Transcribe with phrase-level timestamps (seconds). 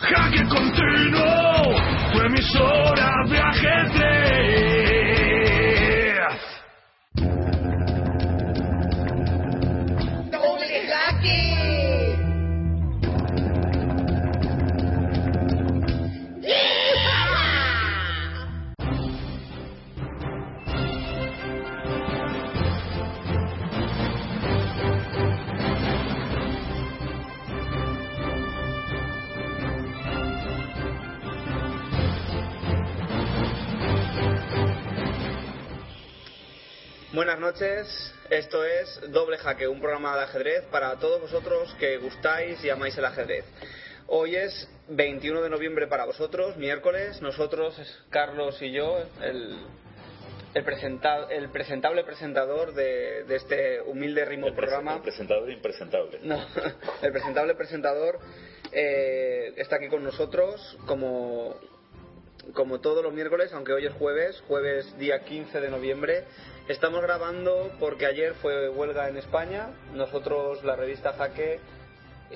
[0.00, 1.74] Jaque continuo,
[2.12, 4.78] tu emisora de ajedrez.
[37.18, 42.62] Buenas noches, esto es Doble Jaque, un programa de ajedrez para todos vosotros que gustáis
[42.64, 43.44] y amáis el ajedrez.
[44.06, 47.74] Hoy es 21 de noviembre para vosotros, miércoles, nosotros,
[48.10, 49.58] Carlos y yo, el,
[50.54, 54.94] el, presenta- el presentable presentador de, de este humilde El, presen- programa.
[54.94, 56.20] el presentador impresentable.
[56.22, 56.40] No,
[57.02, 58.20] el presentable presentador
[58.70, 61.56] eh, está aquí con nosotros como,
[62.54, 66.24] como todos los miércoles, aunque hoy es jueves, jueves día 15 de noviembre.
[66.68, 69.70] Estamos grabando porque ayer fue huelga en España.
[69.94, 71.60] Nosotros, la revista Jaque,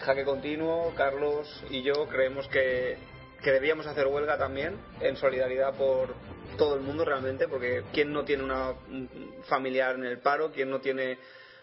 [0.00, 2.96] Jaque Continuo, Carlos y yo creemos que,
[3.42, 6.14] que debíamos hacer huelga también, en solidaridad por
[6.56, 10.50] todo el mundo realmente, porque ¿quién no tiene una un familiar en el paro?
[10.50, 11.18] ¿Quién no tiene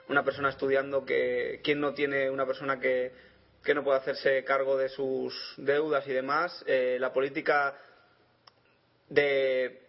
[0.07, 1.03] una persona estudiando?
[1.03, 3.11] que ¿Quién no tiene una persona que,
[3.63, 6.63] que no puede hacerse cargo de sus deudas y demás?
[6.67, 7.75] Eh, la política
[9.07, 9.87] de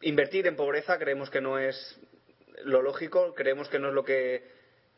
[0.00, 2.00] invertir en pobreza creemos que no es
[2.64, 4.44] lo lógico, creemos que no es lo que,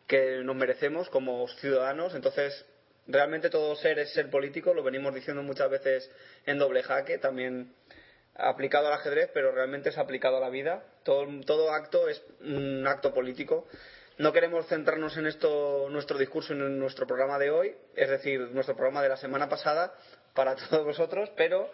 [0.07, 2.15] que nos merecemos como ciudadanos.
[2.15, 2.65] Entonces,
[3.07, 6.11] realmente todo ser es ser político, lo venimos diciendo muchas veces
[6.47, 7.75] en doble jaque, también
[8.35, 10.85] aplicado al ajedrez, pero realmente es aplicado a la vida.
[11.05, 13.67] Todo, todo acto es un acto político.
[14.17, 18.77] No queremos centrarnos en esto, nuestro discurso en nuestro programa de hoy, es decir, nuestro
[18.77, 19.93] programa de la semana pasada
[20.35, 21.71] para todos vosotros, pero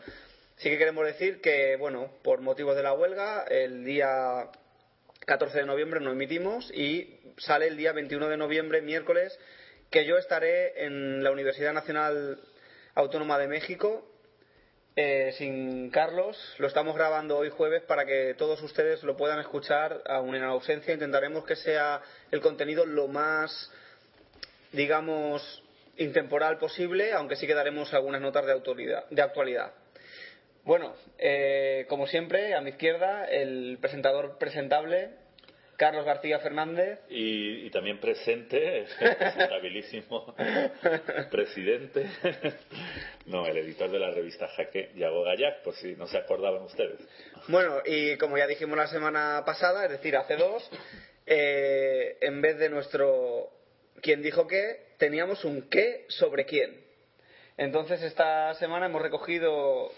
[0.56, 4.48] sí que queremos decir que, bueno, por motivos de la huelga, el día
[5.26, 9.38] 14 de noviembre no emitimos y sale el día 21 de noviembre, miércoles,
[9.90, 12.40] que yo estaré en la Universidad Nacional
[12.94, 14.06] Autónoma de México
[14.96, 16.36] eh, sin Carlos.
[16.58, 20.94] Lo estamos grabando hoy jueves para que todos ustedes lo puedan escuchar aún en ausencia.
[20.94, 23.70] Intentaremos que sea el contenido lo más,
[24.72, 25.62] digamos,
[25.96, 29.72] intemporal posible, aunque sí que daremos algunas notas de, autoridad, de actualidad.
[30.64, 35.10] Bueno, eh, como siempre, a mi izquierda, el presentador presentable,
[35.76, 37.00] Carlos García Fernández.
[37.08, 40.34] Y, y también presente, presentabilísimo
[41.30, 42.06] presidente,
[43.24, 47.00] no, el editor de la revista Jaque, Yago Gallac, por si no se acordaban ustedes.
[47.48, 50.68] Bueno, y como ya dijimos la semana pasada, es decir, hace dos,
[51.24, 53.48] eh, en vez de nuestro
[54.02, 56.78] quién dijo qué, teníamos un qué sobre quién.
[57.56, 59.92] Entonces, esta semana hemos recogido,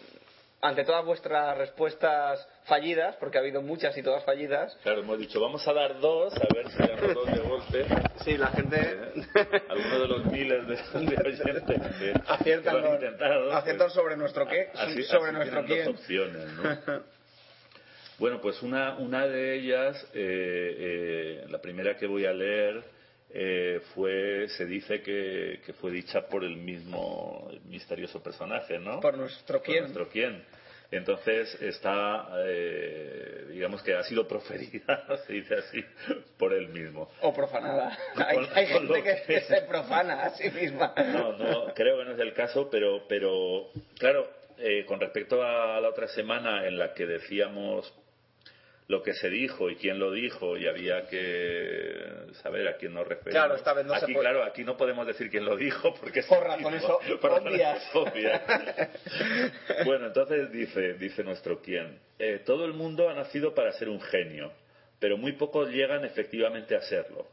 [0.62, 5.40] ante todas vuestras respuestas fallidas, porque ha habido muchas y todas fallidas, Claro, hemos dicho,
[5.40, 7.84] vamos a dar dos, a ver si dan los dos de golpe.
[8.24, 8.78] sí, la gente
[9.68, 13.90] Algunos de los miles de, de oyentes que, aciertan, que lo han intentado, pues, aciertan
[13.90, 15.84] sobre nuestro qué, así, sobre así nuestro quién.
[15.84, 16.46] dos opciones,
[16.86, 17.02] ¿no?
[18.18, 22.84] Bueno, pues una, una de ellas, eh, eh, la primera que voy a leer,
[23.34, 29.00] eh, fue, se dice que, que fue dicha por el mismo misterioso personaje, ¿no?
[29.00, 29.80] Por nuestro Por quién.
[29.84, 30.44] nuestro quién.
[30.90, 35.82] Entonces está, eh, digamos que ha sido proferida, se dice así,
[36.36, 37.10] por él mismo.
[37.22, 37.96] O profanada.
[38.16, 40.92] Hay, Con- hay con gente que, que- se profana a sí misma.
[41.12, 44.28] No, no, creo que no es el caso, pero, pero claro,
[44.58, 47.90] eh, con respecto a la otra semana en la que decíamos
[48.88, 51.94] lo que se dijo y quién lo dijo y había que
[52.42, 53.32] saber a quién nos referimos.
[53.32, 54.24] Claro, esta vez no se aquí, puede.
[54.28, 57.90] claro, aquí no podemos decir quién lo dijo porque Por razones obvias.
[57.94, 58.42] obvias.
[59.86, 61.98] bueno, entonces dice, dice nuestro quién.
[62.18, 64.52] eh, todo el mundo ha nacido para ser un genio,
[64.98, 67.26] pero muy pocos llegan efectivamente a serlo.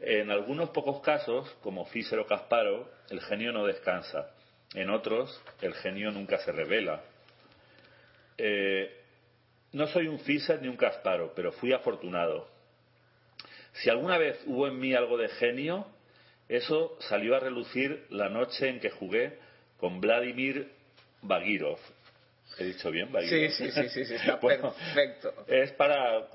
[0.00, 4.30] En algunos pocos casos, como Fischer o Kasparov, el genio no descansa.
[4.74, 7.00] En otros, el genio nunca se revela.
[8.36, 8.97] Eh,
[9.72, 12.48] no soy un Fischer ni un Kasparov, pero fui afortunado.
[13.74, 15.86] Si alguna vez hubo en mí algo de genio,
[16.48, 19.38] eso salió a relucir la noche en que jugué
[19.78, 20.70] con Vladimir
[21.22, 21.78] Bagirov.
[22.58, 23.50] ¿He dicho bien, Sí, Bagirov?
[23.52, 25.34] sí, sí, sí, sí, está Bueno, perfecto.
[25.46, 26.26] Es para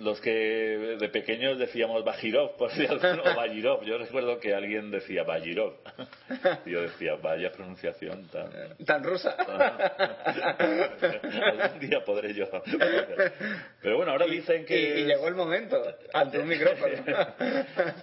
[0.00, 3.84] los que de pequeños decíamos Bajirov, por si alguno, o Bajirov.
[3.84, 5.74] Yo recuerdo que alguien decía Bajirov.
[6.66, 8.50] Yo decía, vaya pronunciación tan...
[8.84, 9.30] Tan rusa.
[10.58, 12.46] Algún día podré yo.
[13.82, 14.78] Pero bueno, ahora dicen que...
[14.78, 16.94] Y, y llegó el momento, ante un micrófono.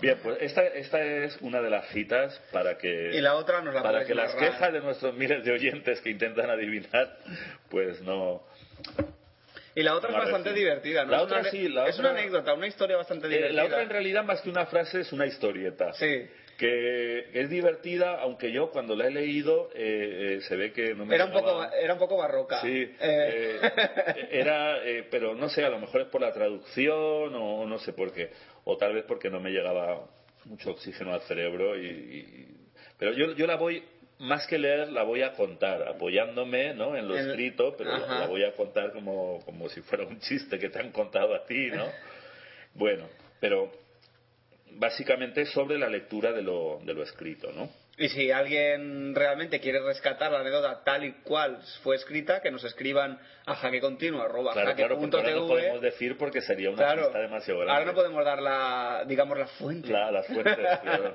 [0.02, 3.12] Bien, pues esta, esta es una de las citas para que...
[3.14, 6.10] Y la otra nos la Para que las quejas de nuestros miles de oyentes que
[6.10, 7.18] intentan adivinar,
[7.70, 8.44] pues no...
[9.76, 11.12] Y la otra es bastante divertida, ¿no?
[11.12, 13.62] La es otra una, sí, la es otra- una anécdota, una historia bastante Eh, divertida.
[13.62, 15.92] la otra en realidad más que una frase es una historieta.
[15.94, 16.26] Sí.
[16.58, 21.06] Que es divertida, aunque yo cuando la he leído eh, eh, se ve que no
[21.06, 22.62] me Era un, poco, era un poco barroca.
[22.62, 23.60] Sí, Eh,
[24.32, 24.78] era,
[25.12, 28.30] pero no sé, a lo mejor es por la traducción o no sé por qué,
[28.64, 30.08] o tal vez porque no me llegaba
[30.46, 32.48] mucho oxígeno al cerebro y, y-
[32.98, 33.84] pero yo, yo la voy
[34.20, 36.96] más que leer la voy a contar apoyándome ¿no?
[36.96, 40.58] en lo escrito pero la, la voy a contar como, como si fuera un chiste
[40.58, 41.86] que te han contado a ti no
[42.74, 43.08] bueno
[43.40, 43.72] pero
[44.72, 49.62] básicamente es sobre la lectura de lo, de lo escrito no Y si alguien realmente
[49.62, 54.52] quiere rescatar la anécdota tal y cual fue escrita, que nos escriban a jaquecontinuo, arroba
[54.52, 57.10] claro claro porque ahora no podemos decir porque sería una Claro.
[57.12, 59.90] demasiado grande Ahora no podemos dar la, digamos, la fuente.
[59.90, 61.14] La- las fuentes, claro.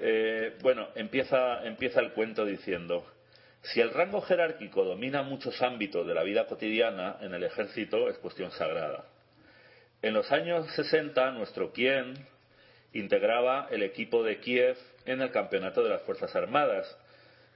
[0.00, 3.04] Eh, bueno, empieza, empieza el cuento diciendo,
[3.62, 8.18] si el rango jerárquico domina muchos ámbitos de la vida cotidiana, en el ejército es
[8.18, 9.04] cuestión sagrada.
[10.00, 12.14] En los años 60, nuestro Kien
[12.92, 16.96] integraba el equipo de Kiev en el campeonato de las Fuerzas Armadas.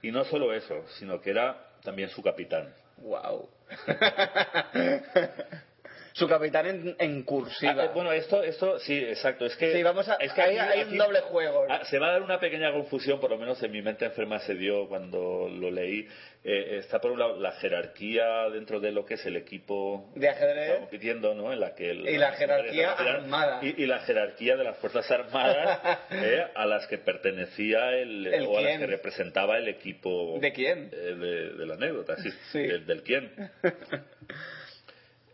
[0.01, 2.73] Y no solo eso, sino que era también su capitán.
[2.97, 3.49] Wow.
[6.17, 7.75] Su capitán en, en cursiva.
[7.77, 9.45] Ah, eh, bueno, esto, esto, sí, exacto.
[9.45, 11.65] Es que, Sí, vamos a- es que hay- un doble juego.
[11.69, 14.39] Ah, se va a dar una pequeña confusión, por lo menos en mi mente enferma
[14.39, 16.07] se dio cuando lo leí.
[16.43, 20.27] Eh, está por un lado la jerarquía dentro de lo que es el equipo De
[20.29, 20.55] ajedrez.
[20.55, 21.53] que está compitiendo, ¿no?
[21.53, 23.59] En la que el- Y la jerarquía armada.
[23.61, 25.79] y, y la jerarquía de las fuerzas armadas
[26.09, 30.51] eh, a las que pertenecía el, El o a las que representaba el equipo ¿De
[30.51, 30.89] quién?
[30.93, 32.15] eh, de, de la anécdota,
[32.51, 33.31] sí, del quién.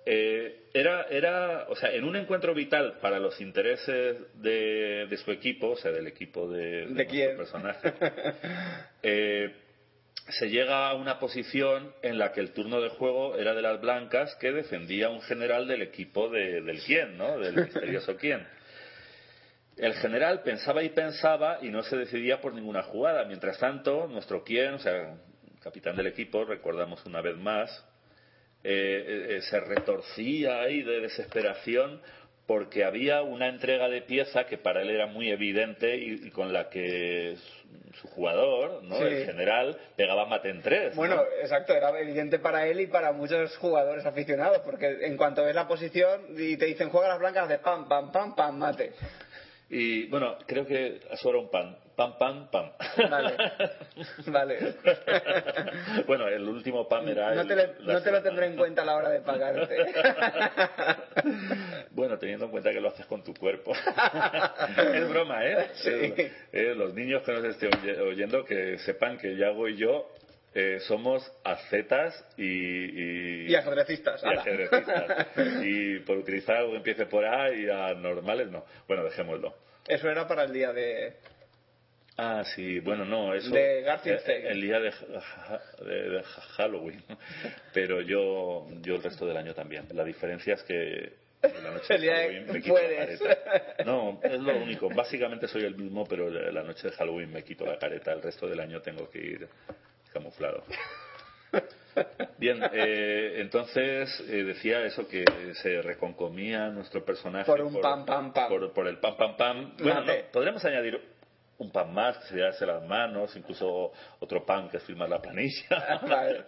[0.06, 5.32] Eh, era, era, o sea, en un encuentro vital para los intereses de, de su
[5.32, 7.38] equipo, o sea, del equipo de, de quién?
[7.38, 7.94] personaje,
[9.04, 9.56] eh,
[10.30, 13.80] se llega a una posición en la que el turno de juego era de las
[13.80, 17.38] blancas que defendía un general del equipo de- del quién, ¿no?
[17.40, 18.46] Del misterioso quién.
[19.78, 23.26] El general pensaba y pensaba y no se decidía por ninguna jugada.
[23.26, 25.16] Mientras tanto, nuestro quién, o sea,
[25.62, 27.86] capitán del equipo, recordamos una vez más,
[28.64, 32.02] eh, eh, se retorcía ahí de desesperación
[32.46, 36.52] porque había una entrega de pieza que para él era muy evidente y, y con
[36.52, 37.64] la que su,
[38.02, 38.98] su jugador, ¿no?
[38.98, 39.04] Sí.
[39.04, 40.92] el general, pegaba mate en tres.
[40.92, 40.96] ¿no?
[40.96, 45.56] Bueno, exacto, era evidente para él y para muchos jugadores aficionados, porque en cuanto ves
[45.56, 48.94] la posición y te dicen juega las blancas, de pam, pam, pam, pam, mate.
[49.76, 51.76] Y bueno, creo que eso era un pan.
[51.96, 52.72] Pam, pam, pam.
[53.10, 53.36] Vale,
[54.28, 54.76] vale.
[56.08, 57.36] bueno, el último pam era.
[57.36, 59.22] No el- te, lo- la no te lo tendré en cuenta a la hora de
[59.22, 59.76] pagarte.
[61.92, 63.74] Bueno, teniendo en cuenta que lo haces con tu cuerpo.
[64.94, 65.68] es broma, ¿eh?
[65.76, 66.14] Sí.
[66.52, 70.10] Eh, los niños que nos estén oye- oyendo que sepan que Yago y yo
[70.56, 74.22] eh, somos ascetas y, y, Y ajedrecistas.
[74.24, 74.42] y ala.
[74.42, 75.28] ajedrecistas.
[75.64, 78.64] Y por utilizar algo que empiece por A y a normales, no.
[78.88, 79.56] Bueno, dejémoslo.
[79.88, 81.14] Eso era para el día de...
[82.16, 83.50] Ah, sí, bueno, no, eso.
[83.50, 84.44] De Garfield eh.
[84.50, 87.04] El día de, ja- de- de Halloween.
[87.74, 89.88] Pero yo, yo el resto del año también.
[89.94, 91.14] La diferencia es que.
[91.42, 93.20] La noche El día de- Halloween me quito la puedes.
[93.20, 93.84] careta.
[93.86, 94.90] No, es lo único.
[94.90, 98.14] Básicamente soy el mismo, pero la noche de Halloween me quito la careta.
[98.14, 99.48] El resto del año tengo que ir
[100.14, 100.64] camuflado.
[102.38, 105.24] Bien, eh, entonces eh, decía eso que
[105.62, 108.50] se reconcomía nuestro personaje Por un pam, pam, pam.
[108.50, 109.78] Por, por el pam pam pam.
[109.78, 111.00] Bueno, no, podremos añadir
[111.60, 115.22] un pan más, que sería darse las manos, incluso otro pan que es firmar la
[115.22, 116.00] planilla.
[116.08, 116.46] Vale.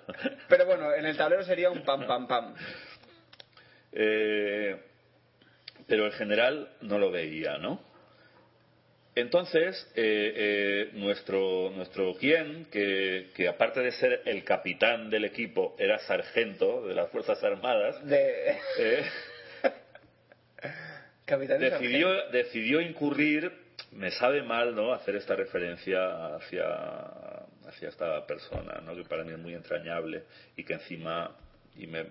[0.49, 2.55] Pero bueno, en el tablero sería un pam, pam, pam.
[3.91, 4.81] Eh,
[5.87, 7.79] pero el general no lo veía, ¿no?
[9.15, 15.73] Entonces, eh, eh, nuestro, nuestro quien, que, que aparte de ser el capitán del equipo,
[15.79, 18.57] era sargento de las Fuerzas Armadas, De...
[18.77, 19.05] eh,
[21.25, 22.31] decidió, sargento.
[22.37, 23.51] decidió incurrir,
[23.93, 26.65] me sabe mal, ¿no?, hacer esta referencia hacia,
[27.67, 30.23] hacia esta persona, ¿no?, que para mí es muy entrañable
[30.57, 31.31] y que encima,
[31.77, 32.09] y me, me-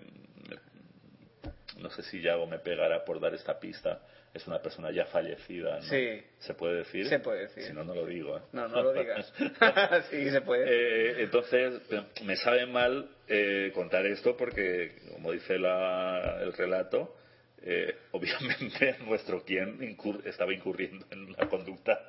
[1.82, 4.00] no sé si Yago me pegará por dar esta pista,
[4.34, 5.82] es una persona ya fallecida, ¿no?
[5.82, 6.20] Sí.
[6.40, 7.08] ¿Se puede decir?
[7.08, 7.62] Se puede decir.
[7.62, 8.36] Si no, no lo digo.
[8.36, 8.40] ¿eh?
[8.52, 9.32] No, no lo digas.
[10.10, 10.64] sí, se puede.
[10.66, 11.80] Eh, entonces,
[12.24, 17.14] me sabe mal eh, contar esto porque, como dice la, el relato,
[17.62, 22.08] eh, obviamente nuestro quien incur estaba incurriendo en una conducta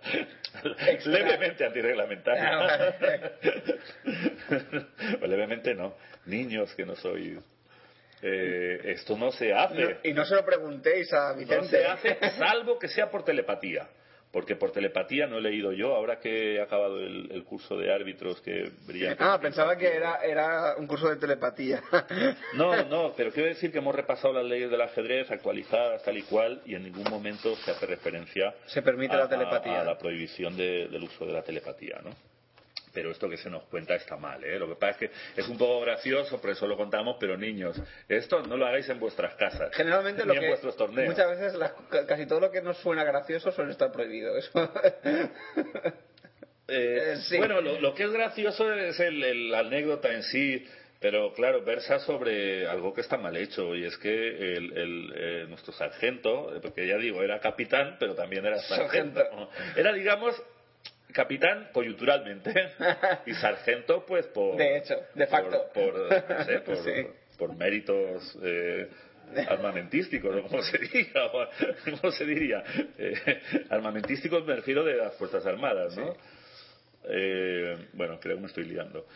[1.05, 2.49] levemente antirreglamentaria.
[2.51, 2.93] Ah,
[5.21, 5.95] o levemente no.
[6.25, 7.37] Niños que no sois.
[8.21, 9.97] Eh, esto no se hace.
[10.03, 11.57] y no se lo preguntéis a Vicente.
[11.57, 13.87] No se hace, salvo que sea por telepatía.
[14.31, 17.93] Porque por telepatía no he leído yo, ahora que he acabado el, el curso de
[17.93, 19.15] árbitros que brilla.
[19.17, 21.81] Ah, pensaba que era, era un curso de telepatía.
[22.53, 26.23] No, no, pero quiero decir que hemos repasado las leyes del ajedrez actualizadas tal y
[26.23, 29.77] cual y en ningún momento se hace referencia Se permite a, la telepatía.
[29.77, 32.09] a- a la prohibición de- del uso de la telepatía, ¿no?
[32.95, 34.57] Pero esto que se nos cuenta está mal, ¿eh?
[34.57, 37.79] Lo que pasa es que es un poco gracioso, por eso lo contamos, pero niños,
[38.09, 39.69] esto no lo hagáis en vuestras casas.
[39.75, 41.09] Generalmente ni lo en que vuestros torneos.
[41.09, 41.73] muchas veces las-
[42.07, 44.35] casi todo lo que nos suena gracioso suele estar prohibido.
[44.37, 44.51] Eso.
[46.67, 47.37] Eh, Eh, sí.
[47.37, 50.65] Bueno, lo, lo que es gracioso es la anécdota en sí,
[50.99, 55.45] pero claro, versa sobre algo que está mal hecho, y es que el, el, eh,
[55.47, 59.19] nuestro sargento, eh, porque ya digo, era capitán, pero también era sargento.
[59.19, 59.49] Sargento.
[59.75, 60.41] Era, digamos,
[61.13, 62.53] capitán coyunturalmente,
[63.25, 64.57] y sargento, pues por.
[64.57, 65.65] De hecho, de facto.
[65.73, 67.07] Por, por, no sé, por, Sí.
[67.37, 68.37] por méritos.
[68.43, 68.87] eh,
[69.49, 71.31] armamentísticos, como se diga,
[71.99, 72.63] ¿cómo se diría?
[72.95, 76.15] Eh, armamentísticos me refiero de las Fuerzas Armadas, ¿no?
[77.09, 79.07] Eh, bueno, creo que me estoy liando.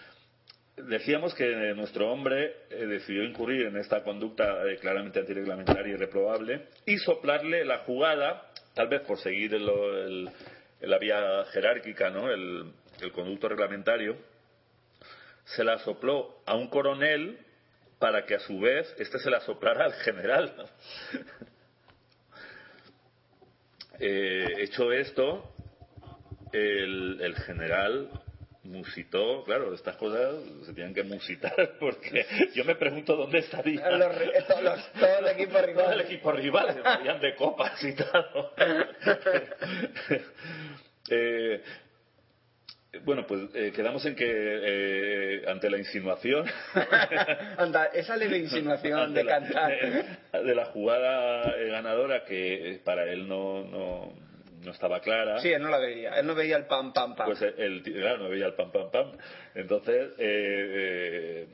[0.78, 6.62] Decíamos que nuestro hombre eh, decidió incurrir en esta conducta eh, claramente antirreglamentaria y reprobable
[6.88, 10.30] y soplarle la jugada, tal vez por seguir el- el-
[10.82, 12.30] la vía jerárquica, ¿no?
[12.32, 12.72] el,
[13.02, 14.18] el conducto reglamentario,
[15.46, 17.40] se la sopló a un coronel
[18.00, 20.54] para que a su vez este se la soplara al general.
[24.02, 25.44] Eh, hecho esto,
[26.54, 28.10] el, el general
[28.64, 34.16] musitó, claro, estas cosas se tienen que musitar porque yo me pregunto dónde estaría los-
[34.94, 35.84] todo el equipo rival.
[35.84, 38.26] todo el equipo rival estarían de copas y tal
[41.10, 41.62] Eh,
[43.04, 46.46] bueno pues eh, quedamos en que eh, ante la insinuación
[47.58, 49.72] Anda, esa leve insinuación de la- cantar.
[50.44, 54.12] de, la jugada eh, ganadora que eh, para él no, no,
[54.64, 56.20] no estaba clara Sí, él no la veía.
[56.20, 57.28] Él no veía el pam, pam, pam.
[57.28, 57.40] pues
[57.84, 59.12] claro, no veía el pam pam pam.
[59.54, 61.46] Entonces, eh,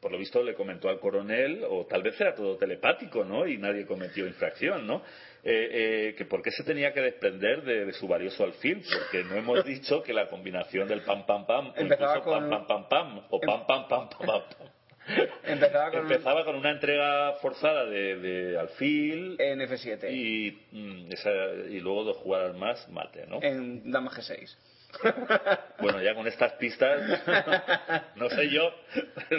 [0.00, 3.46] por lo visto le comentó al coronel, o tal vez era todo telepático, ¿no?
[3.46, 5.02] Y nadie cometió infracción, ¿no?
[5.46, 9.24] Eh, eh, que por qué se tenía que desprender de, de su valioso alfil, porque
[9.24, 12.88] no hemos dicho que la combinación del pam pam pam, Empezaba incluso con- pam pam
[12.88, 14.26] pam pam, o pam pam pam pam pam.
[14.26, 14.68] pam.
[15.44, 21.68] Empezaba con Empezaba con una entrega forzada de, de alfil en F7, y, mm, esa-
[21.68, 23.38] y luego dos jugadas más mate, ¿no?
[23.42, 24.56] en Dama G6.
[25.78, 27.22] Bueno, ya con estas pistas,
[28.16, 28.72] no sé yo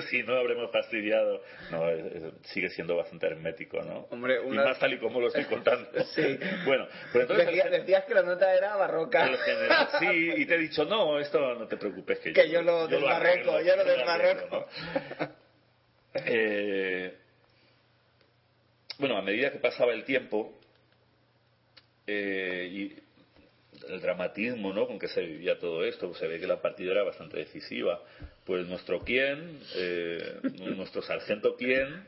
[0.09, 1.41] si no habremos fastidiado.
[1.71, 4.07] No, es- es- sigue siendo bastante hermético, ¿no?
[4.11, 5.89] Hombre, una- Y más tal y como lo estoy contando.
[6.13, 6.37] Sí.
[6.65, 7.47] Bueno, pues entonces.
[7.47, 9.25] Decía- decías que la nota era barroca.
[9.37, 12.87] general- sí, y te he dicho, no, esto no te preocupes, que, Que yo lo
[12.87, 14.67] desbarreco, arreglo, yo lo desbarreco.
[15.19, 15.29] ¿no?
[16.15, 17.17] Eh,
[18.99, 20.57] bueno, a medida que pasaba el tiempo
[22.07, 23.04] eh, y
[23.89, 24.87] el dramatismo ¿no?
[24.87, 28.01] con que se vivía todo esto, pues se ve que la partida era bastante decisiva.
[28.45, 30.39] Pues nuestro quien, eh,
[30.75, 32.05] nuestro sargento quien,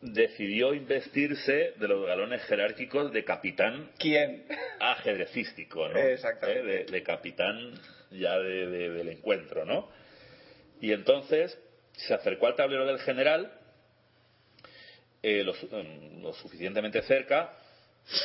[0.00, 4.44] decidió investirse de los galones jerárquicos de capitán ¿Quién?
[4.78, 5.98] ajedrecístico, ¿no?
[5.98, 6.60] Exactamente.
[6.60, 7.72] Eh, De, de capitán
[8.12, 9.88] ya de- de- del encuentro, ¿no?
[10.80, 11.58] Y entonces
[11.94, 13.52] se acercó al tablero del general
[15.20, 17.52] eh, lo, em, lo suficientemente cerca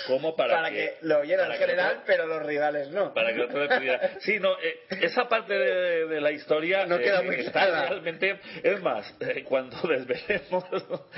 [0.08, 3.14] como para, Para, que, lo oyera el para que general, otro- pero los rivales no.
[3.14, 7.20] para que otro le Sí, no, eh, esa parte de, de la historia No queda
[7.22, 7.88] eh, muy clara.
[7.90, 8.40] realmente.
[8.64, 11.10] Es más, eh, cuando desvelemos to-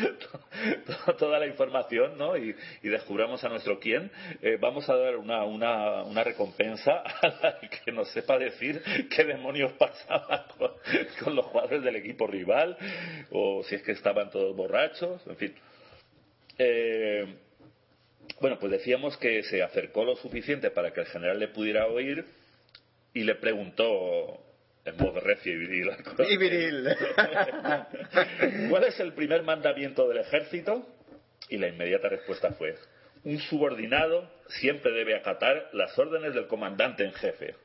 [1.06, 2.36] to- toda la información ¿no?
[2.38, 4.12] y, y descubramos a nuestro quién,
[4.60, 8.82] vamos a dar una, una, una recompensa al que nos sepa decir
[9.16, 10.72] qué demonios pasaba con,
[11.24, 12.78] con los jugadores del equipo rival
[13.32, 15.56] o si es que estaban todos borrachos, en fin.
[16.58, 17.36] Eh,
[18.40, 22.26] bueno, pues decíamos que se acercó lo suficiente para que el general le pudiera oír
[23.14, 24.42] y le preguntó
[24.86, 25.92] en voz recia y viril.
[26.30, 26.88] Y viril.
[28.70, 30.88] ¿Cuál es el primer mandamiento del ejército?
[31.50, 32.76] Y la inmediata respuesta fue,
[33.24, 37.56] un subordinado siempre debe acatar las órdenes del comandante en jefe.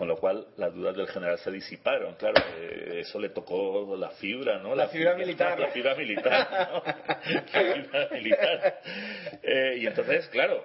[0.00, 2.14] Con lo cual las dudas del general se disiparon.
[2.14, 4.74] Claro, eh, eso le tocó la fibra, ¿no?
[4.74, 5.60] La fibra militar.
[5.60, 6.82] La fibra militar, ¿no?
[7.34, 8.80] La fibra militar.
[9.42, 10.64] Eh, y entonces, claro,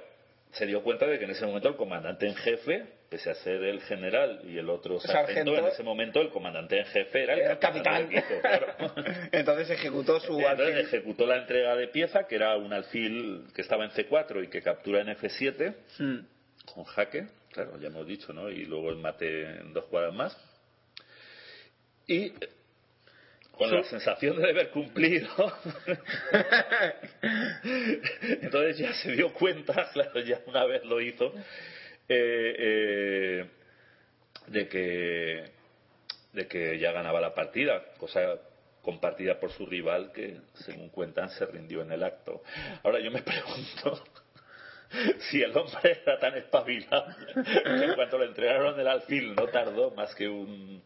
[0.51, 3.62] se dio cuenta de que en ese momento el comandante en jefe, pese a ser
[3.62, 5.58] el general y el otro sargento, Sargento.
[5.58, 8.04] en ese momento el comandante en jefe era el, El capitán.
[8.04, 8.68] equipo, claro.
[9.34, 10.86] Entonces ejecutó su Entonces alfil.
[10.86, 14.62] ejecutó la entrega de pieza, que era un alfil que estaba en C4 y que
[14.62, 16.20] captura en F7 Mm.
[16.74, 18.50] con jaque, claro, ya hemos dicho, ¿no?
[18.50, 20.38] Y luego el mate en dos cuadras más.
[22.06, 22.34] Y
[23.52, 25.30] con la sensación de deber cumplido,
[28.42, 31.34] entonces ya se dio cuenta, claro, ya una vez lo hizo,
[32.10, 33.46] eh, eh,
[34.48, 35.52] de que
[36.34, 38.38] de que ya ganaba la partida, cosa
[38.82, 42.44] compartida por su rival que, según cuentan, se rindió en el acto.
[42.84, 44.04] Ahora yo me pregunto
[45.30, 49.92] si el hombre era tan espabilado que en cuanto le entregaron el alfil no tardó
[49.92, 50.82] más que un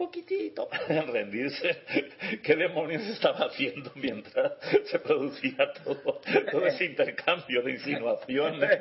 [0.00, 1.82] poquitito en rendirse.
[2.42, 4.52] ¿Qué demonios estaba haciendo mientras
[4.86, 8.80] se producía todo, todo ese intercambio de insinuaciones?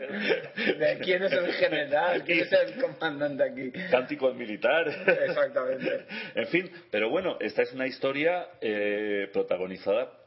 [0.55, 2.23] ¿De quién es el general?
[2.23, 3.71] ¿Quién es el comandante aquí?
[3.91, 4.95] Cánticos militares.
[5.05, 6.05] Exactamente.
[6.35, 10.18] En fin, pero bueno, esta es una historia eh, protagonizada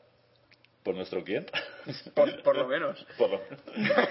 [0.82, 1.46] por nuestro quién.
[2.14, 3.04] Por, por lo menos.
[3.18, 3.42] Por lo-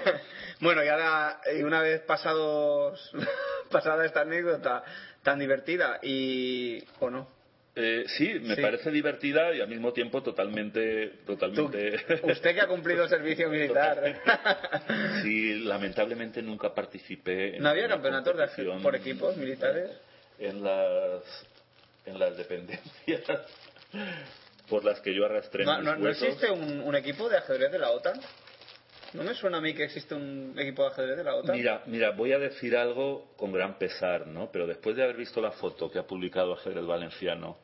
[0.60, 3.10] Bueno, y ahora, y una vez pasados,
[3.70, 4.82] pasada esta anécdota
[5.22, 6.82] tan divertida, y.
[7.00, 7.28] ¿O no?
[7.74, 8.60] Eh, sí, me Sí.
[8.60, 12.04] parece divertida y al mismo tiempo totalmente, Tú- totalmente.
[12.22, 14.20] usted que ha cumplido servicio militar.
[15.22, 17.56] sí, lamentablemente nunca participé.
[17.56, 19.90] En ¿No había campeonatos de, competición por equipos militares?
[20.38, 21.22] En las,
[22.04, 23.22] en las dependencias
[24.68, 26.22] por las que yo arrastré ¿No, mis no- no huesos.
[26.28, 28.20] existe un, un equipo de ajedrez de la OTAN?
[29.14, 31.54] ¿No me suena a mí que existe un equipo de ajedrez de la OTAN?
[31.56, 34.50] Mira, mira, voy a decir algo con gran pesar, ¿no?
[34.50, 37.58] Pero después de haber visto la foto que ha publicado Ajedrez Valenciano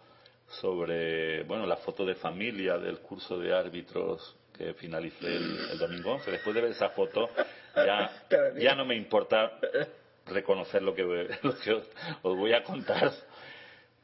[0.61, 6.13] sobre, bueno, la foto de familia del curso de árbitros que finalicé el, el domingo
[6.15, 7.29] 11, después de ver esa foto,
[7.77, 8.11] ya,
[8.59, 9.53] ya no me importa
[10.27, 11.03] reconocer lo que,
[11.43, 13.13] lo que os voy a contar.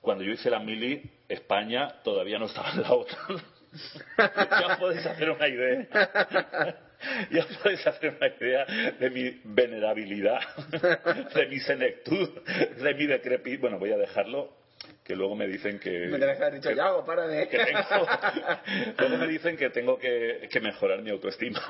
[0.04, 3.42] Cuando yo hice la mili, España todavía no estaba en la OTAN.
[4.18, 5.88] ya os podéis hacer una idea.
[7.30, 8.66] Ya podéis hacer una idea
[8.98, 10.40] de mi venerabilidad,
[11.34, 12.28] de mi senectud,
[12.82, 13.60] de mi decrepit.
[13.60, 14.52] Bueno, voy a dejarlo,
[15.02, 15.90] que luego me dicen que.
[16.06, 17.04] Me tenías que haber dicho, que- Yago,
[17.50, 17.80] que tengo,
[18.98, 21.60] luego me dicen que tengo que, que mejorar mi autoestima.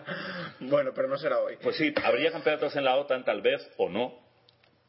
[0.60, 1.56] bueno, pero no será hoy.
[1.62, 4.29] Pues sí, habría campeonatos en la OTAN tal vez o no,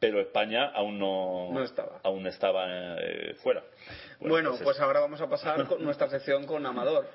[0.02, 2.00] pero España aún no, No estaba.
[2.02, 2.66] aún estaba
[2.98, 3.62] eh, fuera.
[4.18, 7.06] Bueno, pues ahora vamos a pasar con nuestra sección con Amador.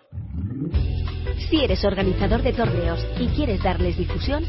[1.49, 4.45] Si eres organizador de torneos y quieres darles difusión,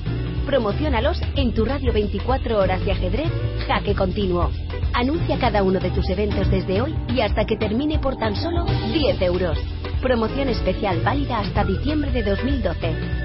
[0.46, 3.29] promocionalos en tu radio 24 horas de ajedrez
[3.66, 4.53] Jaque Continuo.
[4.94, 8.66] Anuncia cada uno de tus eventos desde hoy y hasta que termine por tan solo
[8.92, 9.59] 10 euros.
[10.01, 13.18] Promoción especial válida hasta diciembre de 2012.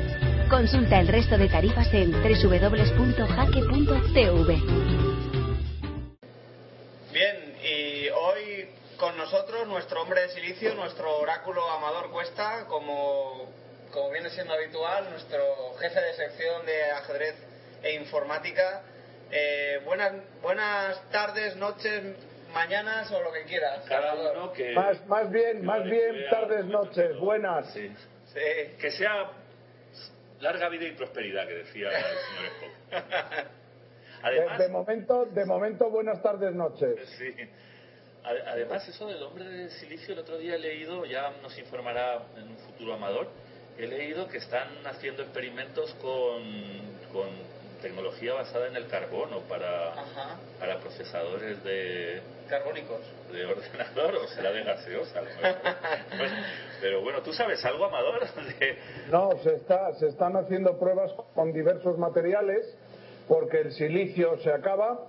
[0.54, 3.64] Consulta el resto de tarifas en www.jaque.tv.
[7.14, 13.54] Bien, y hoy con nosotros nuestro hombre de silicio, nuestro oráculo Amador Cuesta, como,
[13.92, 17.36] como viene siendo habitual, nuestro jefe de sección de ajedrez
[17.84, 18.82] e informática.
[19.30, 22.16] Eh, buenas, buenas tardes, noches,
[22.52, 23.86] mañanas o lo que quieras.
[23.88, 24.72] cada uno que.
[24.72, 27.72] Más, más bien, más bien, tardes, noches, buenas.
[27.74, 27.94] Sí.
[28.34, 28.76] Sí.
[28.82, 29.30] Que sea
[30.40, 32.46] larga vida y prosperidad, que decía el señor
[32.90, 33.48] Spock.
[34.24, 36.96] De, Además, de momento, de momento, buenas tardes, noches.
[37.18, 37.34] Sí.
[38.24, 42.48] Además, eso del hombre de silicio, el otro día he leído, ya nos informará en
[42.48, 43.28] un futuro amador,
[43.78, 46.42] he leído que están haciendo experimentos con,
[47.12, 47.28] con
[47.82, 50.38] tecnología basada en el carbono para, Ajá.
[50.58, 53.02] para procesadores de, Carbónicos.
[53.30, 55.22] de ordenador o será de gaseosa.
[56.80, 58.22] pero bueno, ¿tú sabes algo, Amador?
[58.60, 58.78] De-
[59.12, 62.78] No, se, está, se están haciendo pruebas con diversos materiales
[63.28, 65.08] porque el silicio se acaba,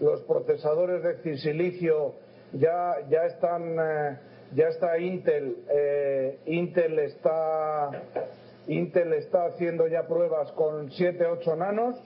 [0.00, 2.14] los procesadores de silicio
[2.52, 4.18] ya, ya están, eh,
[4.54, 7.90] ya está Intel, eh, Intel está,
[8.66, 11.96] Intel está haciendo ya pruebas con 7, 8 nanos,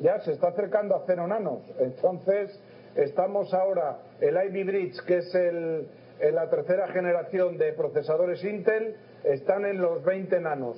[0.00, 1.62] ya se está acercando a 0 nanos.
[1.78, 2.58] Entonces,
[2.94, 5.88] estamos ahora, el Ivy Bridge, que es el,
[6.20, 10.76] en la tercera generación de procesadores Intel, están en los 20 nanos.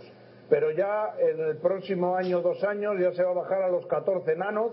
[0.49, 3.87] Pero ya en el próximo año, dos años, ya se va a bajar a los
[3.87, 4.73] 14 nanos,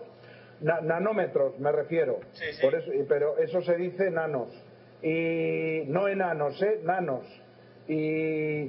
[0.62, 2.20] na- nanómetros me refiero.
[2.34, 2.62] Sí, sí.
[2.62, 4.50] Por eso, pero eso se dice nanos.
[5.02, 6.82] Y no enanos, ¿eh?
[6.84, 7.26] Nanos.
[7.88, 8.68] Y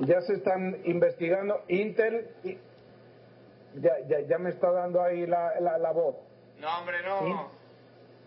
[0.00, 1.62] ya se están investigando.
[1.68, 2.58] Intel y-
[3.80, 6.16] ya, ya, ya me está dando ahí la, la, la voz.
[6.58, 7.50] No, hombre, no.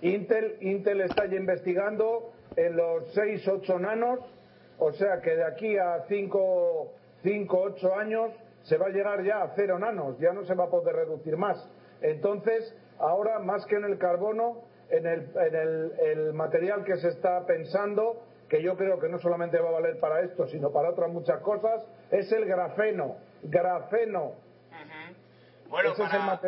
[0.01, 4.19] Intel, Intel está ya investigando en los 6, 8 nanos,
[4.77, 6.91] o sea que de aquí a 5,
[7.23, 8.31] 5, 8 años
[8.63, 11.38] se va a llegar ya a 0 nanos, ya no se va a poder reducir
[11.38, 11.57] más.
[12.01, 17.09] Entonces, ahora más que en el carbono, en el, en el, el material que se
[17.09, 20.91] está pensando, que yo creo que no solamente va a valer para esto, sino para
[20.91, 23.17] otras muchas cosas, es el grafeno.
[23.41, 24.33] Grafeno.
[25.69, 26.39] Bueno, Ese es el para,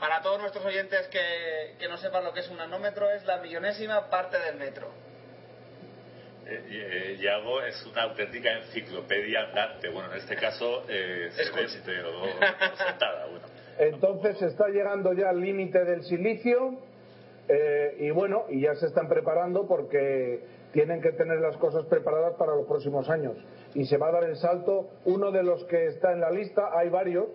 [0.00, 3.38] para todos nuestros oyentes que, que no sepan lo que es un nanómetro, es la
[3.38, 4.88] millonésima parte del metro.
[6.50, 9.90] Eh, eh, Yago es una auténtica enciclopedia andante.
[9.90, 12.22] Bueno, en este caso eh, se ve pero
[12.76, 13.26] sentada.
[13.30, 13.46] Bueno.
[13.78, 16.78] Entonces se está llegando ya al límite del silicio
[17.48, 22.34] eh, y bueno, y ya se están preparando porque tienen que tener las cosas preparadas
[22.34, 23.36] para los próximos años.
[23.74, 24.88] Y se va a dar el salto.
[25.04, 27.26] Uno de los que está en la lista, hay varios,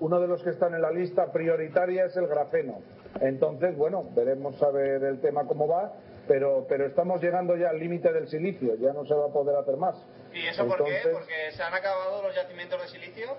[0.00, 2.80] uno de los que están en la lista prioritaria es el grafeno.
[3.20, 5.92] Entonces, bueno, veremos a ver el tema cómo va,
[6.28, 9.56] pero, pero estamos llegando ya al límite del silicio, ya no se va a poder
[9.56, 9.96] hacer más.
[10.32, 10.98] ¿Y eso por qué?
[11.12, 13.36] ¿Porque se han acabado los yacimientos de silicio?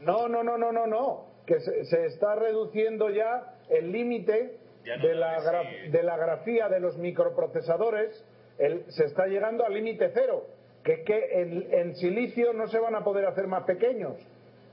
[0.00, 1.26] No, no, no, no, no, no.
[1.46, 6.68] Que se, se está reduciendo ya el límite no de, la gra- de la grafía
[6.68, 8.24] de los microprocesadores.
[8.58, 10.44] El- se está llegando al límite cero.
[10.84, 14.14] Que, que en, en silicio no se van a poder hacer más pequeños.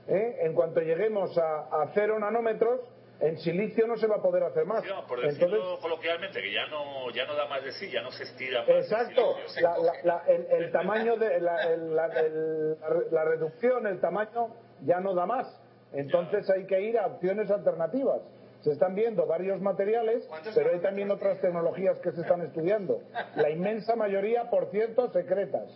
[0.08, 0.38] ¿eh?
[0.42, 2.80] En cuanto lleguemos a, a cero nanómetros,
[3.20, 4.84] en silicio no se va a poder hacer más.
[5.08, 8.10] Por decirlo Entonces, coloquialmente, que ya no, ya no da más de sí, ya no
[8.12, 8.68] se estira más.
[8.68, 9.62] el Exacto, silicio.
[9.68, 13.86] la, la- la- el, el tamaño de la, el- la- el- la re- la reducción,
[13.86, 15.46] el tamaño ya no da más.
[15.92, 18.20] Entonces hay que ir a opciones alternativas.
[18.60, 23.00] Se están viendo varios materiales, ¿Cuántos pero hay también otras tecnologías que se están estudiando.
[23.36, 25.70] La inmensa mayoría, por cierto, secretas.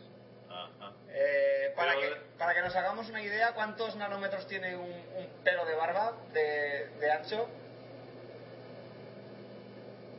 [0.48, 0.92] Ajá.
[1.08, 5.26] Eh, para, Pero- que, para que nos hagamos una idea, ¿cuántos nanómetros tiene un, un
[5.44, 7.46] pelo de barba de, de ancho?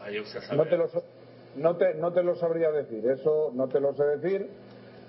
[0.02, 0.58] Ahí usted sabe.
[0.58, 1.04] No te, lo, so-
[1.56, 4.50] no, te, no te lo sabría decir, eso no te lo sé decir.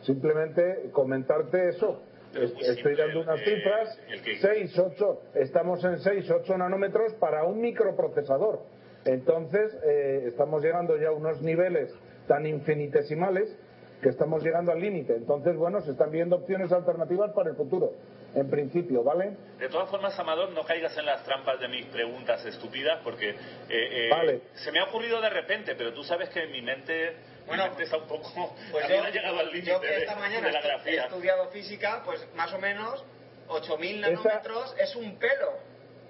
[0.03, 2.03] Simplemente comentarte eso.
[2.33, 6.31] Pero es Es- muy Estoy dando unas cifras, el que- 6, 8, estamos en 6,
[6.31, 8.61] 8 nanómetros para un microprocesador.
[9.05, 11.93] Entonces, eh, estamos llegando ya a unos niveles
[12.27, 13.55] tan infinitesimales
[14.03, 15.15] que estamos llegando al límite.
[15.15, 17.93] Entonces, bueno, se están viendo opciones alternativas para el futuro,
[18.35, 19.37] en principio, ¿vale?
[19.59, 23.37] De todas formas, Amador, no caigas en las trampas de mis preguntas estúpidas, porque eh,
[23.71, 24.41] eh, Vale.
[24.55, 27.85] se me ha ocurrido de repente, pero tú sabes que mi mente, Bueno, mi mente
[27.85, 28.55] está un poco...
[28.73, 31.49] Pues yo, ha llegado al límite yo que esta mañana de la estu- he estudiado
[31.51, 33.05] física, pues más o menos
[33.49, 35.53] 8.000 Esa- nanómetros es un pelo.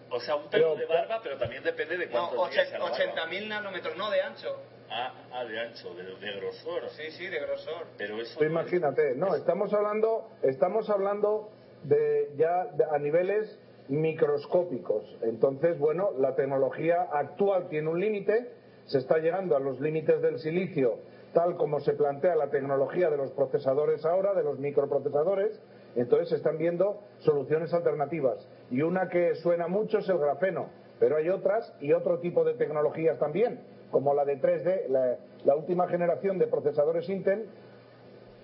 [0.08, 2.96] O sea, un pelo Pero- de barba, pero también depende de No, cuántos barba.
[2.96, 4.62] 80.000 nanómetros, no de ancho.
[4.94, 6.88] Ah, ah, de ancho, de, de grosor.
[6.90, 7.86] Sí, sí, de grosor.
[7.96, 8.44] Pero eso...
[8.44, 11.48] Imagínate, no, estamos hablando, estamos hablando
[11.84, 15.04] de ya de- a niveles microscópicos.
[15.22, 18.50] Entonces, bueno, la tecnología actual tiene un límite,
[18.86, 20.98] se está llegando a los límites del silicio,
[21.32, 25.58] tal como se plantea la tecnología de los procesadores ahora, de los microprocesadores.
[25.96, 28.46] Entonces se están viendo soluciones alternativas.
[28.70, 32.54] Y una que suena mucho es el grafeno, pero hay otras y otro tipo de
[32.54, 33.60] tecnologías también,
[33.92, 37.46] como la de 3D, la, la última generación de procesadores Intel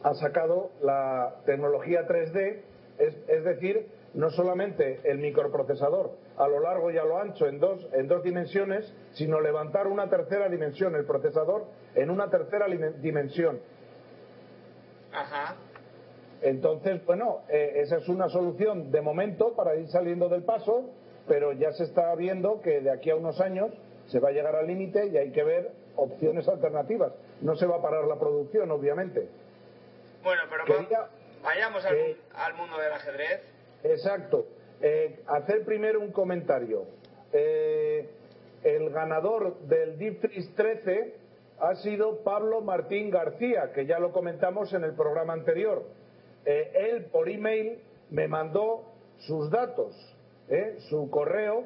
[0.04, 2.60] ha sacado la tecnología 3D,
[2.98, 7.58] es, es decir, no solamente el microprocesador a lo largo y a lo ancho en
[7.58, 12.66] dos, en dos dimensiones, sino levantar una tercera dimensión, el procesador en una tercera
[13.00, 13.60] dimensión.
[15.12, 15.56] Ajá.
[16.42, 20.90] Entonces, bueno, eh, esa es una solución de momento para ir saliendo del paso,
[21.26, 23.72] pero ya se está viendo que de aquí a unos años
[24.08, 27.12] se va a llegar al límite y hay que ver opciones alternativas.
[27.40, 29.28] No se va a parar la producción, obviamente.
[30.22, 31.10] Bueno, pero Quería- va-
[31.42, 33.40] vayamos al, eh, al mundo del ajedrez.
[33.84, 34.46] Exacto.
[34.80, 36.84] Eh, hacer primero un comentario.
[37.32, 38.08] Eh,
[38.64, 41.14] el ganador del Deep Freeze 13
[41.60, 45.84] ha sido Pablo Martín García, que ya lo comentamos en el programa anterior.
[46.44, 48.84] Eh, él por email me mandó
[49.18, 49.94] sus datos,
[50.88, 51.64] su correo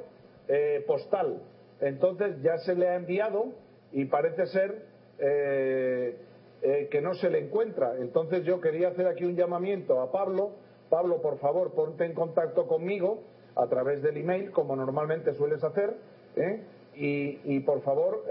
[0.86, 1.40] postal.
[1.82, 3.52] Entonces ya se le ha enviado
[3.92, 4.82] y parece ser
[5.18, 6.16] eh,
[6.62, 7.96] eh, que no se le encuentra.
[7.98, 10.52] Entonces yo quería hacer aquí un llamamiento a Pablo.
[10.88, 13.20] Pablo, por favor, ponte en contacto conmigo
[13.56, 15.94] a través del email, como normalmente sueles hacer,
[16.36, 16.62] ¿eh?
[16.94, 18.24] y, y, por favor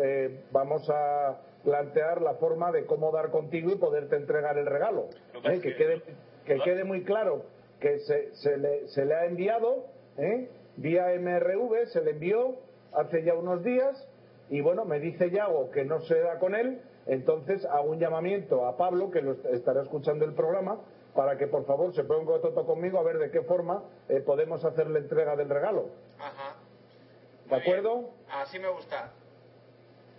[0.51, 5.07] vamos a plantear la forma de cómo dar contigo y poderte entregar el regalo.
[5.33, 6.01] Lo que quede,
[6.45, 7.43] que Lo- quede muy claro
[7.79, 9.85] que se, se le, se le ha enviado
[10.77, 12.55] vía MRV, se le envió
[12.93, 14.07] hace ya unos días
[14.49, 18.65] y bueno, me dice Yago que no se da con él, entonces hago un llamamiento
[18.65, 20.79] a Pablo, que lo estará escuchando el programa,
[21.15, 24.21] para que por favor se ponga en contacto conmigo a ver de qué forma eh,
[24.21, 25.89] podemos hacer la entrega del regalo.
[26.19, 26.55] Ajá.
[27.45, 27.61] ¿De bien.
[27.61, 28.09] acuerdo?
[28.29, 29.11] Así me gusta.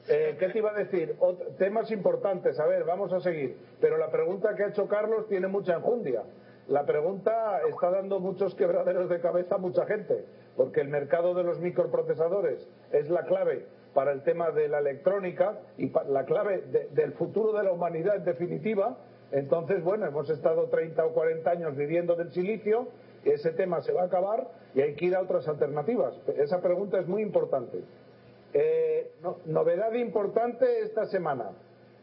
[0.08, 1.16] Eh, ¿Qué te iba a decir?
[1.58, 3.56] temas importantes, a ver, vamos a seguir.
[3.80, 6.22] Pero la pregunta que ha hecho Carlos tiene mucha enjundia.
[6.68, 10.24] La pregunta está dando muchos quebraderos de cabeza a mucha gente,
[10.56, 15.58] porque el mercado de los microprocesadores es la clave para el tema de la electrónica
[15.78, 16.62] y la clave
[16.92, 18.96] del futuro de la humanidad en definitiva.
[19.30, 22.88] Entonces, bueno, hemos estado 30 o 40 años viviendo del silicio,
[23.24, 26.14] ese tema se va a acabar y hay que ir a otras alternativas.
[26.36, 27.82] Esa pregunta es muy importante.
[28.52, 29.12] Eh,
[29.46, 31.50] novedad importante esta semana.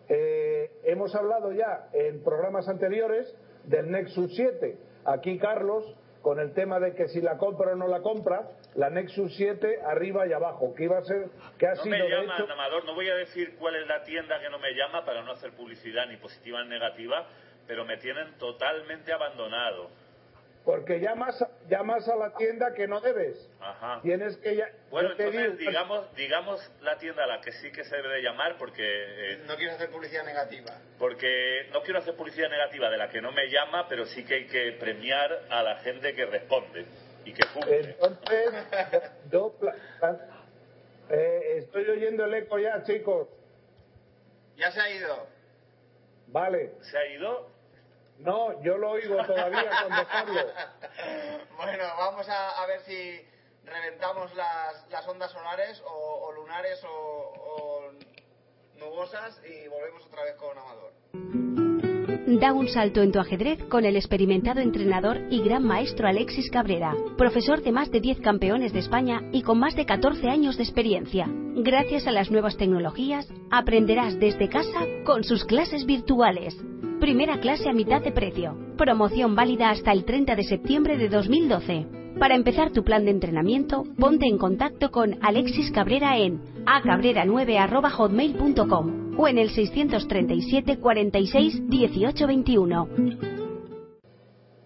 [0.08, 3.36] Eh, hemos hablado ya en programas anteriores
[3.66, 4.78] del Nexus 7.
[5.06, 8.90] Aquí Carlos, con el tema de que si la compra o no la compra, la
[8.90, 12.36] Nexus 7 arriba y abajo, que iba a ser, que ha no sido me llama,
[12.36, 15.32] Amador, no voy a decir cuál es la tienda que no me llama para no
[15.32, 17.28] hacer publicidad ni positiva ni negativa,
[17.68, 19.90] pero me tienen totalmente abandonado
[20.66, 23.50] porque llamas, llamas a la tienda que no debes.
[23.60, 24.02] Ajá.
[24.02, 27.96] Tienes que ya, bueno, entonces digamos, digamos la tienda a la que sí que se
[27.96, 28.84] debe llamar porque...
[28.84, 30.80] Eh, no quiero hacer publicidad negativa.
[30.98, 34.36] Porque no quiero hacer publicidad negativa de la que no me llama, pero sí que
[34.36, 36.86] hay que premiar a la gente que responde
[37.26, 37.80] y que cumple.
[37.80, 38.54] Entonces,
[39.32, 39.56] yo
[41.10, 43.28] eh, estoy oyendo el eco ya, chicos.
[44.56, 45.28] Ya se ha ido.
[46.28, 46.74] Vale.
[46.82, 47.50] ¿Se ha ido?
[48.20, 50.42] No, yo lo oigo todavía cuando hablo.
[51.58, 53.22] bueno, vamos a, ver si
[53.66, 57.92] reventamos las, las ondas solares o, lunares o, o,
[58.78, 60.92] nubosas y volvemos otra vez con Amador.
[62.40, 66.94] Da un salto en tu ajedrez con el experimentado entrenador y gran maestro Alexis Cabrera,
[67.18, 70.64] profesor de más de 10 campeones de España y con más de 14 años de
[70.64, 71.26] experiencia.
[71.56, 76.56] Gracias a las nuevas tecnologías, aprenderás desde casa con sus clases virtuales
[77.10, 78.56] Primera clase a mitad de precio.
[78.78, 81.88] Promoción válida hasta el 30 de septiembre de 2012.
[82.20, 89.28] Para empezar tu plan de entrenamiento, ponte en contacto con Alexis Cabrera en acabrera9.hotmail.com o
[89.28, 92.86] en el 637 46 18 21.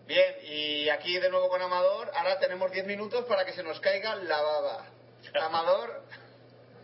[0.06, 2.12] Bien, y aquí de nuevo con Amador.
[2.14, 4.88] Ahora tenemos 10 minutos para que se nos caiga la baba.
[5.48, 6.04] Amador.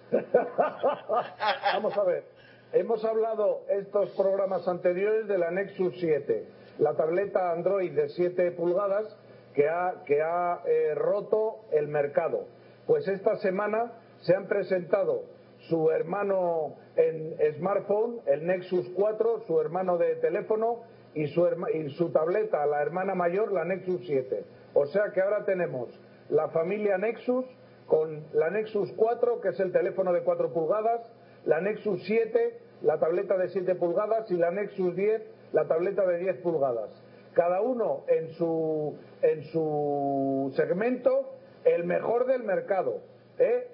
[1.74, 2.39] Vamos a ver.
[2.72, 6.46] Hemos hablado estos programas anteriores de la Nexus 7,
[6.78, 9.08] la tableta Android de 7 pulgadas
[9.56, 12.46] que ha, que ha eh, roto el mercado.
[12.86, 15.24] Pues esta semana se han presentado
[15.68, 20.84] su hermano en smartphone, el Nexus 4, su hermano de teléfono
[21.16, 24.46] y su, y su tableta, la hermana mayor, la Nexus 7.
[24.76, 25.90] O sea que ahora tenemos
[26.30, 27.46] la familia Nexus
[27.88, 31.02] con la Nexus 4, que es el teléfono de 4 pulgadas,
[31.46, 35.22] la Nexus 7, la tableta de 7 pulgadas y la Nexus 10,
[35.54, 36.90] la tableta de 10 pulgadas.
[37.34, 43.02] Cada uno en su, en su segmento, el mejor del mercado.
[43.38, 43.68] ¿eh?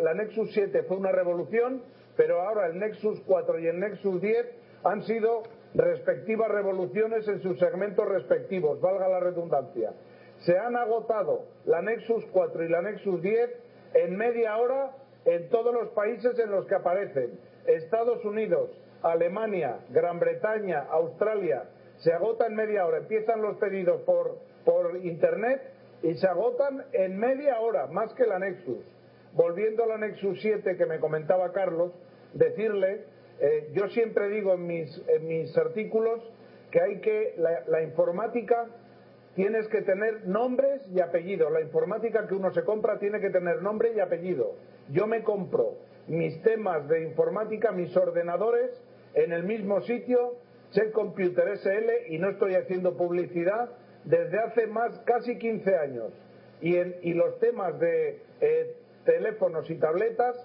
[0.00, 1.82] la Nexus 7 fue una revolución,
[2.16, 4.46] pero ahora el Nexus 4 y el Nexus 10
[4.84, 5.42] han sido
[5.74, 9.92] respectivas revoluciones en sus segmentos respectivos, valga la redundancia.
[10.40, 13.50] Se han agotado la Nexus 4 y la Nexus 10
[13.94, 14.90] en media hora
[15.24, 17.38] en todos los países en los que aparecen.
[17.66, 18.70] Estados Unidos,
[19.02, 21.64] Alemania, Gran Bretaña, Australia,
[21.98, 22.98] se agotan en media hora.
[22.98, 25.62] Empiezan los pedidos por, por Internet
[26.02, 28.84] y se agotan en media hora, más que la Nexus.
[29.34, 31.92] Volviendo a la Nexus 7 que me comentaba Carlos,
[32.34, 33.04] decirle,
[33.40, 36.20] eh, yo siempre digo en mis, en mis artículos
[36.70, 38.66] que hay que, la, la informática
[39.34, 41.50] tienes que tener nombres y apellidos.
[41.52, 44.54] La informática que uno se compra tiene que tener nombre y apellido.
[44.92, 48.70] Yo me compro mis temas de informática, mis ordenadores,
[49.14, 50.36] en el mismo sitio,
[50.72, 53.70] Check Computer SL, y no estoy haciendo publicidad
[54.04, 56.12] desde hace más, casi 15 años.
[56.60, 60.36] Y, en, y los temas de eh, teléfonos y tabletas,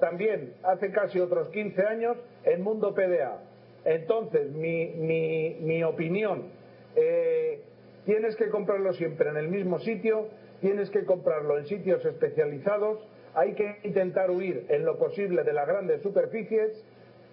[0.00, 3.40] también hace casi otros 15 años en Mundo PDA.
[3.84, 6.50] Entonces, mi, mi, mi opinión,
[6.96, 7.60] eh,
[8.04, 10.28] tienes que comprarlo siempre en el mismo sitio,
[10.60, 15.68] tienes que comprarlo en sitios especializados, hay que intentar huir en lo posible de las
[15.68, 16.82] grandes superficies,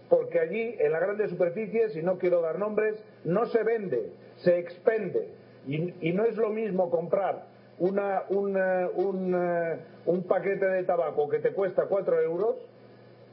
[0.10, 4.60] porque allí, en las grandes superficies, y no quiero dar nombres, no se vende, se
[4.60, 5.30] expende.
[5.66, 7.46] Y, no es lo mismo comprar
[7.80, 8.58] una, un,
[10.06, 12.58] un, paquete de tabaco que te cuesta 4 euros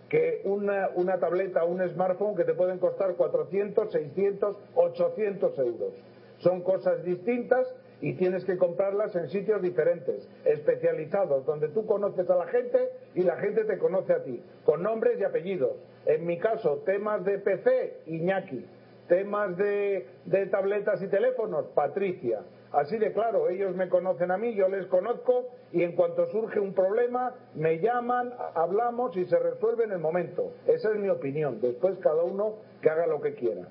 [0.08, 5.92] que una, una tableta o un smartphone que te pueden costar 400, 600, 800 euros.
[6.38, 7.66] Son cosas distintas
[8.00, 12.78] y tienes que comprarlas en sitios diferentes, especializados, donde tú conoces a la gente
[13.14, 15.76] y la gente te conoce a ti, con nombres y apellidos.
[16.06, 18.66] En mi caso, temas de PC, Iñaki.
[19.08, 20.06] Temas de,
[20.52, 22.42] tabletas y teléfonos, Patricia.
[22.70, 26.60] Así de claro, ellos me conocen a mí, yo les conozco y en cuanto surge
[26.60, 30.52] un problema me llaman, hablamos y se resuelve en el momento.
[30.64, 31.60] Esa es mi opinión.
[31.60, 33.62] Después cada uno que haga lo que quiera.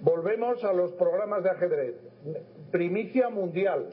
[0.00, 1.94] Volvemos a los programas de ajedrez.
[2.70, 3.90] Primicia mundial.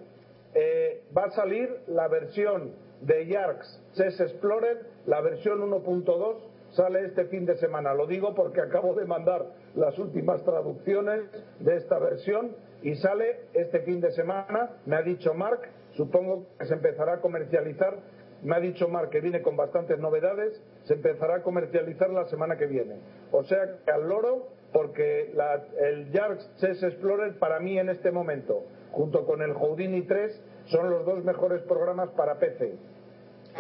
[0.54, 7.26] Eh, va a salir la versión de Yarks Chess Explorer, la versión 1.2 sale este
[7.26, 7.94] fin de semana.
[7.94, 11.22] Lo digo porque acabo de mandar las últimas traducciones
[11.60, 14.78] de esta versión y sale este fin de semana.
[14.86, 15.62] Me ha dicho Mark,
[15.94, 17.98] supongo que se empezará a comercializar.
[18.44, 22.58] Me ha dicho Mark que viene con bastantes novedades, se empezará a comercializar la semana
[22.58, 23.00] que viene.
[23.32, 25.32] O sea que al loro, porque
[25.80, 30.90] el Yarks Chess Explorer para mí en este momento, junto con el Houdini 3, son
[30.90, 32.74] los dos mejores programas para PC.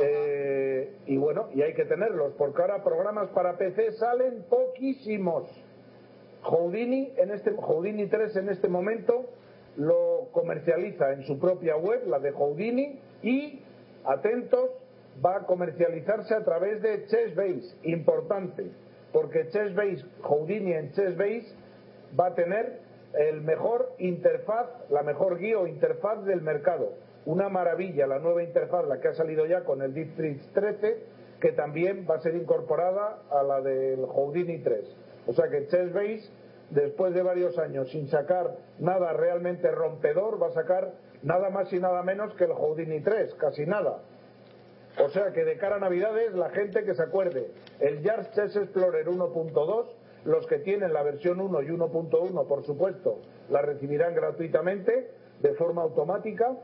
[0.01, 5.49] Eh, y bueno, y hay que tenerlos, porque ahora programas para PC salen poquísimos.
[6.41, 9.29] Houdini, en este, Houdini 3 en este momento
[9.77, 13.63] lo comercializa en su propia web, la de Houdini, y,
[14.03, 14.69] atentos,
[15.25, 18.69] va a comercializarse a través de Chessbase, importante,
[19.15, 21.55] porque Chessbase, Houdini en Chessbase
[22.19, 22.81] va a tener
[23.13, 26.95] el mejor interfaz, la mejor guía o interfaz del mercado.
[27.25, 30.17] Una maravilla la nueva interfaz, la que ha salido ya con el Deep
[30.53, 31.03] 13,
[31.39, 34.83] que también va a ser incorporada a la del Houdini 3.
[35.27, 36.29] O sea que Chessbase,
[36.71, 40.91] después de varios años sin sacar nada realmente rompedor, va a sacar
[41.23, 44.01] nada más y nada menos que el Houdini 3, casi nada.
[45.03, 48.55] O sea que de cara a Navidades, la gente que se acuerde, el Jars Chess
[48.55, 49.85] Explorer 1.2,
[50.23, 55.81] los que tienen la versión 1 y 1.1, por supuesto, la recibirán gratuitamente, de forma
[55.81, 56.55] automática,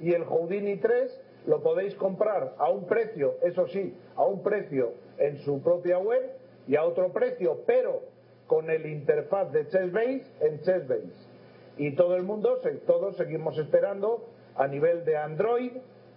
[0.00, 4.94] y el Houdini 3 lo podéis comprar a un precio, eso sí, a un precio
[5.18, 6.32] en su propia web
[6.66, 8.02] y a otro precio, pero
[8.46, 11.36] con el interfaz de Chessbase en Chessbase.
[11.76, 14.24] Y todo el mundo, todos seguimos esperando
[14.56, 15.72] a nivel de Android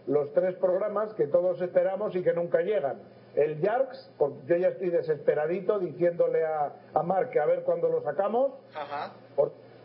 [0.08, 2.98] los tres programas que todos esperamos y que nunca llegan.
[3.36, 7.90] El Yarks, porque yo ya estoy desesperadito diciéndole a, a Mark que a ver cuándo
[7.90, 8.54] lo sacamos.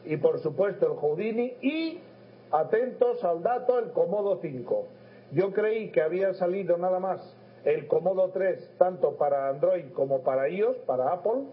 [0.04, 2.00] y por supuesto el Houdini y
[2.50, 4.86] atentos al dato, el Comodo 5.
[5.32, 10.48] Yo creí que había salido nada más el Comodo 3 tanto para Android como para
[10.48, 11.44] iOS, para Apple,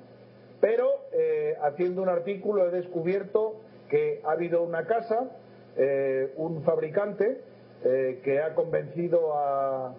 [0.60, 3.56] pero eh, haciendo un artículo he descubierto
[3.90, 5.32] que ha habido una casa,
[5.76, 7.42] eh, un fabricante,
[7.84, 9.94] eh, que ha convencido a,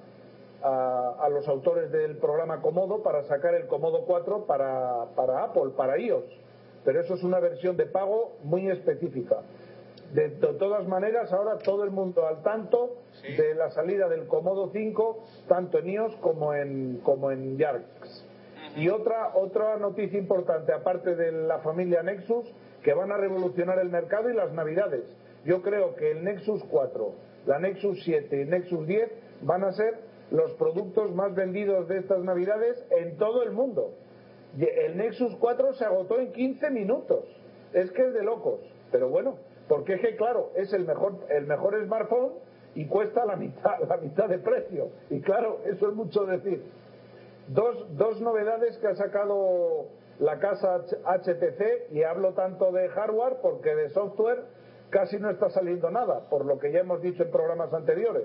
[0.63, 5.99] a, los autores del programa Comodo para sacar el Comodo 4 para, para Apple, para
[5.99, 6.25] iOS.
[6.85, 9.39] Pero eso es una versión de pago muy específica.
[10.13, 15.25] De, todas maneras, ahora todo el mundo al tanto de la salida del Comodo 5,
[15.49, 18.27] tanto en iOS como en, como en Yarks.
[18.77, 22.47] Y otra, otra noticia importante, aparte de la familia Nexus,
[22.83, 25.05] que van a revolucionar el mercado y las navidades.
[25.45, 27.13] Yo creo que el Nexus 4,
[27.47, 29.11] la Nexus 7 y Nexus 10
[29.43, 29.99] van a ser
[30.31, 33.95] los productos más vendidos de estas navidades en todo el mundo.
[34.59, 37.25] El Nexus 4 se agotó en 15 minutos.
[37.73, 38.61] Es que es de locos.
[38.91, 42.33] Pero bueno, porque es que, claro, es el mejor, el mejor smartphone
[42.75, 44.91] y cuesta la mitad, la mitad de precio.
[45.11, 46.63] Y claro, eso es mucho decir.
[47.49, 49.87] Dos, dos novedades que ha sacado
[50.19, 54.45] la casa HTC, y hablo tanto de hardware porque de software
[54.93, 58.25] casi no está saliendo nada, por lo que ya hemos dicho en programas anteriores.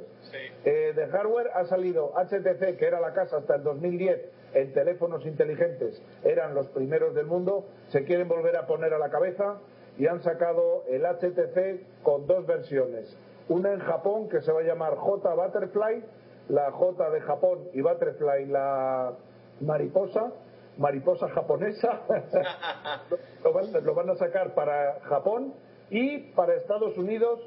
[0.65, 4.19] Eh, de hardware ha salido HTC, que era la casa hasta el 2010
[4.53, 9.09] en teléfonos inteligentes, eran los primeros del mundo, se quieren volver a poner a la
[9.09, 9.59] cabeza
[9.97, 13.17] y han sacado el HTC con dos versiones.
[13.47, 16.03] Una en Japón que se va a llamar J Butterfly,
[16.49, 19.13] la J de Japón y Butterfly la
[19.61, 20.33] mariposa,
[20.77, 22.01] mariposa japonesa.
[23.83, 25.53] lo, van, a sacar para Japón
[25.89, 27.39] y para Estados Unidos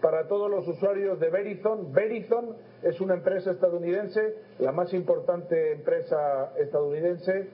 [0.00, 1.92] para todos los usuarios de Verizon.
[1.92, 7.48] Verizon es una empresa estadounidense, la más importante empresa estadounidense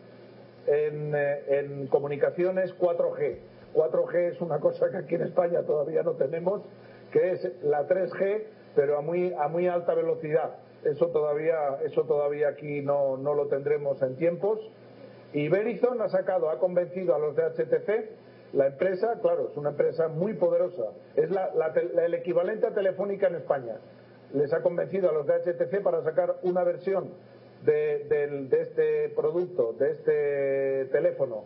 [0.67, 3.39] en, eh, comunicaciones 4G
[3.73, 6.63] 4G es una cosa que aquí en España todavía no tenemos,
[7.11, 10.57] que es la 3G, pero a muy, a muy alta velocidad.
[10.85, 14.59] Eso todavía, eso todavía aquí no, no lo tendremos en tiempos.
[15.33, 18.11] Y Verizon ha sacado, ha convencido a los de HTC,
[18.53, 21.51] la empresa, claro, es una empresa muy poderosa, es la,
[22.05, 23.77] el equivalente a Telefónica en España.
[24.35, 27.11] Les ha convencido a los de HTC para sacar una versión
[27.65, 28.05] de,
[28.51, 31.45] de este producto, de este teléfono,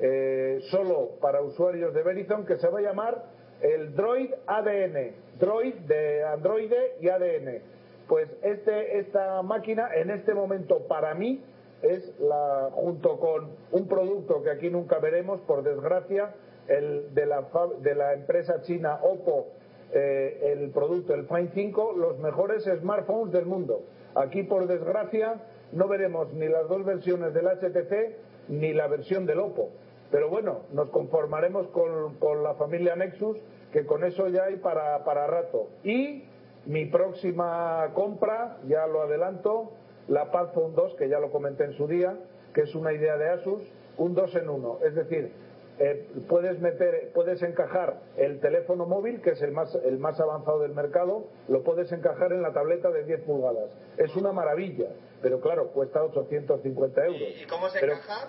[0.00, 3.22] eh, solo para usuarios de Verizon que se va a llamar
[3.60, 7.62] el Droid ADN, Droid de Android y ADN.
[8.08, 11.44] Pues este, esta máquina en este momento para mí
[11.82, 16.34] es la, junto con un producto que aquí nunca veremos, por desgracia,
[16.70, 17.48] de la,
[17.80, 19.48] de la empresa china Oppo,
[19.92, 23.82] eh, el producto, el Find 5, los mejores smartphones del mundo.
[24.14, 25.40] Aquí, por desgracia,
[25.72, 29.70] no veremos ni las dos versiones del HTC ni la versión del Oppo.
[30.12, 33.38] Pero bueno, nos conformaremos con, con la familia Nexus,
[33.72, 35.68] que con eso ya hay para, para rato.
[35.82, 36.24] Y
[36.66, 39.72] mi próxima compra, ya lo adelanto,
[40.06, 42.16] la Padphone 2, que ya lo comenté en su día,
[42.54, 43.62] que es una idea de Asus,
[43.96, 44.78] un 2 en 1.
[44.84, 45.32] Es decir,
[45.80, 50.60] eh, puedes meter, puedes encajar el teléfono móvil, que es el más, el más avanzado
[50.60, 53.70] del mercado, lo puedes encajar en la tableta de 10 pulgadas.
[53.96, 54.90] Es una maravilla,
[55.22, 57.20] pero claro, cuesta 850 euros.
[57.42, 58.28] ¿Y cómo se Pero- encaja?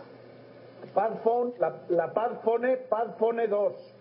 [0.94, 3.96] Padphone, la, la Padphone, Padphone 2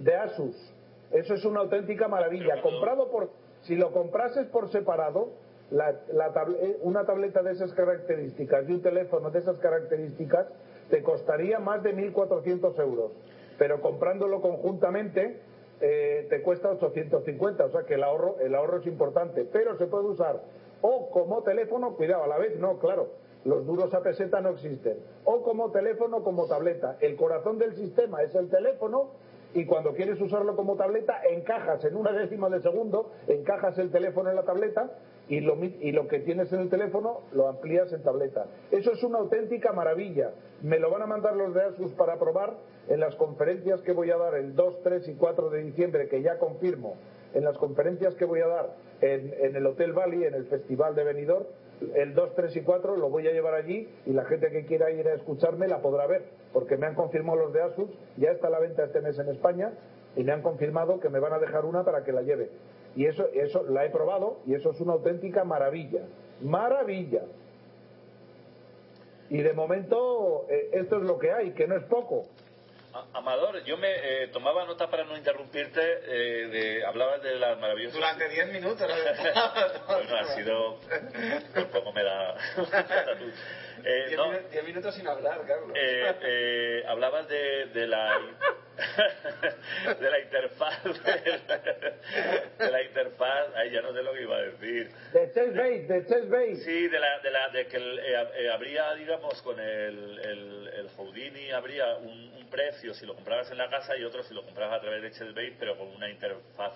[0.00, 0.74] de Asus.
[1.10, 2.54] Eso es una auténtica maravilla.
[2.54, 3.30] Pero Comprado por,
[3.62, 5.30] si lo comprases por separado,
[5.70, 6.28] la- la
[6.60, 10.46] eh, una tableta de esas características y un teléfono de esas características
[10.90, 13.12] te costaría más de 1.400 euros.
[13.58, 15.40] Pero comprándolo conjuntamente
[15.80, 17.64] eh, te cuesta 850.
[17.64, 19.44] O sea que el ahorro, el ahorro es importante.
[19.44, 20.42] Pero se puede usar
[20.80, 23.08] o como teléfono, cuidado, a la vez no, claro.
[23.44, 24.98] Los duros a peseta no existen.
[25.24, 26.96] O como teléfono, como tableta.
[27.00, 29.12] El corazón del sistema es el teléfono
[29.54, 34.28] y cuando quieres usarlo como tableta, encajas en una décima de segundo, encajas el teléfono
[34.30, 34.90] en la tableta
[35.28, 38.46] y lo, y lo que tienes en el teléfono lo amplías en tableta.
[38.70, 40.32] Eso es una auténtica maravilla.
[40.62, 42.56] Me lo van a mandar los de Asus para probar
[42.88, 46.22] en las conferencias que voy a dar el 2, 3 y 4 de diciembre, que
[46.22, 46.96] ya confirmo,
[47.34, 50.94] en las conferencias que voy a dar en, en el Hotel Valley, en el Festival
[50.94, 51.46] de Benidorm,
[51.94, 54.90] el 2, 3 y 4 lo voy a llevar allí y la gente que quiera
[54.90, 58.48] ir a escucharme la podrá ver, porque me han confirmado los de Asus, ya está
[58.48, 59.72] a la venta este mes en España
[60.16, 62.50] y me han confirmado que me van a dejar una para que la lleve.
[62.96, 66.02] Y eso, eso la he probado y eso es una auténtica maravilla.
[66.40, 67.22] Maravilla.
[69.30, 72.24] Y de momento eh, esto es lo que hay, que no es poco.
[73.12, 77.94] Amador, yo me eh, tomaba nota para no interrumpirte, eh, de, hablabas de las maravillosas...
[77.94, 78.88] Durante 10 minutos.
[79.86, 80.80] bueno, ha sido...
[81.54, 82.34] Por poco me da...
[83.90, 85.72] Eh, 10 no, minu- 10 minutos sin hablar, Carlos.
[85.74, 88.20] eh, eh, hablabas de, de la
[90.00, 94.42] de la interfaz de, de la interfaz ay ya no sé lo que iba a
[94.42, 96.56] decir De Chess Base, de Chess Base.
[96.56, 100.68] sí de la de la de que el, eh, eh, habría digamos con el el,
[100.74, 104.34] el Houdini habría un, un precio si lo comprabas en la casa y otro si
[104.34, 106.74] lo comprabas a través de Chessbase pero con una interfaz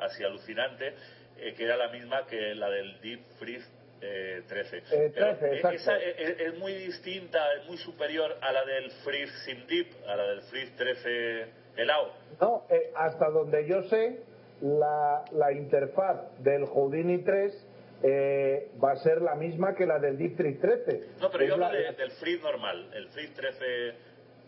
[0.00, 0.94] así alucinante
[1.38, 3.68] eh, que era la misma que la del Deep Freeze
[4.00, 4.76] eh, 13.
[4.78, 5.76] Eh, 13, Pero, eh, exacto.
[5.76, 10.16] esa es, es muy distinta, es muy superior a la del Freeze sin Deep, a
[10.16, 11.46] la del Freeze 13
[11.76, 12.12] helado.
[12.40, 14.20] No, eh, hasta donde yo sé,
[14.60, 17.66] la, la interfaz del Houdini 3
[18.02, 21.00] eh, va a ser la misma que la del Deep Freeze 13.
[21.20, 23.94] No, pero Es yo hablo la- de- del Freeze normal, el Freeze 13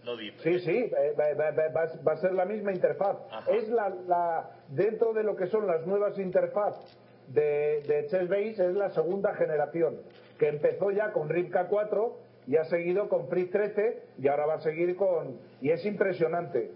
[0.05, 0.34] no Deep.
[0.38, 3.16] Sí, sí, eh, va, va- va- va- va a ser la misma interfaz.
[3.30, 3.51] Ajá.
[3.53, 6.76] Es la, la dentro de lo que son las nuevas interfaz
[7.35, 9.99] de, de Chessbase es la segunda generación,
[10.39, 12.16] que empezó ya con Ripka 4
[12.47, 16.70] y ha seguido con Freeze 13 y ahora va a seguir con y es impresionante.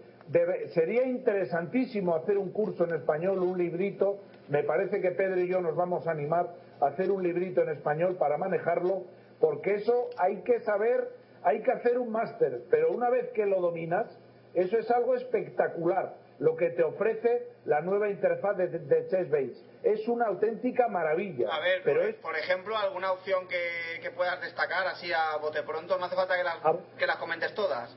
[0.73, 4.19] Sería interesantísimo hacer un curso en español, un librito.
[4.49, 7.69] Me parece que Pedro y yo nos vamos a animar a hacer un librito en
[7.69, 9.03] español para manejarlo,
[9.39, 11.09] porque eso hay que saber,
[11.43, 14.07] hay que hacer un máster, pero una vez que lo dominas,
[14.53, 19.55] eso es algo espectacular, lo que te ofrece la nueva interfaz de, de Chessbase.
[19.83, 21.47] Es una auténtica maravilla.
[21.53, 25.37] A ver, pero por, es por ejemplo, alguna opción que, que puedas destacar así a
[25.41, 26.75] bote pronto, no hace falta que las, Ah.
[26.97, 27.95] que las comentes todas.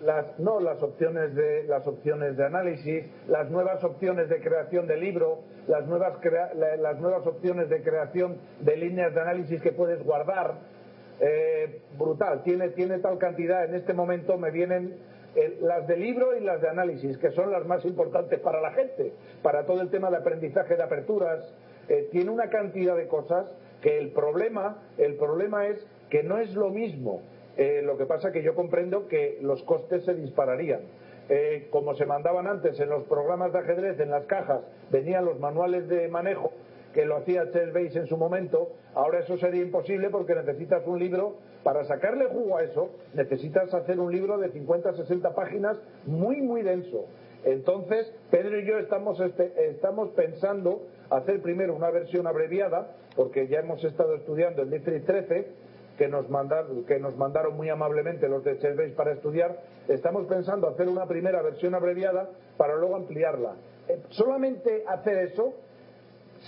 [0.00, 4.96] las no las opciones de las opciones de análisis, las nuevas opciones de creación de
[4.96, 9.72] libro, las nuevas crea- la- las nuevas opciones de creación de líneas de análisis que
[9.72, 10.54] puedes guardar.
[11.20, 13.64] Eh, brutal, tiene tiene tal cantidad.
[13.64, 14.96] En este momento me vienen
[15.60, 19.12] las de libro y las de análisis, que son las más importantes para la gente,
[19.42, 21.54] para todo el tema de aprendizaje de aperturas.
[21.88, 23.46] Eh, tiene una cantidad de cosas
[23.80, 27.22] que el problema el problema es que no es lo mismo
[27.58, 30.80] eh, lo que pasa que yo comprendo que los costes se dispararían.
[31.28, 34.60] Eh, como se mandaban antes en los programas de ajedrez, en las cajas,
[34.90, 36.52] venían los manuales de manejo
[36.98, 41.36] que lo hacía Chessbase en su momento, ahora eso sería imposible porque necesitas un libro,
[41.62, 46.62] para sacarle jugo a eso, necesitas hacer un libro de 50, 60 páginas muy, muy
[46.62, 47.04] denso.
[47.44, 53.60] Entonces, Pedro y yo estamos, este- estamos pensando hacer primero una versión abreviada, porque ya
[53.60, 55.46] hemos estado estudiando el Litrix 13,
[55.98, 60.66] que nos, mandaron, que nos mandaron muy amablemente los de Chessbase para estudiar, estamos pensando
[60.66, 63.54] hacer una primera versión abreviada para luego ampliarla.
[63.88, 65.54] Eh, solamente hacer eso,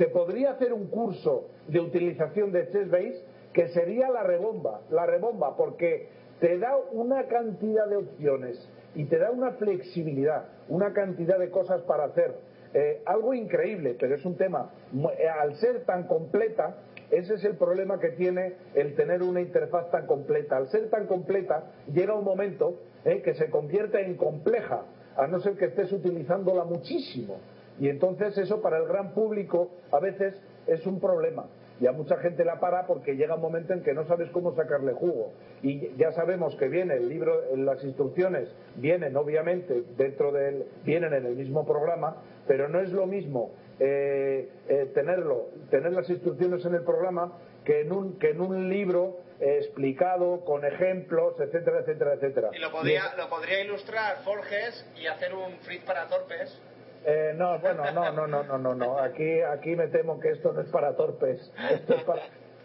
[0.01, 3.23] se podría hacer un curso de utilización de Chessbase
[3.53, 6.09] que sería la rebomba, la rebomba, porque
[6.41, 11.83] te da una cantidad de opciones y te da una flexibilidad, una cantidad de cosas
[11.83, 12.35] para hacer.
[12.73, 14.71] eh, algo increíble, pero es un tema,
[15.19, 16.77] eh, al ser tan completa,
[17.11, 20.57] ese es el problema que tiene el tener una interfaz tan completa.
[20.57, 24.85] Al ser tan completa, llega un momento eh, que se convierte en compleja,
[25.17, 27.41] a no ser que estés utilizándola muchísimo.
[27.81, 31.47] Y entonces eso para el gran público a veces es un problema
[31.81, 34.55] y a mucha gente la para porque llega un momento en que no sabes cómo
[34.55, 35.33] sacarle jugo.
[35.63, 41.25] Y ya sabemos que viene el libro, las instrucciones vienen obviamente dentro del, vienen en
[41.25, 46.75] el mismo programa, pero no es lo mismo eh, eh, tenerlo, tener las instrucciones en
[46.75, 52.15] el programa que en un, que en un libro eh, explicado con ejemplos, etcétera, etcétera,
[52.15, 52.51] etcétera.
[52.53, 56.61] Y lo podría, lo podría ilustrar Forges y hacer un fritz para torpes
[57.05, 58.99] eh, no, bueno, no, no, no, no, no, no.
[58.99, 61.41] Aquí, aquí me temo que esto no es para torpes.
[61.71, 62.23] Esto es para,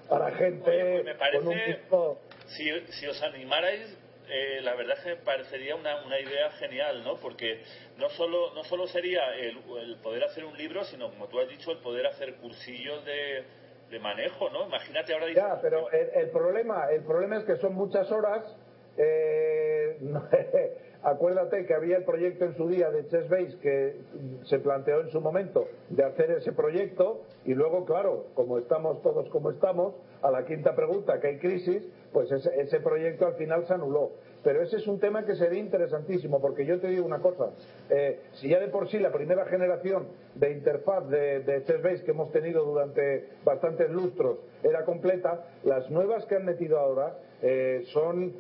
[0.10, 1.80] para gente pues me parece,
[2.48, 7.04] si, si os animarais, eh, la verdad es que me parecería una, una idea genial,
[7.04, 7.16] ¿no?
[7.18, 7.62] Porque
[7.98, 11.48] no solo, no solo sería el, el, poder hacer un libro, sino, como tú has
[11.48, 13.44] dicho, el poder hacer cursillos de,
[13.90, 14.66] de manejo, ¿no?
[14.66, 15.32] Imagínate ahora...
[15.34, 18.44] Ya, pero el, el, problema, el problema es que son muchas horas...
[18.98, 19.98] Eh,
[21.06, 23.95] Acuérdate que había el proyecto en su día de Chessbase que
[24.45, 29.30] se planteó en su momento de hacer ese proyecto y luego, claro, como estamos todos
[29.30, 29.93] como estamos,
[30.24, 34.14] a la quinta pregunta que hay crisis, pues ese, ese proyecto al final se anuló.
[34.43, 37.51] Pero ese es un tema que sería interesantísimo, porque yo te digo una cosa,
[37.91, 42.12] eh, si ya de por sí la primera generación de interfaz de, de Chessbase que
[42.12, 48.34] hemos tenido durante bastantes lustros era completa, las nuevas que han metido ahora eh, son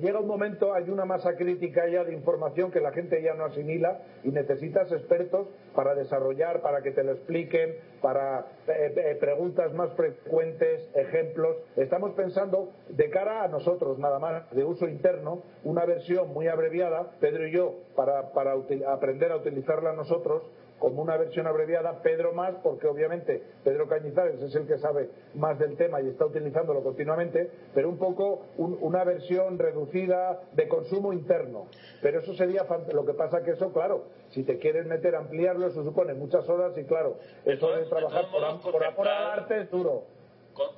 [0.00, 3.44] llega un momento, hay una masa crítica ya de información que la gente ya no
[3.44, 9.72] asimila y necesitas expertos para desarrollar, para que te lo expliquen, para eh, eh, preguntas
[9.72, 11.56] más frecuentes, ejemplos.
[11.76, 17.10] Estamos pensando de cara a nosotros, nada más, de uso interno, una versión muy abreviada,
[17.20, 18.54] Pedro y yo, para, para
[18.88, 20.42] aprender a utilizarla nosotros,
[20.80, 25.58] como una versión abreviada, Pedro más, porque obviamente Pedro Cañizares es el que sabe más
[25.58, 31.68] del tema y está utilizándolo continuamente, pero un poco una versión reducida de consumo interno.
[32.00, 35.66] Pero eso sería lo que pasa que eso, claro, si te quieres meter a ampliarlo,
[35.66, 40.04] eso supone muchas horas y claro, eso de trabajar por, amor al arte es duro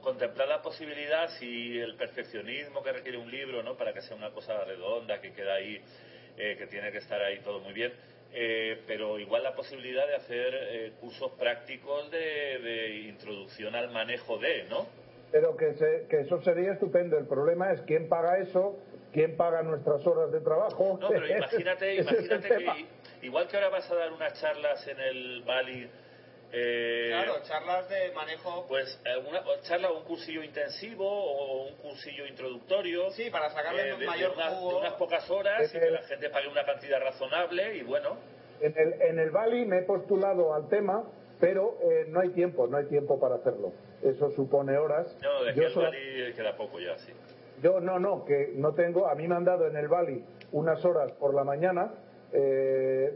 [0.02, 4.30] contemplar la posibilidad si el perfeccionismo que requiere un libro no para que sea una
[4.30, 5.82] cosa redonda que queda ahí
[6.36, 7.92] eh, que tiene que estar ahí todo muy bien
[8.34, 14.64] eh, pero igual la posibilidad de hacer eh, cursos prácticos de, introducción al manejo de,
[14.64, 14.86] ¿no?
[15.30, 15.74] Pero que,
[16.08, 17.18] que eso sería estupendo.
[17.18, 18.78] El problema es quién paga eso,
[19.12, 20.98] quién paga nuestras horas de trabajo.
[21.00, 22.86] No, pero imagínate, imagínate que
[23.26, 25.88] igual que ahora vas a dar unas charlas en el Bali
[26.52, 28.66] eh, claro, charlas de manejo.
[28.68, 33.10] Pues eh, una charla o un cursillo intensivo o un cursillo introductorio.
[33.10, 36.64] Sí, para sacarle eh, mayor de, unas pocas horas y que la gente pague una
[36.64, 38.18] cantidad razonable y bueno.
[38.60, 41.04] En el, en el Bali me he postulado al tema,
[41.40, 43.72] pero eh, no hay tiempo, no hay tiempo para hacerlo.
[44.02, 45.16] Eso supone horas.
[45.22, 47.12] No, de que el Bali queda poco ya, sí.
[47.62, 49.08] Yo no, no, que no tengo.
[49.08, 50.22] A mí me han dado en el Bali
[50.52, 51.94] unas horas por la mañana,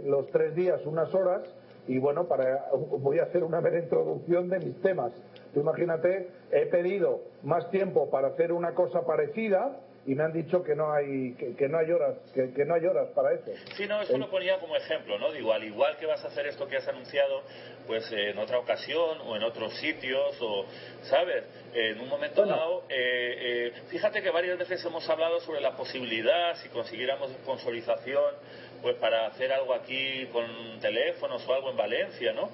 [0.05, 1.56] los tres días unas horas
[1.89, 5.13] y bueno, para, voy a hacer una mera introducción de mis temas.
[5.55, 10.63] Tú imagínate, he pedido más tiempo para hacer una cosa parecida y me han dicho
[10.63, 13.51] que no hay que, no hay horas que, no hay horas para eso.
[13.77, 15.33] Sí, no, eso lo ponía como ejemplo, ¿no?
[15.33, 17.43] Digo, al igual que vas a hacer esto que has anunciado,
[17.87, 20.65] pues en otra ocasión o en otros sitios o,
[21.03, 21.45] ¿sabes?
[21.75, 26.55] En un momento dado, eh, eh, fíjate que varias veces hemos hablado sobre la posibilidad,
[26.57, 28.35] si consiguiéramos sponsorización,
[28.83, 30.45] pues para hacer algo aquí con
[30.81, 32.51] teléfonos o algo en Valencia, ¿no?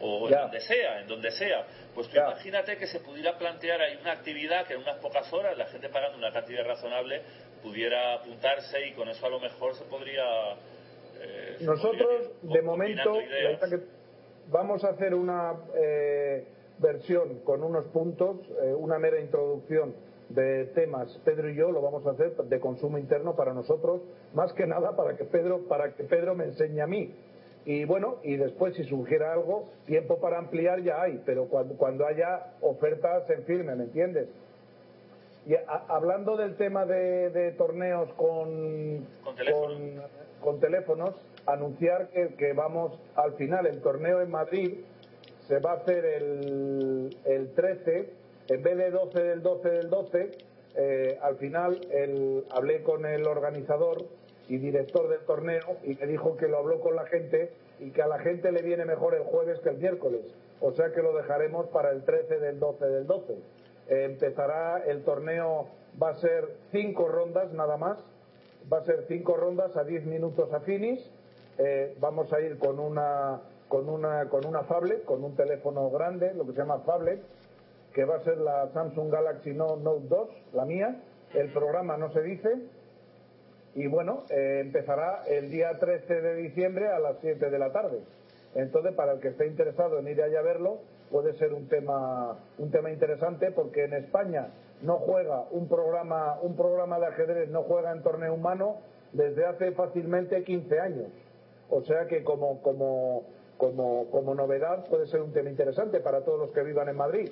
[0.00, 1.66] O en donde sea, en donde sea.
[1.94, 5.56] Pues tú imagínate que se pudiera plantear ahí una actividad que en unas pocas horas
[5.56, 7.22] la gente pagando una cantidad razonable
[7.62, 10.24] pudiera apuntarse y con eso a lo mejor se podría...
[11.20, 13.18] Eh, Nosotros, de momento,
[14.48, 16.44] vamos a hacer una eh,
[16.78, 19.94] versión con unos puntos, eh, una mera introducción
[20.34, 24.02] de temas, Pedro y yo lo vamos a hacer de consumo interno para nosotros,
[24.34, 27.14] más que nada para que Pedro, para que Pedro me enseñe a mí.
[27.64, 32.06] Y bueno, y después si surgiera algo, tiempo para ampliar ya hay, pero cuando, cuando
[32.06, 34.28] haya ofertas en firme, ¿me entiendes?
[35.46, 35.54] Y
[35.88, 39.06] hablando del tema de, torneos con,
[40.40, 41.14] con, teléfonos,
[41.46, 44.80] anunciar que, que, vamos al final, el torneo en Madrid
[45.46, 50.30] se va a hacer el, el 13 en vez de 12 del 12 del 12,
[50.76, 51.80] eh, al final
[52.50, 54.04] hablé con el organizador
[54.48, 58.02] y director del torneo y me dijo que lo habló con la gente y que
[58.02, 60.22] a la gente le viene mejor el jueves que el miércoles.
[60.60, 63.32] O sea que lo dejaremos para el 13 del 12 del 12.
[63.32, 65.68] Eh, empezará el torneo,
[66.02, 67.98] va a ser cinco rondas nada más.
[68.72, 71.10] Va a ser cinco rondas a 10 minutos a finish.
[71.58, 76.32] Eh, vamos a ir con una con una, con una phablet, con un teléfono grande,
[76.34, 77.20] lo que se llama phablet,
[77.94, 81.00] que va a ser la Samsung Galaxy Note 2, la mía.
[81.32, 82.50] El programa no se dice.
[83.74, 88.00] Y bueno, eh, empezará el día 13 de diciembre a las 7 de la tarde.
[88.54, 90.78] Entonces, para el que esté interesado en ir allá a verlo,
[91.10, 94.48] puede ser un tema, un tema interesante porque en España
[94.82, 98.76] no juega un programa, un programa de ajedrez, no juega en torneo humano
[99.12, 101.08] desde hace fácilmente 15 años.
[101.70, 103.22] O sea que como, como,
[103.56, 107.30] como, como novedad puede ser un tema interesante para todos los que vivan en Madrid.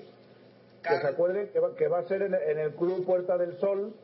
[0.82, 3.56] Que se acuerden que va, que va a ser en, en, el Club Puerta del
[3.58, 3.94] Sol,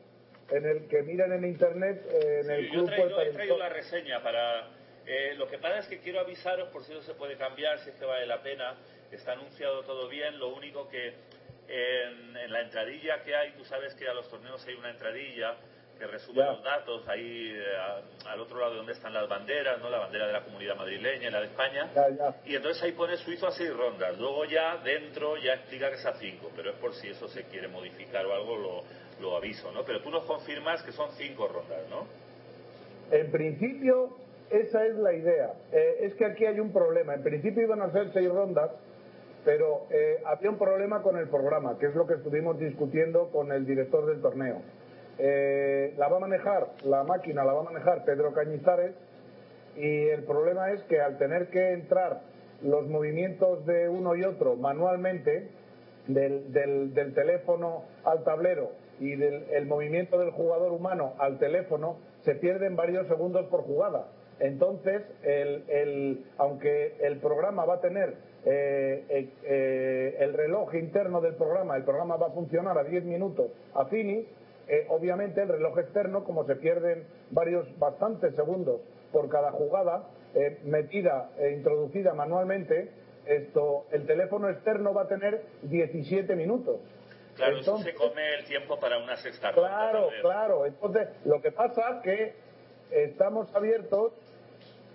[0.49, 3.21] en el que miren en internet, eh, en sí, el yo Club he traído, Puerta
[3.21, 3.59] he del traído Sol.
[3.59, 4.67] la reseña para...
[5.05, 7.89] eh, lo que pasa es que quiero avisaros, por si no se puede cambiar, si
[7.89, 8.77] es que vale la pena.
[9.11, 11.13] Está anunciado todo bien, lo único que
[11.67, 15.55] en, en la entradilla que hay, tú sabes que a los torneos hay una entradilla
[15.99, 16.51] que resume Ya.
[16.51, 19.89] los datos ahí eh, a- al otro lado de donde están las banderas, ¿no?
[19.89, 21.91] La bandera de la comunidad madrileña y la de España.
[21.93, 22.35] Ya, ya.
[22.45, 24.17] Y entonces ahí pone suizo a seis rondas.
[24.17, 27.43] Luego ya dentro ya explica que es a cinco, pero es por si eso se
[27.43, 28.83] quiere modificar o algo, lo,
[29.21, 29.83] lo aviso, ¿no?
[29.83, 32.07] Pero tú nos confirmas que son cinco rondas, ¿no?
[33.11, 34.15] En principio,
[34.49, 35.53] esa es la idea.
[35.71, 37.13] Eh, es que aquí hay un problema.
[37.13, 38.71] En principio iban a ser seis rondas,
[39.43, 43.51] pero eh, había un problema con el programa, que es lo que estuvimos discutiendo con
[43.51, 44.61] el director del torneo.
[45.19, 48.93] Eh, la va a manejar, la máquina la va a manejar Pedro Cañizares,
[49.75, 52.21] y el problema es que al tener que entrar
[52.61, 55.49] los movimientos de uno y otro manualmente,
[56.07, 62.35] del, del- teléfono al tablero y del el movimiento del jugador humano al teléfono, se
[62.35, 64.07] pierden varios segundos por jugada.
[64.39, 68.15] Entonces, el, el- aunque el programa va a tener
[68.45, 73.51] eh, eh, el reloj interno del programa, el programa va a funcionar a 10 minutos
[73.75, 74.25] a finish,
[74.69, 80.59] eh, obviamente el reloj externo, como se pierden varios, bastantes segundos por cada jugada, eh,
[80.63, 82.91] metida e introducida manualmente,
[83.25, 86.79] esto, el teléfono externo va a tener 17 minutos.
[87.35, 89.51] Claro, Entonces- eso se come el tiempo para una sexta.
[89.53, 90.65] Claro, claro.
[90.65, 92.33] Entonces, lo que pasa es que
[92.91, 94.13] estamos abiertos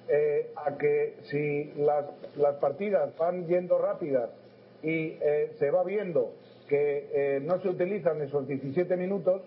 [0.08, 2.04] eh, a que si las,
[2.36, 4.30] las partidas van yendo rápidas
[4.82, 6.32] y eh, se va viendo
[6.68, 9.42] que eh, no se utilizan esos 17 minutos,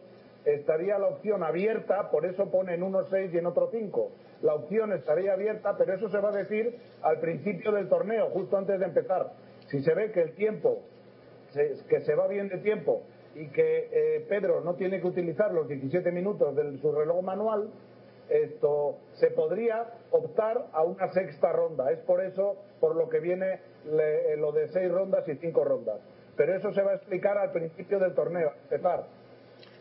[0.56, 4.12] estaría la opción abierta, por eso pone en uno 6 y en otro 5.
[4.42, 8.58] La opción estaría abierta, pero eso se va a decir al principio del torneo, justo
[8.58, 9.32] antes de empezar.
[9.68, 10.80] Si se ve que el tiempo
[11.90, 13.04] que se va bien de tiempo
[13.36, 17.70] y que eh, Pedro no tiene que utilizar los 17 minutos de su reloj manual,
[18.30, 21.92] esto se podría optar a una sexta ronda.
[21.92, 25.64] Es por eso por lo que viene le- eh, lo de seis rondas y cinco
[25.64, 26.00] rondas.
[26.36, 29.06] Pero eso se va a explicar al principio del torneo, empezar.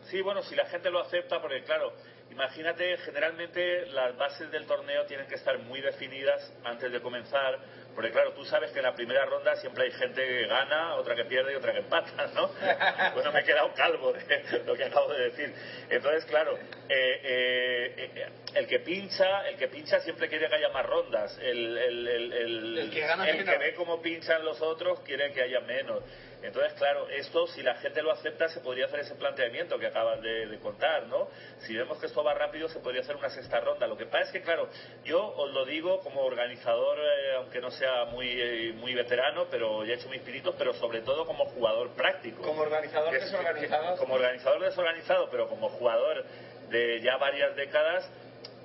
[0.09, 1.93] Sí, bueno, si la gente lo acepta, porque claro,
[2.31, 7.57] imagínate, generalmente las bases del torneo tienen que estar muy definidas antes de comenzar,
[7.93, 11.15] porque claro, tú sabes que en la primera ronda siempre hay gente que gana, otra
[11.15, 12.49] que pierde y otra que empata, ¿no?
[13.15, 15.53] Bueno, me he quedado calvo de lo que acabo de decir.
[15.89, 16.57] Entonces, claro,
[16.89, 21.37] eh, eh, eh, el que pincha, el que pincha siempre quiere que haya más rondas.
[21.41, 22.33] El, el, el,
[22.77, 26.03] el- que gana que ve cómo pinchan los otros quiere que haya menos.
[26.43, 30.21] Entonces, claro, esto, si la gente lo acepta, se podría hacer ese planteamiento que acabas
[30.21, 31.27] de, de contar, ¿no?
[31.59, 33.87] Si vemos que esto va rápido, se podría hacer una sexta ronda.
[33.87, 34.69] Lo que pasa es que, claro,
[35.03, 39.83] yo os lo digo como organizador, eh, aunque no sea muy, eh, muy veterano, pero
[39.83, 42.43] ya he hecho mis pinitos, pero sobre todo como jugador práctico.
[42.43, 43.93] Como organizador Que desorganizado.
[43.95, 46.23] que- Como organizador desorganizado, pero como jugador
[46.69, 48.09] de ya varias décadas,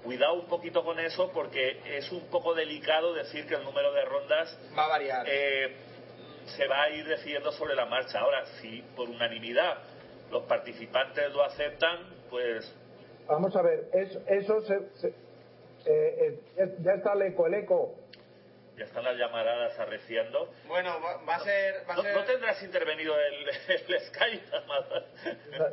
[0.05, 4.05] cuidado un poquito con eso porque es un poco delicado decir que el número de
[4.05, 5.25] rondas Va a variar.
[5.29, 5.77] eh,
[6.47, 8.21] se va a ir decidiendo sobre la marcha.
[8.21, 9.79] Ahora, si por unanimidad
[10.31, 11.99] los participantes lo aceptan,
[12.31, 12.75] pues
[13.29, 15.15] Vamos a ver, es- eso se, se-
[15.87, 17.95] eh, eh, ya está el eco, el eco.
[18.77, 20.51] ya están las llamaradas arreciando.
[20.67, 21.85] Bueno, va, va a ser...
[21.89, 22.17] Va a ¿No, ser...
[22.17, 23.49] no tendrás intervenido el,
[23.89, 24.45] el Skype?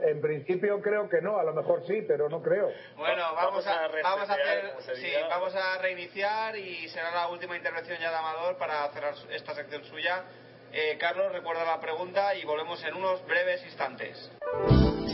[0.04, 2.72] En principio creo que no, a lo mejor sí, pero no creo.
[2.98, 7.28] Bueno, Va- vamos vamos a, a vamos hacer, sí, vamos a reiniciar y será la
[7.30, 10.24] última intervención ya de Amador para cerrar esta sección suya.
[10.72, 14.32] Eh, Carlos, recuerda la pregunta y volvemos en unos breves instantes.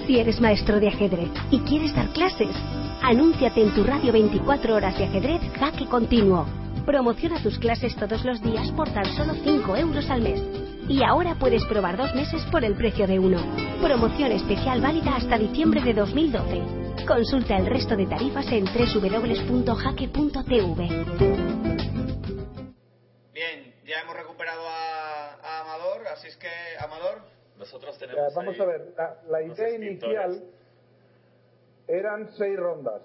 [0.06, 2.56] Si eres maestro de ajedrez y quieres dar clases,
[3.02, 6.46] anúnciate en tu radio 24 horas de ajedrez Jaque Continuo.
[6.86, 10.40] Promociona tus clases todos los días por tan solo 5 euros al mes.
[10.88, 13.40] Y ahora puedes probar dos meses por el precio de uno.
[13.82, 16.62] Promoción especial válida hasta diciembre de 2012.
[17.08, 19.56] Consulta el resto de tarifas en www.jaque.tv.
[23.34, 24.95] Bien, ya hemos recuperado a, a
[25.76, 26.48] Amador, así es que,
[26.80, 27.20] Amador,
[27.58, 28.34] Nosotros tenemos.
[28.34, 28.94] Vamos ahí a ver,
[29.28, 30.44] la, idea inicial
[31.88, 33.02] eran seis rondas,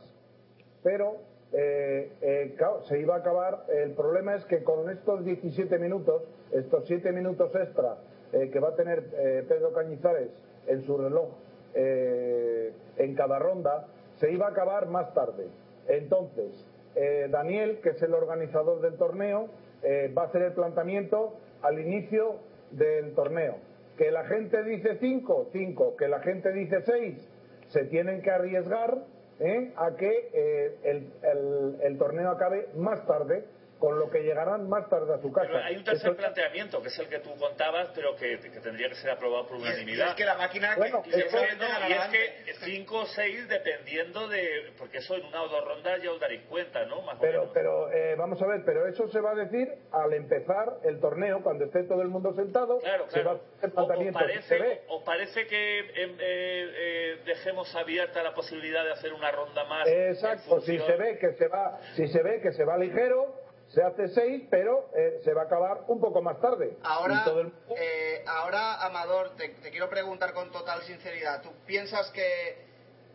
[0.82, 1.18] pero
[1.52, 3.64] eh, eh, claro, se iba a acabar.
[3.68, 7.98] El problema es que con estos 17 minutos, estos 7 minutos extra
[8.32, 10.30] eh, que va a tener eh, Pedro Cañizares
[10.66, 11.28] en su reloj
[11.74, 13.86] eh, en cada ronda,
[14.18, 15.48] se iba a acabar más tarde.
[15.88, 16.52] Entonces,
[16.94, 19.48] eh, Daniel, que es el organizador del torneo,
[19.82, 22.36] eh, va a hacer el planteamiento al inicio
[22.72, 23.56] del torneo.
[23.96, 25.96] Que la gente dice 5, 5.
[25.96, 27.28] Que la gente dice 6,
[27.68, 28.98] se tienen que arriesgar
[29.38, 29.72] ¿eh?
[29.76, 33.44] a que eh, el, el- el torneo acabe más tarde,
[33.80, 35.48] con lo que llegarán más tarde a su casa.
[35.50, 38.90] Pero hay un tercer planteamiento, que es el que tú contabas, pero que, que tendría
[38.90, 40.08] que ser aprobado por es, unanimidad.
[40.10, 43.06] es que la máquina Bueno, que, Y, eso- es, no, y es que 5 o
[43.06, 44.72] 6 dependiendo de...
[44.78, 47.00] Porque eso en una o dos rondas ya os daréis cuenta, ¿no?
[47.02, 47.54] Más o Pero, menos.
[47.54, 51.42] pero eh, vamos a ver, pero eso se va a decir al empezar el torneo,
[51.42, 52.78] cuando esté todo el mundo sentado.
[52.80, 53.48] Claro, se va a claro.
[53.56, 54.18] hacer O- ¿Os planteamiento.
[54.18, 54.82] parece, Se ve.
[54.88, 59.88] os parece que em, eh, eh, dejemos abierta la posibilidad de hacer una ronda más?
[59.88, 63.34] Exacto, si se ve que se va, si se ve que se va ligero,
[63.70, 66.76] se hace seis, pero eh, se va a acabar un poco más tarde.
[66.82, 71.40] Ahora, el- eh, ahora Amador, te, te quiero preguntar con total sinceridad.
[71.42, 72.22] ¿Tú piensas que,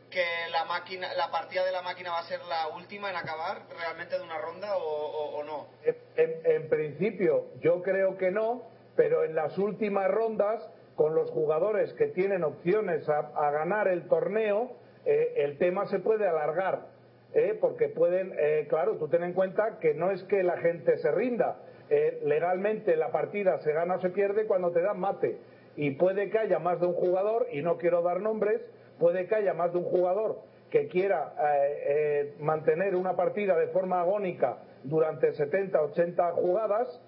[0.10, 3.64] que la máquina, la partida de la máquina va a ser la última en acabar
[3.78, 5.68] realmente de una ronda o, o- o no?
[6.16, 8.64] En principio, yo creo que no,
[8.96, 14.08] pero en las últimas rondas, con los jugadores que tienen opciones a, a ganar el
[14.08, 14.72] torneo,
[15.04, 16.95] eh, el tema se puede alargar.
[17.36, 20.98] Eh, porque pueden, eh, claro, tú ten en cuenta que no es que la gente
[20.98, 21.58] se rinda.
[21.90, 25.38] eh, legalmente la partida se gana o se pierde cuando te dan mate.
[25.76, 28.60] Y puede que haya más de un jugador, y no quiero dar nombres,
[28.98, 30.40] puede que haya más de un jugador
[30.72, 37.02] que quiera eh, eh, mantener una partida de forma agónica durante 70, 80 jugadas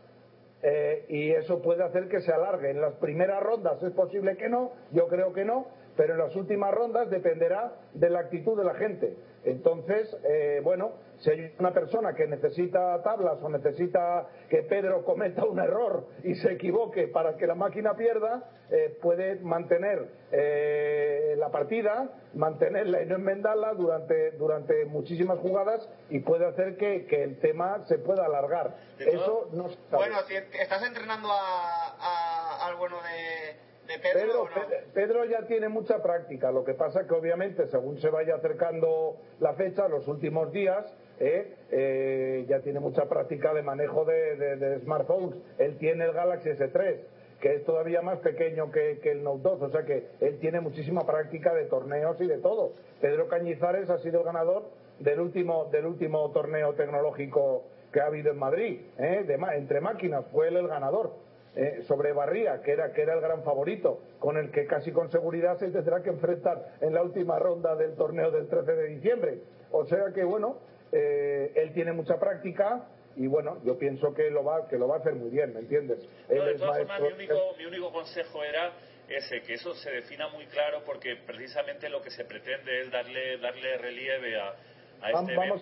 [1.08, 2.72] y eso puede hacer que se alargue.
[2.72, 5.68] En las primeras rondas es posible que no, yo creo que no,
[5.98, 9.18] pero en las últimas rondas dependerá de la actitud de la gente.
[9.44, 15.46] Entonces, eh, bueno, si hay una persona que necesita tablas o necesita que Pedro cometa
[15.46, 21.50] un error y se equivoque para que la máquina pierda, eh, puede mantener eh, la
[21.50, 27.40] partida, mantenerla y no enmendarla durante, durante muchísimas jugadas y puede hacer que, que el
[27.40, 28.76] tema se pueda alargar.
[29.00, 29.98] Eso no se sabe.
[29.98, 34.68] Bueno, si ¿estás entrenando a, a- al bueno de, de Pedro, Pedro, o no?
[34.68, 39.18] Pe- Pedro ya tiene mucha práctica, lo que pasa que obviamente según se vaya acercando
[39.40, 40.86] la fecha, los últimos días,
[41.20, 45.36] eh, eh, ya tiene mucha práctica de manejo de, de- de smartphones.
[45.58, 46.98] Él tiene el Galaxy S3,
[47.42, 50.60] que es todavía más pequeño que, que el Note 2, o sea que él tiene
[50.60, 52.74] muchísima práctica de torneos y de todo.
[53.02, 54.64] Pedro Cañizares ha sido el ganador
[55.00, 57.64] del último, del último torneo tecnológico
[57.94, 61.14] que ha habido en Madrid, eh, de entre máquinas, fue él el ganador
[61.58, 65.10] eh, sobre Barría, que era, que era el gran favorito, con el que casi con
[65.10, 69.42] seguridad se tendrá que enfrentar en la última ronda del torneo del 13 de diciembre.
[69.72, 70.60] O sea que, bueno,
[70.92, 74.98] eh, él tiene mucha práctica y, bueno, yo pienso que lo va, que lo va
[74.98, 76.08] a hacer muy bien, ¿me entiendes?
[76.30, 78.74] No, de todas formas, mi único, mi único consejo era
[79.10, 83.40] ese, que eso se defina muy claro porque precisamente lo que se pretende es darle,
[83.40, 84.54] darle relieve a,
[85.02, 85.62] a este vamos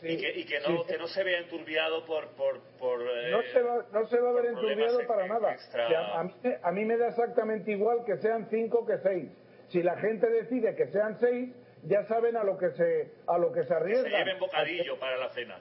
[0.00, 2.28] sí, y que, y que no, sí, que no se vea enturbiado por...
[2.30, 5.52] por, por eh, No se va, no se va a ver enturbiado para nada.
[5.52, 8.98] extra- O sea, a, mí, a mí me da exactamente igual que sean cinco que
[8.98, 9.30] seis.
[9.68, 11.54] Si la gente decide que sean seis,
[11.84, 14.10] ya saben a lo que se, a lo que se se arriesgan.
[14.12, 15.58] lleven bocadillo para la cena.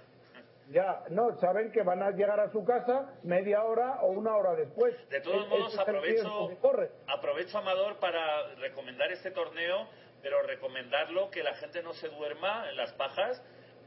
[0.72, 4.54] Ya, no, saben que van a llegar a su casa media hora o una hora
[4.54, 4.94] después.
[5.10, 9.88] De todos modos, aprovecho, que aprovecho, Amador, para recomendar este torneo,
[10.22, 13.42] pero recomendarlo que la gente no se duerma en las pajas,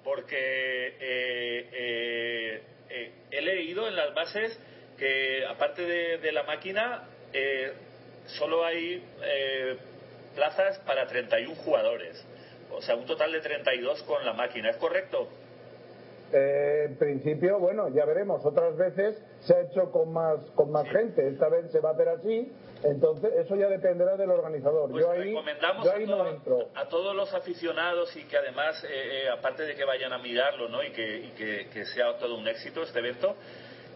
[0.05, 4.59] porque eh, eh, eh, he leído en las bases
[4.99, 7.09] que, aparte de, de la máquina,
[8.27, 9.03] solo hay
[10.35, 12.25] plazas para 31 jugadores.
[12.71, 14.71] O sea, un total de 32 con la máquina.
[14.71, 15.29] ¿Es correcto?
[16.33, 18.45] Eh, en principio, bueno, ya veremos.
[18.45, 21.27] Otras veces se ha hecho con más, con más gente.
[21.29, 22.51] Esta vez se va a hacer así.
[22.85, 24.91] Entonces, eso ya dependerá del organizador.
[24.91, 26.59] Pues yo ahí, recomendamos yo a, ahí todo- no entro.
[26.75, 28.89] a todos los aficionados y que además, eh,
[29.25, 30.83] eh, aparte de que vayan a mirarlo ¿no?
[30.83, 33.37] y, que, y que- que sea todo un éxito este evento,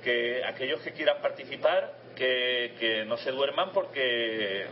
[0.04, 4.66] que aquellos que quieran participar, que, que no se duerman porque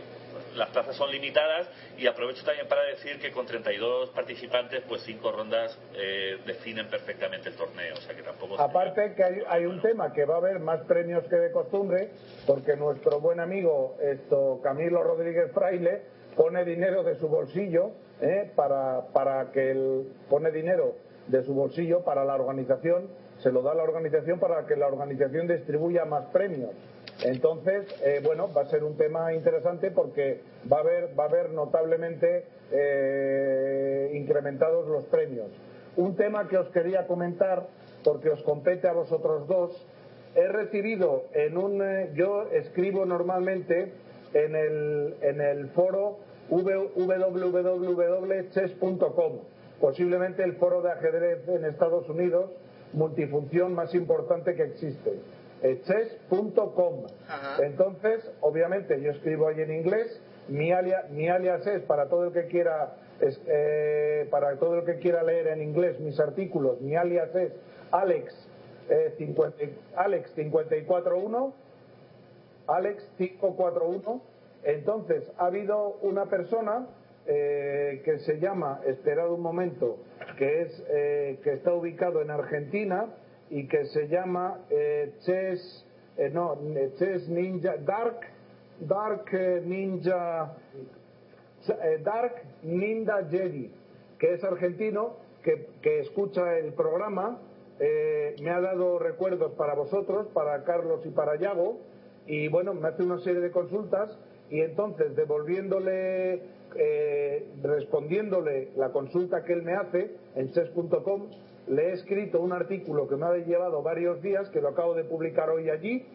[0.55, 1.67] las plazas son limitadas
[1.97, 7.49] y aprovecho también para decir que con 32 participantes, pues cinco rondas eh, definen perfectamente
[7.49, 7.95] el torneo.
[7.95, 10.81] O sea que tampoco Aparte que hay, hay un tema que va a haber más
[10.85, 12.11] premios que de costumbre,
[12.45, 16.01] porque nuestro buen amigo esto Camilo Rodríguez Fraile
[16.35, 18.51] pone dinero de su bolsillo ¿eh?
[18.55, 20.95] para, para que él pone dinero
[21.27, 23.09] de su bolsillo para la organización,
[23.39, 26.71] se lo da a la organización para que la organización distribuya más premios.
[27.23, 30.41] Entonces, eh, bueno, va a ser un tema interesante porque
[30.71, 35.47] va a haber, va a haber notablemente eh, incrementados los premios.
[35.97, 37.67] un tema que os quería comentar,
[38.03, 39.71] porque os compete a vosotros dos.
[40.35, 41.81] He recibido en un.
[41.81, 43.93] eh, yo escribo normalmente
[44.33, 46.17] en el, en el foro
[46.49, 46.99] www.chess.com,
[49.79, 52.51] posiblemente el foro de ajedrez en Estados Unidos,
[52.93, 55.13] multifunción más importante que existe.
[55.83, 57.05] Chess.com.
[57.63, 60.21] Entonces, obviamente, yo escribo ahí en inglés.
[60.47, 64.85] Mi, alia- mi alias es para todo el que quiera es, eh, para todo el
[64.85, 66.79] que quiera leer en inglés mis artículos.
[66.81, 67.53] Mi alias es
[67.91, 68.33] Alex
[68.89, 69.57] eh, 50
[69.95, 71.53] Alex 541
[72.67, 74.21] Alex 541.
[74.63, 76.87] Entonces, ha habido una persona
[77.27, 79.97] eh, que se llama, esperad un momento,
[80.37, 83.05] que, es, eh, que está ubicado en Argentina
[83.49, 85.85] y que se llama eh, Chess,
[86.17, 86.57] eh, no,
[86.97, 88.19] Chess Ninja, Dark,
[88.79, 90.55] Dark eh, Ninja,
[91.67, 93.71] eh, Dark Ninja Jedi,
[94.19, 97.39] que es argentino, que, que escucha el programa,
[97.79, 101.79] eh, me ha dado recuerdos para vosotros, para Carlos y para Yago,
[102.25, 104.17] y bueno, me hace una serie de consultas
[104.49, 106.41] y entonces devolviéndole,
[106.75, 111.29] eh, respondiéndole la consulta que él me hace en chess.com,
[111.67, 115.03] le he escrito un artículo que me ha llevado varios días, que lo acabo de
[115.03, 116.05] publicar hoy allí,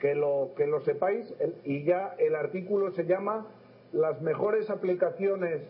[0.00, 3.46] que lo, que lo sepáis, el- y ya el artículo se llama
[3.92, 5.62] Las mejores aplicaciones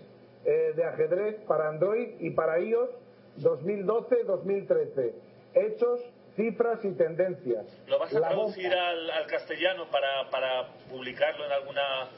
[0.44, 2.90] eh, de ajedrez para Android y para iOS
[3.38, 5.12] 2012-2013.
[5.54, 6.00] Hechos,
[6.36, 7.66] cifras y tendencias.
[7.86, 12.08] ¿Lo vas a La traducir al, al castellano para, para publicarlo en alguna...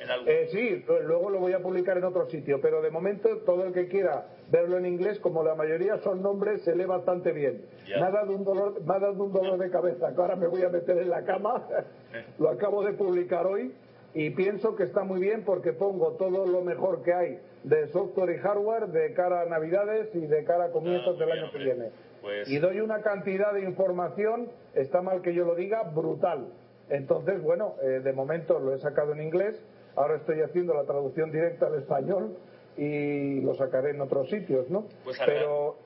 [0.00, 0.28] En algún...
[0.28, 3.72] Eh, sí, luego lo voy a publicar en otro sitio, pero de momento todo el
[3.72, 7.62] que quiera verlo en inglés, como la mayoría son nombres, se lee bastante bien.
[7.86, 7.98] Ya.
[8.00, 10.46] Me ha, dado un dolor, me ha dado un dolor de cabeza, que ahora me
[10.46, 11.66] voy a meter en la cama.
[12.38, 13.72] lo acabo de publicar hoy
[14.14, 18.30] y pienso que está muy bien porque pongo todo lo mejor que hay de software
[18.36, 21.52] y hardware de cara a Navidades y de cara a comienzos Ah, del bien, año
[21.52, 21.90] que viene.
[22.22, 26.48] Pues- Y doy una cantidad de información, está mal que yo lo diga, brutal.
[26.88, 29.62] Entonces, bueno, eh, de momento lo he sacado en inglés,
[29.98, 32.36] ahora estoy haciendo la traducción directa al español
[32.76, 34.86] y lo sacaré en otros sitios, ¿no?
[35.04, 35.18] Pues.
[35.26, 35.76] Pero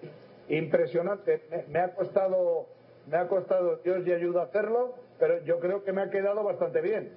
[0.49, 2.67] impresionante, me, me ha costado,
[3.07, 6.43] me ha costado Dios y ayuda a hacerlo, pero yo creo que me ha quedado
[6.43, 7.17] bastante bien.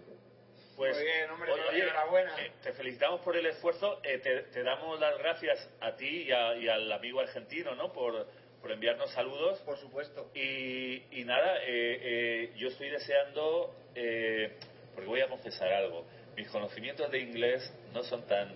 [0.78, 2.32] Pues, Muy bien, hombre, oye, enhorabuena.
[2.41, 4.00] eh, te felicitamos por el esfuerzo.
[4.04, 7.93] eh, te, te damos las gracias a ti y, a- y al amigo argentino, ¿no?
[7.93, 8.26] Por,
[8.62, 9.60] por enviarnos saludos.
[9.62, 10.28] Por supuesto.
[10.36, 14.52] Y, y nada, eh, eh, yo estoy deseando, eh,
[14.93, 16.04] porque voy a confesar algo,
[16.36, 18.53] mis conocimientos de inglés no son tan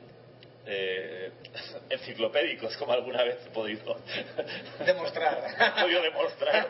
[0.65, 1.31] eh,
[1.89, 3.95] enciclopédicos como alguna vez he podido
[4.85, 5.37] Demostrar.
[5.77, 6.67] he podido demostrar.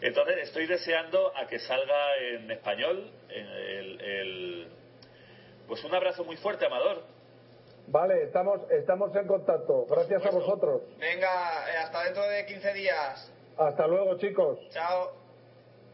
[0.00, 4.68] Entonces estoy deseando a que salga en español en el, el-
[5.66, 7.02] pues un abrazo muy fuerte, Amador.
[7.86, 9.86] Vale, estamos, estamos en contacto.
[9.86, 10.82] Gracias a vosotros.
[10.98, 13.32] Venga, eh, hasta dentro de 15 días.
[13.56, 14.58] Hasta luego, chicos.
[14.70, 15.12] Chao.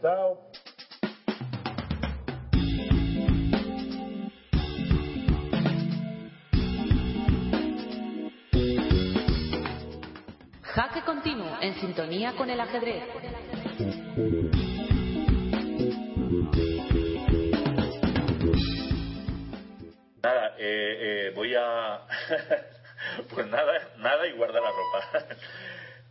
[0.03, 0.41] Chao.
[11.61, 13.03] En sintonía con el ajedrez.
[20.23, 22.07] Nada, eh, eh, voy a...
[23.35, 25.37] pues nada, nada y guarda la ropa.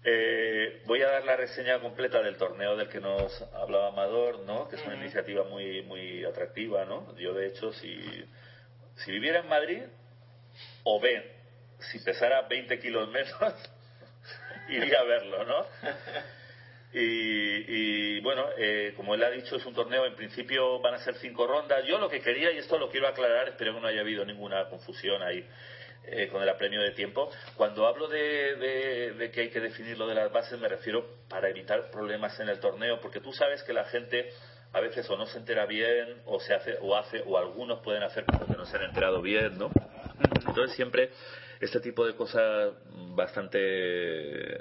[0.02, 4.70] Eh, voy a dar la reseña completa del torneo del que nos hablaba Amador, ¿no?
[4.70, 7.14] Que es una iniciativa muy muy atractiva, ¿no?
[7.18, 8.00] Yo de hecho si
[8.95, 9.84] si viviera en Madrid
[10.84, 11.22] o ven,
[11.80, 13.34] si pesara 20 kilos menos,
[14.76, 15.65] iría a verlo, ¿no?
[16.91, 16.97] Y,
[17.67, 21.13] y, bueno, eh, como él ha dicho, es un torneo, en principio van a ser
[21.17, 21.86] cinco rondas.
[21.86, 24.67] Yo lo que quería, y esto lo quiero aclarar, espero que no haya habido ninguna
[24.70, 25.45] confusión ahí
[26.07, 27.30] eh, con el apremio de tiempo.
[27.55, 31.05] Cuando hablo de, de- de que hay que definir lo de las bases, me refiero
[31.30, 34.32] para evitar problemas en el torneo, porque tú sabes que la gente
[34.74, 38.01] a veces o no se entera bien, o se hace, o hace, o algunos pueden
[38.01, 39.70] hacer como que no se han enterado bien, ¿no?
[40.47, 41.11] Entonces siempre
[41.60, 42.74] este tipo de cosas
[43.16, 44.60] bastante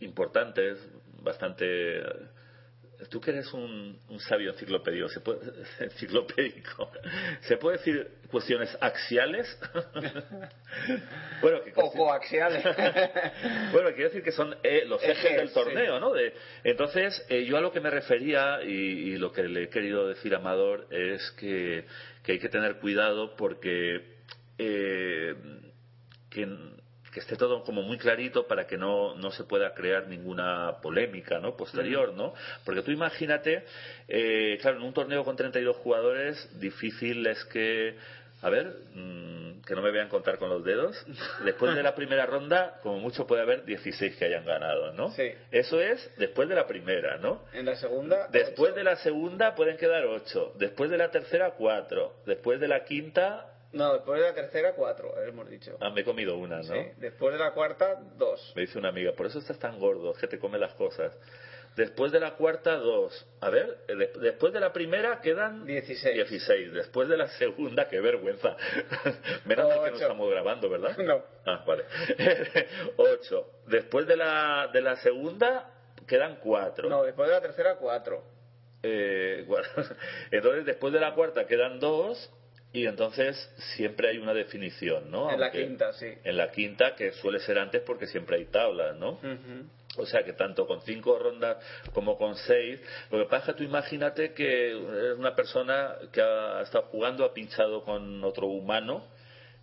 [0.00, 0.78] importantes,
[1.22, 2.02] bastante...
[3.10, 5.38] Tú que eres un, un sabio enciclopedio, ¿se puede,
[5.78, 6.90] enciclopédico,
[7.42, 9.46] ¿se puede decir cuestiones axiales?
[11.40, 12.64] bueno, que O coaxiales.
[13.72, 16.00] bueno, quiero decir que son eh, los ejes, Ejes, del torneo, sí.
[16.00, 16.12] ¿no?
[16.12, 19.68] De, entonces, eh, yo a lo que me refería y, y lo que le he
[19.68, 21.84] querido decir a Amador es que,
[22.24, 24.18] que hay que tener cuidado porque
[24.58, 25.36] eh,
[26.30, 26.46] que,
[27.12, 31.38] que esté todo como muy clarito para que no, no se pueda crear ninguna polémica
[31.38, 31.56] ¿no?
[31.56, 32.34] posterior, ¿no?
[32.64, 33.64] Porque tú imagínate,
[34.08, 37.96] eh, claro, en un torneo con 32 jugadores, difícil es que,
[38.42, 40.96] a ver, mm, que no me vean contar con los dedos,
[41.44, 45.10] después de la primera ronda, como mucho puede haber 16 que hayan ganado, ¿no?
[45.12, 45.30] Sí.
[45.50, 47.42] Eso es después de la primera, ¿no?
[47.52, 48.28] En la segunda.
[48.28, 48.78] Después ocho.
[48.78, 53.57] de la segunda pueden quedar 8, después de la tercera 4, después de la quinta,
[53.72, 55.76] No, después de la tercera, cuatro, hemos dicho.
[55.80, 56.62] ah, me he comido una, ¿no?
[56.62, 56.80] Sí.
[56.96, 58.52] Después de la cuarta, dos.
[58.56, 61.12] Me dice una amiga, por eso estás tan gordo, que te come las cosas.
[61.76, 63.26] Después de la cuarta, dos.
[63.40, 66.14] A ver, de- después de la primera quedan 16.
[66.14, 66.72] 16.
[66.72, 68.56] Después de la segunda, qué vergüenza.
[69.44, 70.02] Menos mal que no Ocho.
[70.02, 70.96] estamos grabando, ¿verdad?
[70.98, 71.22] No.
[71.46, 71.84] Ah, vale.
[72.96, 73.50] 8.
[73.66, 75.70] Después de la, de la segunda,
[76.06, 76.88] quedan 4.
[76.88, 78.24] No, después de la tercera, cuatro.
[78.82, 79.68] Eh, bueno,
[80.30, 82.34] entonces, después de la cuarta quedan 2.
[82.72, 83.36] Y entonces
[83.76, 85.30] siempre hay una definición, ¿no?
[85.30, 86.12] En la quinta, sí.
[86.22, 89.12] En la quinta, que suele ser antes porque siempre hay tablas, ¿no?
[89.12, 89.64] Ujú.
[89.96, 91.56] O sea que tanto con cinco rondas
[91.94, 92.78] como con seis,
[93.10, 97.24] lo que pasa es que tú imagínate que es una persona que ha estado jugando,
[97.24, 99.02] ha pinchado con otro humano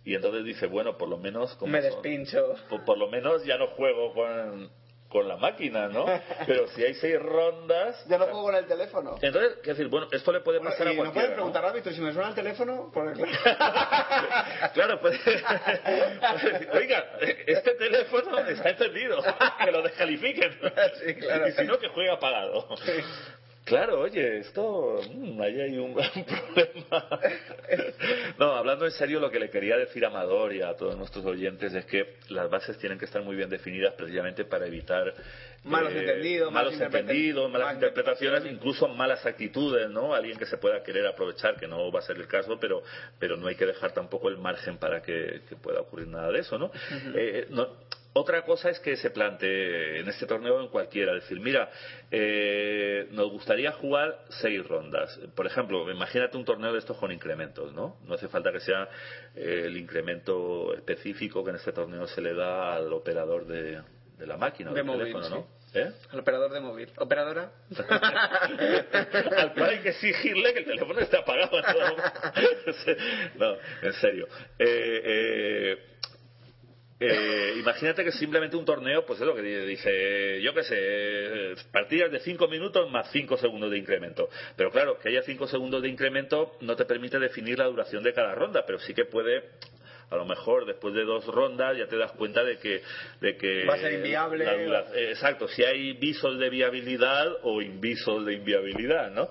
[0.04, 2.54] y entonces dice, bueno, por lo menos como Me despincho.
[2.68, 4.70] por, por lo menos ya no juego con,
[5.08, 6.04] con la máquina, ¿no?
[6.46, 9.16] Pero si hay seis rondas, Yo no juego con el teléfono.
[9.22, 11.28] entonces, quiero decir, bueno, esto le puede Bueno, pasar a y no cualquiera.
[11.28, 11.34] ¿no?
[11.34, 13.22] preguntar, árbitro, si me suena el teléfono, porque
[14.74, 15.20] claro, pues,
[16.72, 17.04] oiga,
[17.46, 19.22] este teléfono está encendido,
[19.64, 20.58] que lo descalifiquen.
[21.04, 21.48] Sí, claro.
[21.48, 22.66] Y si no, que juegue apagado.
[23.66, 27.08] Claro, oye, esto, mm, ahí hay un gran problema.
[28.38, 31.24] No, hablando en serio, lo que le quería decir a Amador y a todos nuestros
[31.24, 35.12] oyentes es que las bases tienen que estar muy bien definidas precisamente para evitar
[35.64, 40.14] Malos eh, entendidos, malos malas interpreta- entendidos, malas interpretaciones, incluso malas actitudes, ¿no?
[40.14, 42.82] Alguien que se pueda querer aprovechar, que no va a ser el caso, pero,
[43.18, 46.38] pero no hay que dejar tampoco el margen para que, que pueda ocurrir nada de
[46.40, 46.70] eso, ¿no?
[47.16, 47.68] Eh, no-
[48.18, 51.68] Otra cosa es que se plantee en este torneo en cualquiera, decir, mira,
[52.10, 55.20] eh, nos gustaría jugar seis rondas.
[55.34, 57.98] Por ejemplo, imagínate un torneo de estos con incrementos, ¿no?
[58.06, 58.88] No hace falta que sea
[59.34, 63.82] eh, el incremento específico que en este torneo se le da al operador de,
[64.16, 65.46] de la máquina, De del móvil, teléfono, ¿no?
[65.72, 65.78] sí.
[65.78, 65.92] ¿Eh?
[66.10, 66.88] El operador de móvil.
[66.96, 67.52] ¿Operadora?
[69.36, 71.60] Al cual hay que exigirle que el teléfono esté apagado.
[73.36, 74.26] No, no en serio.
[74.58, 75.95] Eh, eh,
[76.98, 82.10] eh, imagínate que simplemente un torneo, pues es lo que dice, yo qué sé, partidas
[82.10, 84.28] de 5 minutos más 5 segundos de incremento.
[84.56, 88.14] Pero claro, que haya 5 segundos de incremento no te permite definir la duración de
[88.14, 89.42] cada ronda, pero sí que puede
[90.10, 92.80] a lo mejor después de dos rondas ya te das cuenta de que
[93.20, 94.44] de que Va a ser inviable.
[94.44, 99.28] la exacto si hay visos de viabilidad o invisos de inviabilidad no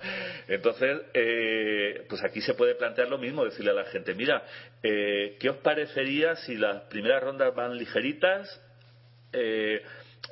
[0.47, 4.43] entonces eh, pues aquí se puede plantear lo mismo decirle a la gente mira
[4.83, 8.61] eh, qué os parecería si las primeras rondas van ligeritas
[9.31, 9.81] eh,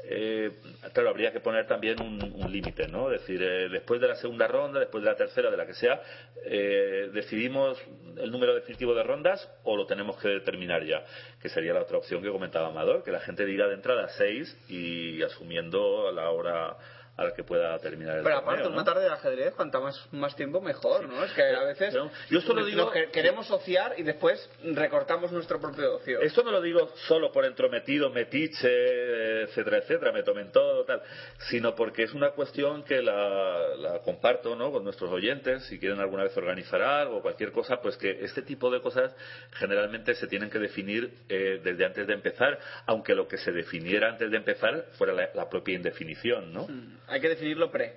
[0.06, 0.52] eh,
[0.92, 3.12] claro, habría que poner también un, límite, ¿no?
[3.12, 5.74] Es decir, eh, después de la segunda ronda, después de la tercera, de la que
[5.74, 6.02] sea,
[6.46, 7.80] eh, decidimos
[8.18, 11.04] el número definitivo de rondas o lo tenemos que determinar ya,
[11.42, 14.56] que sería la otra opción que comentaba Amador, que la gente diga de entrada seis
[14.70, 16.78] y asumiendo la hora
[17.16, 18.76] a la que pueda terminar el Pero torneo, aparte, ¿no?
[18.76, 21.24] una tarde de ajedrez, cuanta más, más tiempo mejor, ¿no?
[21.24, 25.60] Es que a veces yo esto lo digo- que- queremos ociar y después recortamos nuestro
[25.62, 26.22] propio ocio.
[26.22, 31.02] Esto no lo digo solo por entrometido, metiche, etcétera, etcétera, me tomen todo, tal,
[31.50, 34.72] sino porque es una cuestión que la, la comparto ¿no?
[34.72, 38.72] con nuestros oyentes, si quieren alguna vez organizar algo, cualquier cosa, pues que este tipo
[38.72, 39.16] de cosas
[39.52, 44.10] generalmente se tienen que definir eh, desde antes de empezar, aunque lo que se definiera
[44.10, 46.68] antes de empezar fuera la, la propia indefinición, ¿no?
[46.68, 47.94] Mm, Hay que definirlo pre.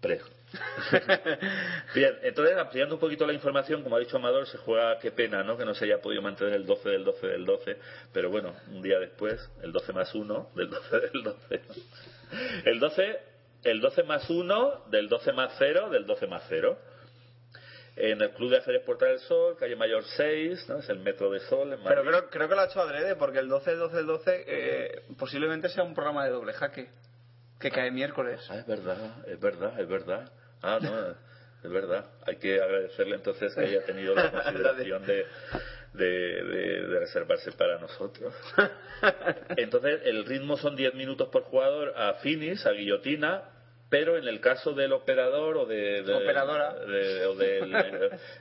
[0.00, 0.20] Pre.
[1.94, 5.42] Bien, entonces ampliando un poquito la información, como ha dicho Amador, se juega, qué pena,
[5.42, 5.56] ¿no?
[5.56, 7.76] Que no se haya podido mantener el 12 del 12 del 12,
[8.12, 11.60] pero bueno, un día después, el 12 más 1 del 12 del 12.
[12.64, 13.20] El 12,
[13.64, 16.78] el 12 más 1 del 12 más 0 del 12 más 0.
[17.96, 20.78] En el Club de Ajedrez Puerta del Sol, calle Mayor 6, ¿no?
[20.80, 21.82] Es el Metro de Sol en.
[21.82, 24.44] Pero creo, creo que lo ha hecho adrede, porque el 12, el 12, el 12
[24.46, 26.90] eh, posiblemente sea un programa de doble jaque,
[27.70, 28.40] que cae miércoles.
[28.48, 28.96] Ah, es verdad,
[29.26, 30.30] es verdad, es verdad.
[30.62, 31.10] Ah, no,
[31.64, 32.06] es verdad.
[32.26, 35.26] Hay que agradecerle entonces que haya tenido la consideración de,
[35.92, 36.06] de,
[36.44, 38.34] de- de reservarse para nosotros.
[39.56, 43.42] Entonces, el ritmo son 10 minutos por jugador a finis, a guillotina,
[43.88, 46.02] pero en el caso del operador o de...
[46.02, 46.74] de- Operadora.
[46.74, 47.72] de- o del-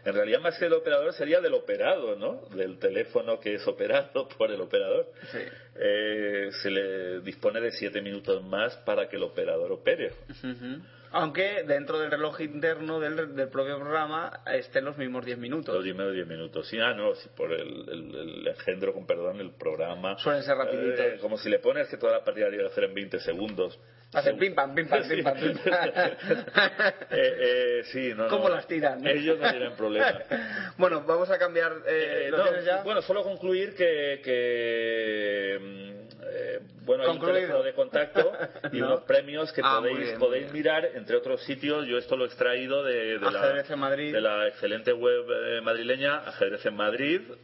[0.05, 2.41] en realidad, más que del operador, sería del operado, ¿no?
[2.55, 5.07] Del teléfono que es operado por el operador.
[5.31, 5.39] Sí.
[5.75, 10.13] eh, se le dispone de siete minutos más para que el operador opere.
[10.43, 10.81] Ujú.
[11.11, 15.73] Aunque dentro del reloj interno del, del propio programa estén los mismos 10 minutos.
[15.73, 16.67] Los primeros 10 minutos.
[16.67, 20.17] Sí, ah, no, sí, por el, el- el engendro, con perdón, el programa.
[20.17, 20.99] Suelen ser rapiditos.
[20.99, 23.79] Eh, como si le pones que toda la partida que hacer en 20 segundos.
[24.13, 25.89] Hacen pim pam, pim pam, pim pam, pim pam.
[27.11, 28.55] Eh, eh, sí, no, ¿Cómo no.
[28.55, 29.05] las tiran?
[29.05, 30.19] Ellos no tienen problema.
[30.77, 31.73] bueno, vamos a cambiar.
[31.85, 32.81] Eh, Eh, ¿lo no, ya?
[32.83, 38.31] Bueno, solo concluir que, que, mm, eh, bueno, hay un teléfono de contacto
[38.71, 38.87] y No.
[38.87, 41.85] unos premios que Ah, podéis, bien, podéis mirar, entre otros sitios.
[41.85, 44.13] Yo esto lo he extraído de, de, Ajedrez en la, Madrid.
[44.13, 47.37] de la excelente web eh, madrileña ajedrezenmadrid.com.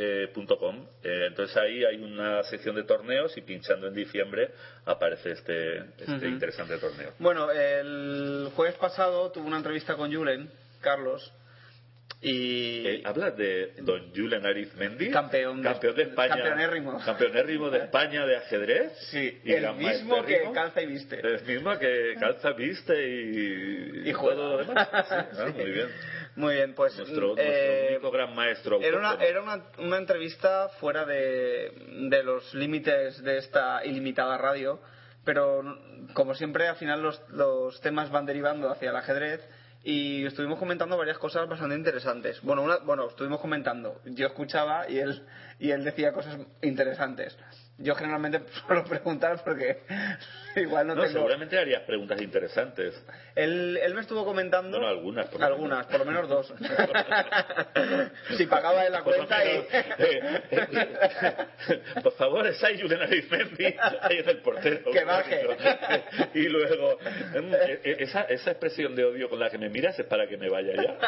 [0.00, 0.86] Eh, punto com.
[1.02, 4.50] Eh, entonces ahí hay una sección de torneos y pinchando en diciembre
[4.86, 6.24] aparece este, este Ujú.
[6.26, 7.14] interesante torneo.
[7.18, 10.48] Bueno, el jueves pasado tuve una entrevista con Julen,
[10.80, 11.32] Carlos,
[12.20, 12.86] y.
[12.86, 15.10] Eh, ¿Hablas de don Julen Arizmendi?
[15.10, 16.34] Campeón campeón de España.
[16.34, 17.00] campeonérrimo.
[17.04, 18.92] Campeonérrimo de España de ajedrez.
[19.10, 21.20] Sí, y el mismo que calza y viste.
[21.20, 24.36] El mismo que calza, viste y, Y juega.
[24.36, 24.88] todo lo demás.
[25.08, 25.52] Sí, ah.
[25.54, 25.88] Muy bien.
[26.38, 26.96] Muy bien, pues.
[26.96, 28.80] Nuestro, eh, nuestro único gran maestro.
[28.80, 31.72] Era una, era una, una entrevista fuera de,
[32.08, 34.80] de los límites de esta ilimitada radio,
[35.24, 35.62] pero
[36.14, 39.40] como siempre al final los, los temas van derivando hacia el ajedrez
[39.82, 42.40] y estuvimos comentando varias cosas bastante interesantes.
[42.42, 45.26] Bueno, una, bueno, estuvimos comentando, yo escuchaba y él,
[45.58, 47.36] y él decía cosas interesantes.
[47.80, 49.78] Yo generalmente suelo preguntar porque
[50.56, 51.14] igual no, No, tengo...
[51.14, 53.00] seguramente harías preguntas interesantes.
[53.36, 54.78] Él, él me estuvo comentando...
[54.78, 56.52] No, no, algunas, por lo algunas, por lo menos dos.
[58.36, 59.48] si pagaba él la Por cuenta y...
[59.48, 63.64] menos, eh, eh, por favor, es ahí Julen Arizmendi,
[64.00, 64.90] ahí en el portero.
[64.90, 65.46] Que baje.
[66.34, 66.98] Y luego,
[67.34, 70.26] em, eh, eh, esa, esa expresión de odio con la que me miras es para
[70.28, 70.98] que me vaya ya.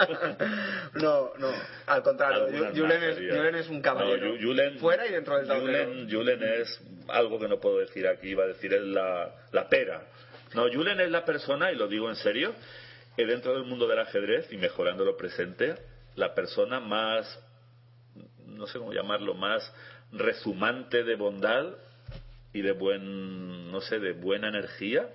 [0.94, 1.48] No, no,
[1.86, 2.46] al contrario.
[2.74, 3.16] Julen es.
[3.16, 4.26] Julen es un caballero.
[4.28, 5.88] No, Ju- Julen- Fuera y dentro del tablero.
[5.90, 6.59] Julen, Julen es
[7.08, 10.02] algo que no puedo decir aquí, iba a decir es la, la pera.
[10.54, 12.54] No, Julen es la persona, y lo digo en serio,
[13.16, 15.74] que dentro del mundo del ajedrez, y mejorando lo presente,
[16.16, 17.38] la persona más,
[18.46, 19.72] no sé cómo llamarlo, más
[20.12, 21.66] resumante de bondad
[22.52, 25.08] y de buen, no sé, de buena energía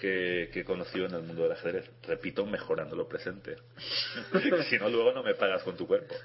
[0.00, 1.90] que, que he conocido en el mundo del ajedrez.
[2.06, 3.56] Repito, mejorando lo presente.
[4.70, 6.14] si no, luego no me pagas con tu cuerpo.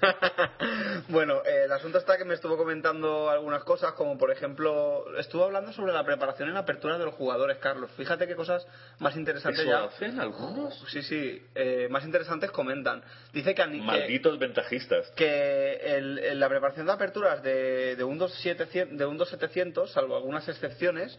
[1.08, 5.44] Bueno, eh, el asunto está que me estuvo comentando algunas cosas, como por ejemplo, estuvo
[5.44, 7.90] hablando sobre la preparación en apertura de los jugadores, Carlos.
[7.96, 8.66] Fíjate qué cosas
[8.98, 9.84] más interesantes ¿Eso ya.
[9.84, 10.74] hacen algunos?
[10.90, 13.02] Sí, sí, eh, más interesantes comentan.
[13.32, 15.10] Dice que, que, Malditos ventajistas.
[15.12, 20.16] que el- el- la preparación de aperturas de, de un 2700, de un 2700, salvo
[20.16, 21.16] algunas excepciones,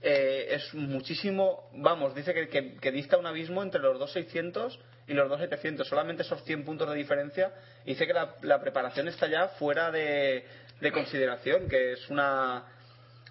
[0.00, 4.78] eh, es muchísimo, vamos, dice que, que- dista un abismo entre los 2600
[5.08, 7.52] y los 2700, solamente esos 100 puntos de diferencia.
[7.84, 10.44] Dice que la, la preparación está ya fuera de,
[10.80, 12.64] de consideración, que es una,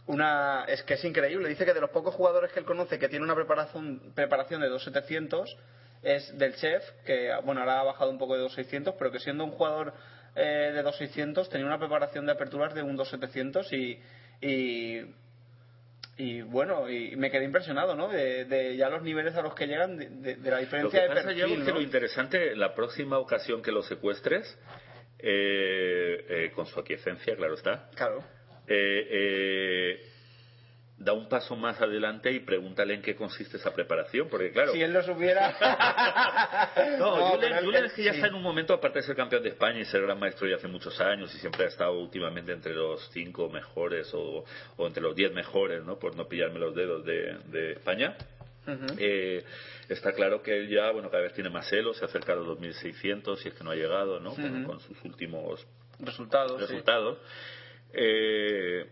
[0.07, 1.47] una es que es increíble.
[1.49, 4.69] Dice que de los pocos jugadores que él conoce que tiene una preparación, preparación de
[4.69, 5.57] 2700
[6.03, 9.43] es del chef, que bueno, ahora ha bajado un poco de 2600, pero que siendo
[9.43, 9.93] un jugador
[10.35, 13.99] eh, de 2600 tenía una preparación de aperturas de un 2700 y,
[14.41, 15.01] y
[16.17, 18.07] y bueno, y me quedé impresionado, ¿no?
[18.07, 21.07] De, de ya los niveles a los que llegan, de, de- la Lo diferencia que
[21.07, 21.75] de pasa, perfil, es que ¿no?
[21.77, 24.57] lo interesante, la próxima ocasión que lo secuestres,
[25.19, 28.23] eh, eh, con su aquiescencia, claro está, Claro.
[28.67, 29.99] eh, eh,
[30.99, 34.81] da un paso más adelante y pregúntale en qué consiste esa preparación, porque claro, Si
[34.81, 35.55] él lo supiera.
[36.97, 38.17] No, No, Julen, Julen es que ya sí.
[38.17, 40.55] está en un momento, aparte de ser campeón de España y ser gran maestro ya
[40.55, 44.43] hace muchos años y siempre ha estado últimamente entre los cinco mejores o,
[44.77, 45.99] o entre los diez mejores, ¿no?
[45.99, 48.15] Por no pillarme los dedos de, de España.
[48.97, 49.45] Eh,
[49.87, 52.47] está claro que él ya, bueno, cada vez tiene más celos, se acerca a los
[52.47, 54.31] 2600 si es que no ha llegado, ¿no?
[54.65, 55.65] Con- sus últimos
[55.99, 56.59] Resultados.
[56.59, 56.67] sí.
[56.67, 57.17] resultados.
[57.93, 58.85] Eh,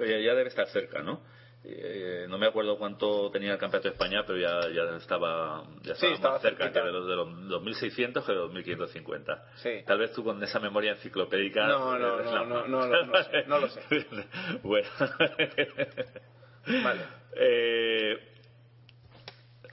[0.00, 1.22] pero ya, debe estar cerca, ¿no?
[1.62, 5.94] Eh, no me acuerdo cuánto tenía el campeonato de España, pero ya, ya estaba, ya
[5.94, 7.28] Sí, estaba, estaba más cerca que de los de los
[7.62, 9.42] 2.600 que de los 2.550.
[9.56, 9.70] Sí.
[9.86, 11.66] Tal vez tú con esa memoria enciclopédica.
[11.66, 13.80] No, no, no, no, no, no, no sé, no lo sé.
[14.62, 14.88] bueno.
[16.82, 17.00] Vale.
[17.36, 18.18] Eh,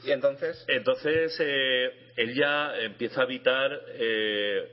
[0.04, 0.64] Y entonces.
[0.68, 4.72] entonces, eh, él ya empieza a habitar eh,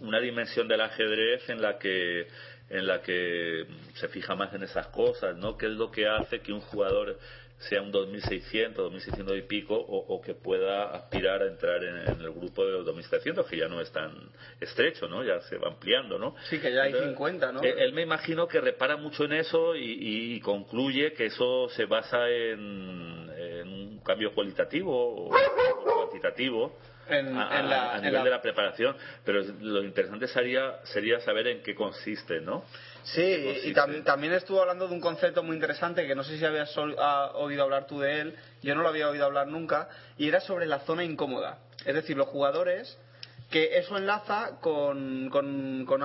[0.00, 2.26] una dimensión del ajedrez en la que
[2.70, 5.56] en la que se fija más en esas cosas, ¿no?
[5.56, 7.18] ¿Qué es lo que hace que un jugador
[7.58, 12.20] sea un 2600, 2600 y pico, o, o que pueda aspirar a entrar en, en
[12.20, 14.12] el grupo de los 2700, que ya no es tan
[14.60, 15.24] estrecho, ¿no?
[15.24, 16.36] Ya se va ampliando, ¿no?
[16.48, 17.64] Sí, que ya hay Entonces, 50, ¿no?
[17.64, 21.86] eh, Él me imagino que repara mucho en eso y, y concluye que eso se
[21.86, 25.30] basa en, en un cambio cualitativo o
[25.84, 26.76] cuantitativo
[27.08, 30.78] En- a, en la- a en nivel la- de la preparación, pero lo interesante sería,
[30.84, 32.64] sería saber en qué consiste, ¿no?
[33.04, 33.22] Sí,
[33.64, 36.76] y tam- también estuvo hablando de un concepto muy interesante que no sé si habías
[36.76, 40.66] oído hablar tú de él, yo no lo había oído hablar nunca, y era sobre
[40.66, 41.58] la zona incómoda.
[41.86, 42.98] Es decir, los jugadores,
[43.50, 46.02] que eso enlaza con, con, con,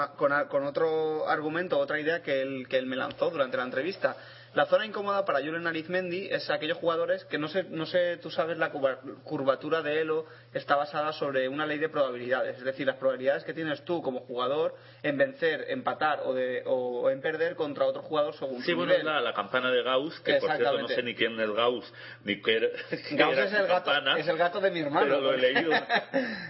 [0.47, 4.15] con otro argumento, otra idea que él, que él me lanzó durante la entrevista.
[4.53, 8.29] La zona incómoda para Julen Arizmendi es aquellos jugadores que no sé, no sé, tú
[8.29, 12.57] sabes, la curva- curvatura de Elo está basada sobre una ley de probabilidades.
[12.59, 17.09] Es decir, las probabilidades que tienes tú como jugador en vencer, empatar o, de, o
[17.09, 19.13] en perder contra otro jugador según Sí, su bueno, es nivel.
[19.15, 21.91] la, la campana de Gauss, que por cierto no sé ni quién es Gauss,
[22.23, 22.67] ni qué era,
[23.13, 25.05] Gauss era es el, gato, campana, es el gato de mi hermano.
[25.07, 25.71] pero lo he leído.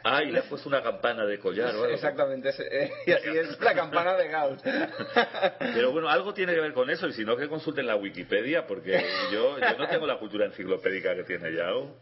[0.06, 1.86] Ah, y le ha puesto una campana de collar algo.
[1.86, 4.60] Exactamente, es- eh, y así es la campana de Gauss.
[5.60, 8.65] Pero bueno, algo tiene que ver con eso, y si no, que consulten la Wikipedia,
[8.68, 11.98] porque yo, yo no tengo la cultura enciclopédica que tiene Yao.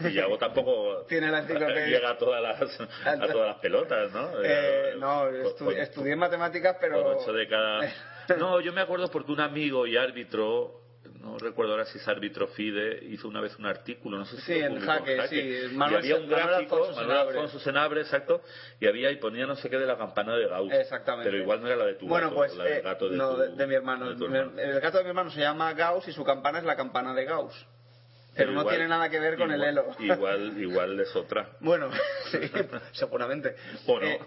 [0.00, 1.86] Y Yao tampoco Tiene la enciclopedia.
[1.86, 4.30] llega a todas las, a todas las pelotas, ¿no?
[4.44, 7.02] Eh, no, Con- estu- estudié matemáticas, pero...
[7.02, 7.80] con ocho de cada...
[8.38, 10.79] No, yo me acuerdo porque un amigo y árbitro,
[11.20, 14.42] no recuerdo ahora si es árbitro FIDE, hizo una vez un artículo, no sé si
[14.42, 15.38] Sí, en Jaque, sí,
[15.72, 17.18] y Manuel había un Manuel gráfico, Alfonso Manuel.
[17.28, 18.42] Alfonso Senabre, exacto,
[18.80, 20.72] y había y ponía no sé qué de la campana de Gauss.
[20.72, 21.30] Exactamente.
[21.30, 23.16] Pero igual no era la de tu Bueno, gato, pues la del eh, gato de,
[23.16, 24.06] no, tu- de, de mi hermano.
[24.14, 24.52] de hermano.
[24.60, 27.24] El gato de mi hermano se llama Gauss y su campana es la campana de
[27.24, 27.66] Gauss.
[28.40, 29.86] Pero, no igual- tiene nada que ver con el Elo.
[29.98, 31.50] Igual, igual es otra.
[31.60, 31.90] Bueno,
[32.30, 32.38] sí,
[32.92, 33.54] seguramente.
[33.86, 34.06] O no.
[34.06, 34.20] Eh,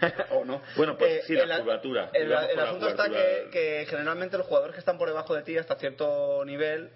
[0.30, 0.62] o no.
[0.76, 2.10] Bueno, pues Eh, sí, la el- curvatura.
[2.12, 5.76] El, asunto está que, que generalmente los jugadores que están por debajo de ti hasta
[5.76, 6.90] cierto nivel,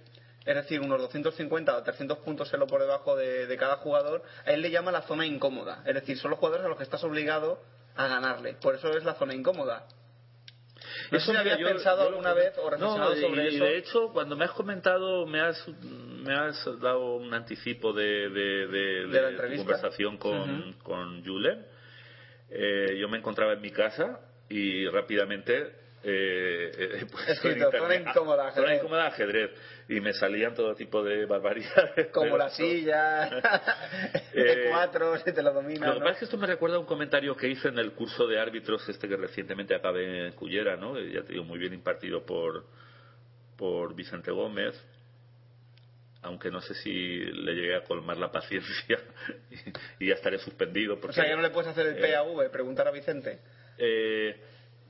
[0.46, 4.50] es decir, unos 250 o 300 puntos solo por debajo de, de cada jugador, a
[4.52, 5.82] él le llama la zona incómoda.
[5.84, 7.60] Es decir, son los jugadores a los que estás obligado
[7.96, 8.54] a ganarle.
[8.54, 9.86] Por eso es la zona incómoda.
[11.10, 13.44] No sé si habías yo- pensado yo alguna que- vez o reflexionado no, y- sobre
[13.50, 13.64] y, eso.
[13.64, 15.62] de hecho, cuando me has comentado, me has,
[16.28, 20.78] me has dado un anticipo de, de, de- De la de tu conversación con, Ujú.
[20.82, 21.64] con Julen.
[22.50, 25.72] Eh, yo me encontraba en mi casa y rápidamente
[26.04, 28.64] eh, eh, pues, Escrito, zona incómoda, ah, ajedrez.
[28.68, 29.50] zona incómoda, ajedrez.
[29.88, 32.08] Y me salían todo tipo de barbaridades.
[32.12, 33.28] Como la silla,
[34.34, 35.86] Eh, E4, si te lo domina.
[35.88, 36.04] Lo que ¿no?
[36.04, 38.38] pasa es que esto me recuerda a un comentario que hice en el curso de
[38.38, 40.98] árbitros este que recientemente acabé en Cullera, ¿no?
[41.00, 42.64] Ya te digo, muy bien impartido por,
[43.56, 44.74] por Vicente Gómez,
[46.22, 48.98] aunque no sé si le llegué a colmar la paciencia
[50.00, 50.94] y, y ya estaré suspendido.
[50.94, 53.38] O Porque, sea, ya no le puedes hacer el eh, PAV, preguntar a Vicente.
[53.78, 54.36] eh,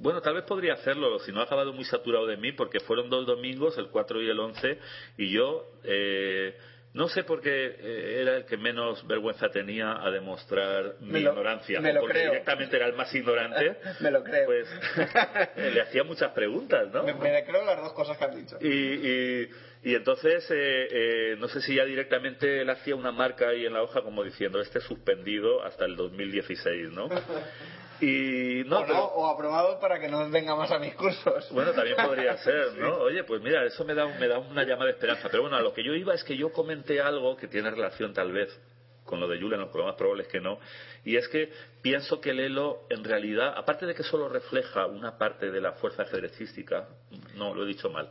[0.01, 3.11] bueno, tal vez podría hacerlo, si no ha acabado muy saturado de mí, porque fueron
[3.11, 4.79] dos domingos, el 4 y el 11,
[5.17, 6.57] y yo eh,
[6.99, 11.31] no sé por qué eh, era el que menos vergüenza tenía a demostrar mi lo-
[11.31, 12.31] ignorancia, o porque creo.
[12.33, 14.47] directamente era el más ignorante, Me lo creo.
[14.47, 14.69] pues
[15.57, 17.05] le hacía muchas preguntas, ¿no?
[17.05, 18.59] Me, me creo las dos cosas que has dicho.
[18.61, 19.49] Y, y,
[19.85, 23.73] y entonces, eh, eh, no sé si ya directamente él hacía una marca ahí en
[23.75, 27.09] la hoja como diciendo, este suspendido hasta el 2016, ¿no?
[28.01, 31.49] Y no, o, no, pero- o aprobado para que no venga más a mis cursos.
[31.51, 32.97] bueno, también podría ser, ¿no?
[32.99, 35.29] Oye, pues mira, eso me da, me da una llama de esperanza.
[35.31, 38.13] Pero bueno, a lo que yo iba es que yo comenté algo que tiene relación
[38.13, 38.57] tal vez
[39.05, 40.59] con lo de Julian, lo más probable es que no.
[41.03, 41.51] Y es que
[41.81, 45.73] pienso que el Elo, en realidad, aparte de que solo refleja una parte de la
[45.73, 46.89] fuerza ajedrecística,
[47.35, 48.11] no, lo he dicho mal.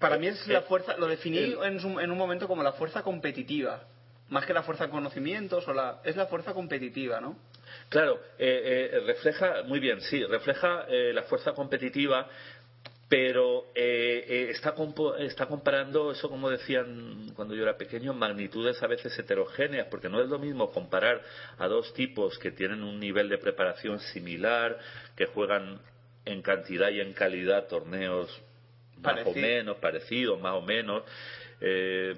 [0.00, 2.64] Para mí es la eh, fuerza, lo definí el- en, su- en un momento como
[2.64, 3.84] la fuerza competitiva.
[4.30, 7.38] Más que la fuerza de conocimientos, o la, es la fuerza competitiva, ¿no?
[7.92, 12.26] Claro, eh, eh, refleja, muy bien, sí, refleja eh, la fuerza competitiva,
[13.06, 18.82] pero eh, eh, está, compo- está comparando eso, como decían cuando yo era pequeño, magnitudes
[18.82, 21.20] a veces heterogéneas, porque no es lo mismo comparar
[21.58, 24.78] a dos tipos que tienen un nivel de preparación similar,
[25.14, 25.78] que juegan
[26.24, 28.30] en cantidad y en calidad torneos
[29.02, 31.02] más o menos, parecidos, más o menos,
[31.64, 32.14] eh,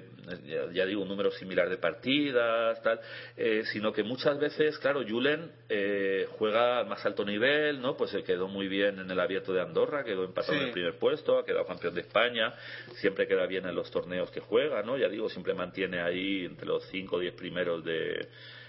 [0.47, 2.99] ya, ya digo, un número similar de partidas, tal,
[3.37, 7.95] eh, sino que muchas veces, claro, Julen eh, juega al más alto nivel, ¿no?
[7.95, 10.59] Pues se quedó muy bien en el abierto de Andorra, quedó empatado Sí.
[10.61, 12.53] en el primer puesto, ha quedado campeón de España,
[12.95, 14.97] siempre queda bien en los torneos que juega, ¿no?
[14.97, 18.27] Ya digo, siempre mantiene ahí entre los 5 o 10 primeros de,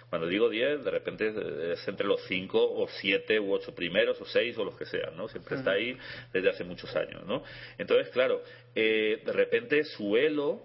[0.09, 4.21] cuando digo 10, de repente eh, es entre los 5 o 7 u 8 primeros
[4.21, 5.29] o 6 o los que sean, ¿no?
[5.29, 5.97] Siempre está ahí
[6.33, 7.43] desde hace muchos años, ¿no?
[7.77, 8.43] Entonces, claro,
[8.75, 10.63] eh, de repente su elo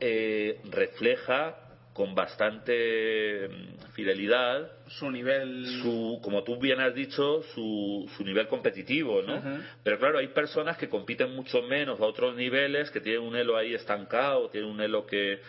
[0.00, 1.62] eh, refleja
[1.92, 5.64] con bastante mm, fidelidad Su nivel.
[5.80, 9.40] su, como tú bien has dicho, su, su nivel competitivo, ¿no?
[9.82, 13.56] Pero claro, hay personas que compiten mucho menos a otros niveles, que tienen un elo
[13.56, 15.40] ahí estancado, tienen un elo que,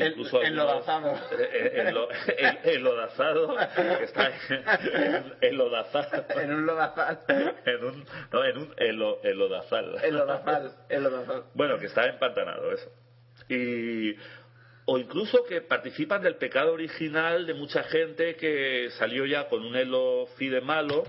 [0.00, 1.14] que incluso algunos- enlodazado.
[1.74, 2.08] Enlo-
[2.38, 3.58] en- enlodazado,
[4.00, 6.24] está en- enlodazado.
[6.40, 7.18] En un lodazal.
[7.64, 9.96] En un, no, en un enlodazal.
[10.02, 10.72] El lodazal.
[10.88, 11.44] El lodazal.
[11.54, 12.90] Bueno, que está empantanado, eso.
[13.48, 14.14] Y,
[14.86, 19.76] o incluso que participan del pecado original de mucha gente que salió ya con un
[19.76, 21.04] elo FIDE malo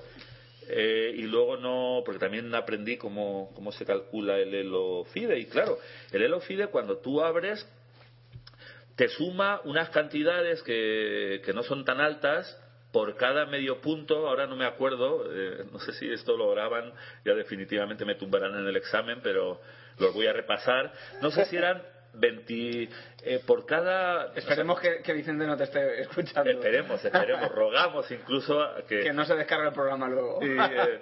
[0.69, 5.39] eh, y luego no, porque también aprendí cómo, cómo se calcula el elo FIDE.
[5.39, 5.77] Y claro,
[6.11, 7.65] el elo FIDE cuando tú abres
[8.97, 12.59] te suma unas cantidades que, que no son tan altas
[12.91, 16.91] por cada medio punto, ahora no me acuerdo, eh, no sé si esto lo graban,
[17.23, 19.61] ya definitivamente me tumbarán en el examen, pero
[19.99, 20.91] los voy a repasar.
[21.21, 21.83] No sé si eran
[22.13, 22.89] 20
[23.35, 28.57] eh, por cada esperemos que, que, Vicente no te esté escuchando esperemos esperemos rogamos incluso
[28.87, 30.99] que que no se descargue el programa luego eh,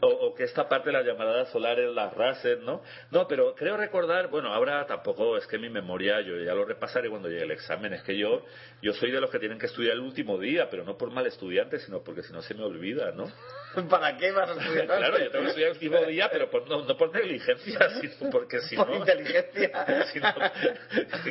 [0.00, 3.76] o, o, que esta parte de las llamadas solares las rasen no no pero creo
[3.76, 7.50] recordar bueno ahora tampoco es que mi memoria yo ya lo repasaré cuando llegue el
[7.52, 8.44] examen es que yo
[8.82, 11.26] yo soy de los que tienen que estudiar el último día pero no por mal
[11.26, 13.30] estudiante sino porque si no se me olvida no
[13.88, 14.86] ¿Para qué vas a estudiar?
[14.98, 18.30] claro, yo tengo que estudiar el último día, pero por, no, no, por negligencia, sino
[18.30, 18.96] porque si por no.
[18.96, 20.06] inteligencia.
[20.12, 20.34] sino,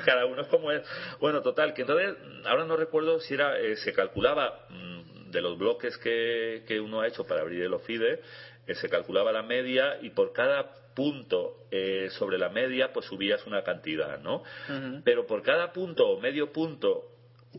[0.05, 0.81] cada uno es como es.
[1.19, 5.57] Bueno, total, que entonces, ahora no recuerdo si era, eh, se calculaba mmm, de los
[5.57, 8.21] bloques que, que, uno ha hecho para abrir el OFIDE,
[8.67, 13.45] eh, se calculaba la media y por cada punto eh, sobre la media, pues subías
[13.45, 14.37] una cantidad, ¿no?
[14.37, 15.01] Uh -huh.
[15.03, 17.03] Pero por cada punto o medio punto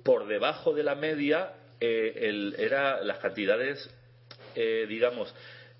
[0.04, 3.90] por debajo de la media, el, era las cantidades
[4.54, 5.34] eh, digamos,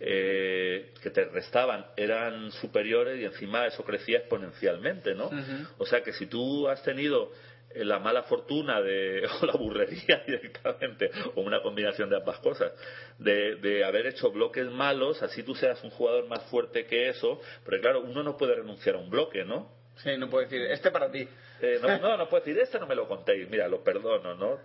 [0.04, 5.26] eh, que te restaban eran superiores y encima eso crecía exponencialmente, ¿no?
[5.26, 5.68] Uh -huh.
[5.78, 7.30] O sea que si tú has tenido
[7.76, 12.72] la mala fortuna de, o la burrería directamente, o una combinación de ambas cosas,
[13.18, 17.40] de, de, haber hecho bloques malos, así tú seas un jugador más fuerte que eso,
[17.64, 19.70] porque claro, uno no puede renunciar a un bloque, ¿no?
[19.96, 21.28] Sí, no puede decir, este para ti.
[21.60, 24.58] Eh, no, no, no puede decir, este no me lo contéis, mira, lo perdono, ¿no?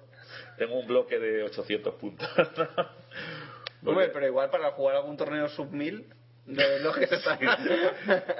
[0.57, 2.27] Tengo un bloque de 800 puntos.
[3.85, 6.05] Hombre, pero igual para jugar algún torneo sub 1000
[6.47, 7.17] de los que se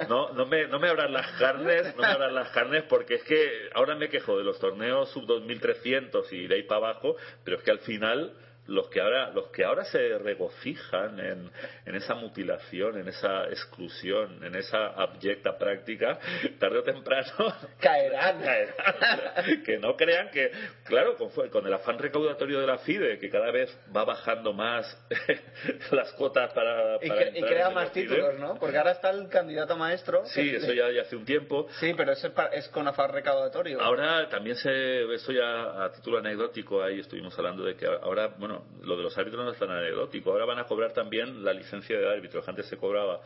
[0.08, 3.22] no, no me, no me abran las carnes, no me abran las carnes porque es
[3.24, 7.58] que ahora me quejo de los torneos sub 2300 y de ahí para abajo, pero
[7.58, 8.34] es que al final
[8.68, 11.50] los que ahora los que ahora se regocijan en,
[11.86, 16.18] en esa mutilación, en esa exclusión, en esa abyecta práctica,
[16.58, 17.32] tarde o temprano
[17.80, 18.40] caerán.
[18.40, 19.62] caerán.
[19.64, 20.50] que no crean que,
[20.84, 24.86] claro, con, con, el afán recaudatorio de la FIDE, que cada vez va bajando más
[25.90, 26.96] las cuotas para.
[27.02, 28.58] Y, y crea más títulos, ¿no?
[28.58, 30.24] Porque ahora está el candidato a maestro.
[30.26, 31.68] Sí, eso ya, ya hace un tiempo.
[31.80, 33.80] Sí, pero es, es con afán recaudatorio.
[33.80, 35.12] Ahora también se.
[35.14, 39.16] Esto ya a título anecdótico, ahí estuvimos hablando de que ahora, bueno, lo de los
[39.16, 40.30] árbitros no es tan anecdótico.
[40.30, 42.42] Ahora van a cobrar también la licencia de árbitro.
[42.46, 43.20] Antes se cobraba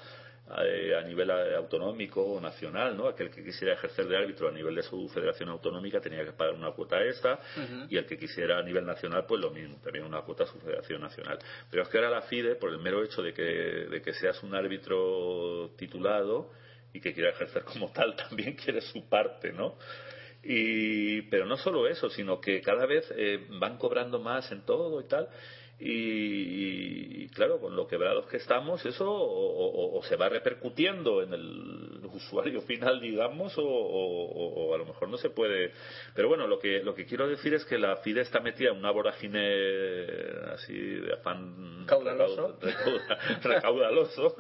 [0.61, 3.09] eh, a nivel autonómico o nacional, ¿no?
[3.09, 6.55] Aquel que quisiera ejercer de árbitro a nivel de su federación autonómica tenía que pagar
[6.55, 7.87] una cuota uh -huh.
[7.89, 10.59] y el que quisiera a nivel nacional, pues lo mismo, también una cuota a su
[10.59, 11.39] federación nacional.
[11.71, 14.43] Pero es que ahora la FIDE, por el mero hecho de que, de que seas
[14.43, 16.51] un árbitro titulado
[16.93, 19.79] y que quiera ejercer como tal, también quiere su parte, ¿no?
[20.45, 25.01] Y, pero no solo eso, sino que cada vez eh, van cobrando más en todo
[25.01, 25.29] y tal.
[25.85, 31.23] Y, y, claro, con lo quebrados que estamos, eso o, o, o, se va repercutiendo
[31.23, 35.73] en el usuario final, digamos, o, o, a lo mejor no se puede.
[36.15, 38.79] Pero bueno, lo que, lo que quiero decir es que la FIDE está metida en
[38.79, 39.41] una vorágine
[40.55, 42.59] así de afán caudaloso.
[42.61, 44.37] Recauda, recaudaloso.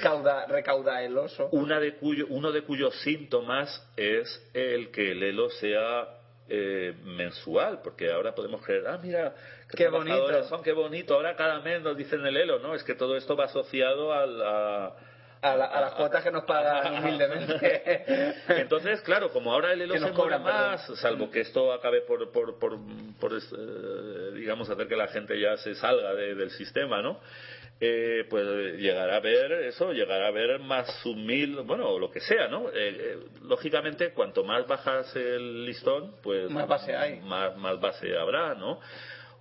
[0.00, 1.48] Cauda, recaudaeloso.
[1.50, 7.80] Una de cuyo, uno de cuyos síntomas es el que el elo sea eh, mensual,
[7.82, 9.34] porque ahora podemos creer, ah, mira,
[9.74, 10.44] qué bonito.
[10.44, 12.74] son, qué bonito, ahora cada mes nos dicen el elo, ¿no?
[12.74, 14.92] Es que todo esto va asociado a la,
[15.40, 18.34] a, la, a, las cuotas que nos pagan humildemente.
[18.60, 20.96] Entonces, claro, como ahora el elo se cobra más, perdón.
[20.96, 22.78] salvo que esto acabe por, por, por,
[23.18, 27.20] por eh, digamos, hacer que la gente ya se salga de, del sistema, ¿no?
[27.80, 28.46] Eh, pues
[28.78, 32.68] llegará a ver eso, llegará a ver más mil, bueno, lo que sea, ¿no?
[32.68, 37.20] Eh, eh, lógicamente, cuanto más bajas el listón, pues más base hay.
[37.20, 38.80] Más, más base habrá, ¿no?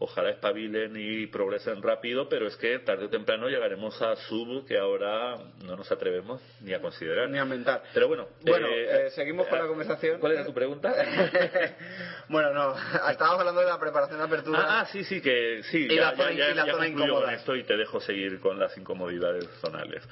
[0.06, 4.78] Ojalá espabilen y progresen rápido, pero es que tarde o temprano llegaremos a sub que
[4.78, 7.30] ahora no nos atrevemos ni a considerar.
[7.30, 7.84] Ni a mentar.
[7.94, 10.20] Pero bueno, bueno eh, seguimos con la conversación.
[10.20, 10.94] ¿Cuál era tu pregunta?
[12.28, 12.76] bueno, no,
[13.10, 14.60] estábamos hablando de la preparación de apertura.
[14.60, 15.88] Ah, ah sí, sí, que sí.
[15.90, 17.34] Y ya, la zona, ya, y la ya zona concluyo con incómoda.
[17.36, 20.04] esto y te dejo seguir con las incomodidades zonales.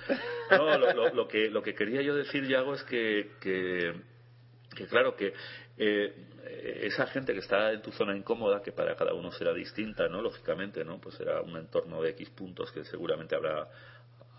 [0.52, 3.94] No, lo, lo, lo que, lo que quería yo decir, Yago, es que, que,
[4.74, 5.34] que claro, que
[5.78, 6.14] eh,
[6.84, 10.22] esa gente que está en tu zona incómoda, que para cada uno será distinta, ¿no?
[10.22, 11.00] Lógicamente, ¿no?
[11.00, 13.68] Pues será un entorno de X puntos que seguramente habrá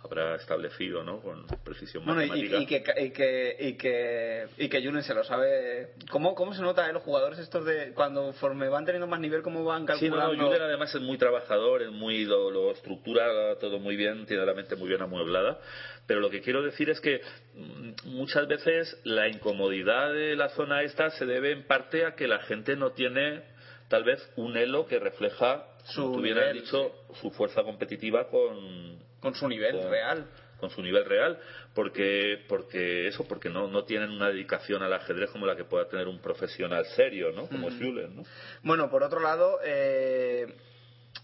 [0.05, 1.21] habrá establecido, ¿no?
[1.21, 2.59] Con precisión Bueno, y, matemática.
[2.59, 5.91] y que, y que y que y que Julen se lo sabe.
[6.11, 9.43] ¿Cómo, cómo se nota eh, los jugadores estos de cuando forme van teniendo más nivel
[9.43, 10.47] cómo van Sí, no, calculando?
[10.47, 14.55] Julen además es muy trabajador, es muy lo, lo estructura todo muy bien, tiene la
[14.55, 15.59] mente muy bien amueblada.
[16.07, 17.21] Pero lo que quiero decir es que
[17.55, 22.27] mm, muchas veces la incomodidad de la zona esta se debe en parte a que
[22.27, 23.43] la gente no tiene
[23.89, 26.23] tal vez un elo que refleja, Su como tú
[26.55, 30.27] dicho, su fuerza competitiva con, con su nivel con- real.
[30.61, 31.39] con su nivel real
[31.75, 35.89] porque porque eso porque no no tienen una dedicación al ajedrez como la que pueda
[35.89, 38.23] tener un profesional serio no como es Julen ¿no?
[38.63, 40.47] Bueno, por otro lado, eh,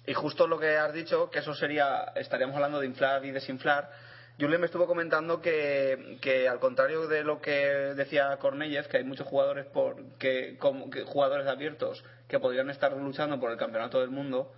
[0.07, 3.91] y justo lo que has dicho, que eso sería, estaríamos hablando de inflar y desinflar.
[4.41, 7.51] Julen me estuvo comentando que, que al contrario de lo que
[7.97, 12.93] decía Cornellez, que hay muchos jugadores por, que, como, que- jugadores abiertos que podrían estar
[12.93, 14.53] luchando por el campeonato del mundo.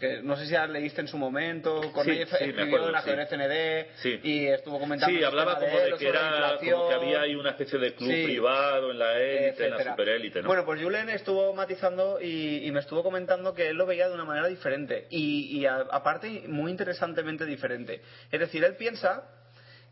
[0.00, 3.28] Que no sé si ya leíste en su momento, Cornellez sí, escribió acuerdo, en ajedrez
[3.32, 4.20] ND Sí.
[4.22, 7.50] y estuvo comentando sí hablaba como de él, que era como que había ahí una
[7.50, 8.24] especie de club Sí.
[8.24, 10.48] privado en la élite en la superélite ¿no?
[10.48, 14.14] Bueno, pues Julen estuvo matizando y, y me estuvo comentando que él lo veía de
[14.14, 18.00] una manera diferente y, y a- aparte muy interesantemente diferente.
[18.32, 19.24] Es decir, él piensa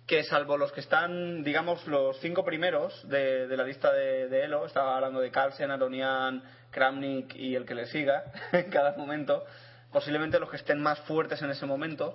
[0.06, 4.44] que salvo los que están, digamos, los cinco primeros de, de la lista de, de
[4.44, 9.44] Elo, estaba hablando de Carlsen, Aronian, Kramnik y el que le siga en cada momento,
[9.92, 12.14] posiblemente los que estén más fuertes en ese momento,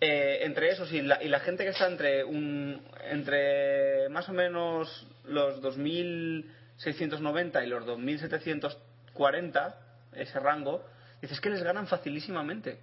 [0.00, 4.32] eh, entre esos y la, y la gente que está entre un entre más o
[4.32, 9.74] menos los 2.690 y los 2.740
[10.14, 10.84] ese rango
[11.20, 12.78] dices que les ganan facilísimamente.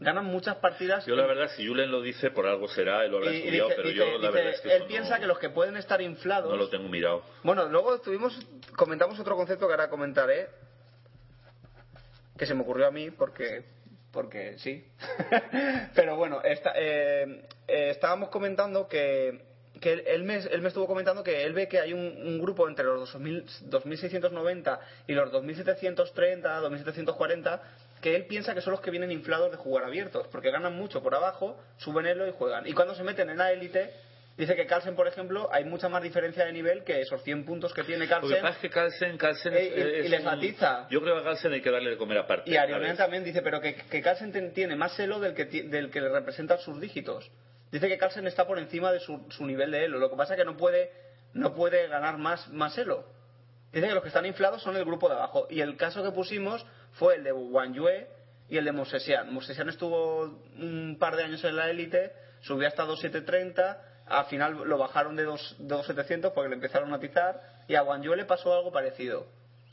[0.00, 3.18] Ganan muchas partidas yo la verdad si Julen lo dice por algo será él lo
[3.18, 5.26] habrá estudiado dice- pero dice- yo la dice, verdad es que él piensa no, que
[5.28, 7.22] los que pueden estar inflados no lo tengo mirado.
[7.44, 8.36] Bueno, luego tuvimos,
[8.76, 10.48] comentamos otro concepto que ahora comentaré,
[12.36, 13.64] que se me ocurrió a mí porque,
[14.12, 14.84] porque sí.
[15.94, 19.40] Pero bueno, esta- eh, eh, estábamos comentando que,
[19.80, 22.40] que él, él me, él me estuvo comentando que él ve que hay un, un
[22.40, 27.60] grupo entre los 2000 2.690 y los 2.730, 2.740
[28.00, 31.02] que él piensa que son los que vienen inflados de jugar abiertos, porque ganan mucho
[31.02, 32.66] por abajo, suben elo y juegan.
[32.66, 33.90] Y cuando se meten en la élite,
[34.36, 37.72] dice que Carlsen, por ejemplo, hay mucha más diferencia de nivel que esos 100 puntos
[37.72, 38.42] que tiene lo que Carlsen.
[38.42, 40.86] pasa es que Carlsen, Carlsen Eh, es- y- y es les matiza.
[40.90, 42.96] yo creo que a Carlsen hay que darle de comer aparte Y ¿sabes?
[42.96, 46.08] también dice, pero que, que Carlsen ten- tiene más elo del que, del que le
[46.08, 47.30] representan sus dígitos.
[47.70, 49.98] Dice que Carlsen está por encima de su, su nivel de elo.
[49.98, 50.90] Lo que pasa es que no puede,
[51.32, 53.04] no puede ganar más, más elo.
[53.72, 55.48] Dice que los que están inflados son el grupo de abajo.
[55.50, 58.06] Y el caso que pusimos fue el de Wang Yue
[58.48, 59.32] y el de Mosesian.
[59.34, 60.20] Mosesian estuvo
[60.58, 62.12] un par de años en la élite,
[62.42, 66.96] subió hasta 2.730, al final lo bajaron de 2 de 2.700 porque le empezaron a
[66.96, 69.26] atizar, y a Yue le pasó algo parecido.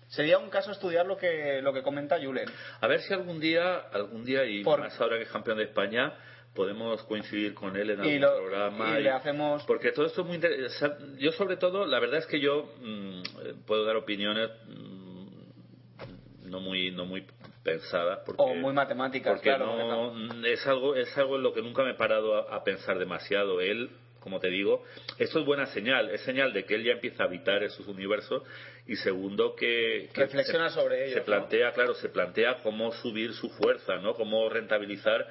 [0.08, 2.50] Sería un caso estudiar lo que, lo que comenta Julen.
[2.82, 5.64] A ver si algún día, algún día y Por- más ahora que es campeón de
[5.64, 6.14] España,
[6.54, 9.00] podemos coincidir con él en algún Y lo- programa.
[9.00, 11.04] y le hacemos- Porque todo esto es muy interesante.
[11.18, 13.22] Yo sobre todo, la verdad es que yo mm,
[13.66, 17.26] puedo dar opiniones mm, no muy no muy
[17.64, 18.20] pensadas.
[18.26, 21.62] Porque, O muy matemáticas, porque claro, no, porque es algo es algo en lo que
[21.62, 23.62] nunca me he parado a, a pensar demasiado.
[23.62, 23.90] Él
[24.22, 24.84] como te digo,
[25.18, 28.44] esto es buena señal, es señal de que él ya empieza a habitar esos universos
[28.88, 31.26] y segundo que, que Reflexiona se- sobre ellos, se ¿no?
[31.26, 34.14] plantea, claro, se plantea cómo subir su fuerza, ¿no?
[34.14, 35.28] Cómo rentabilizar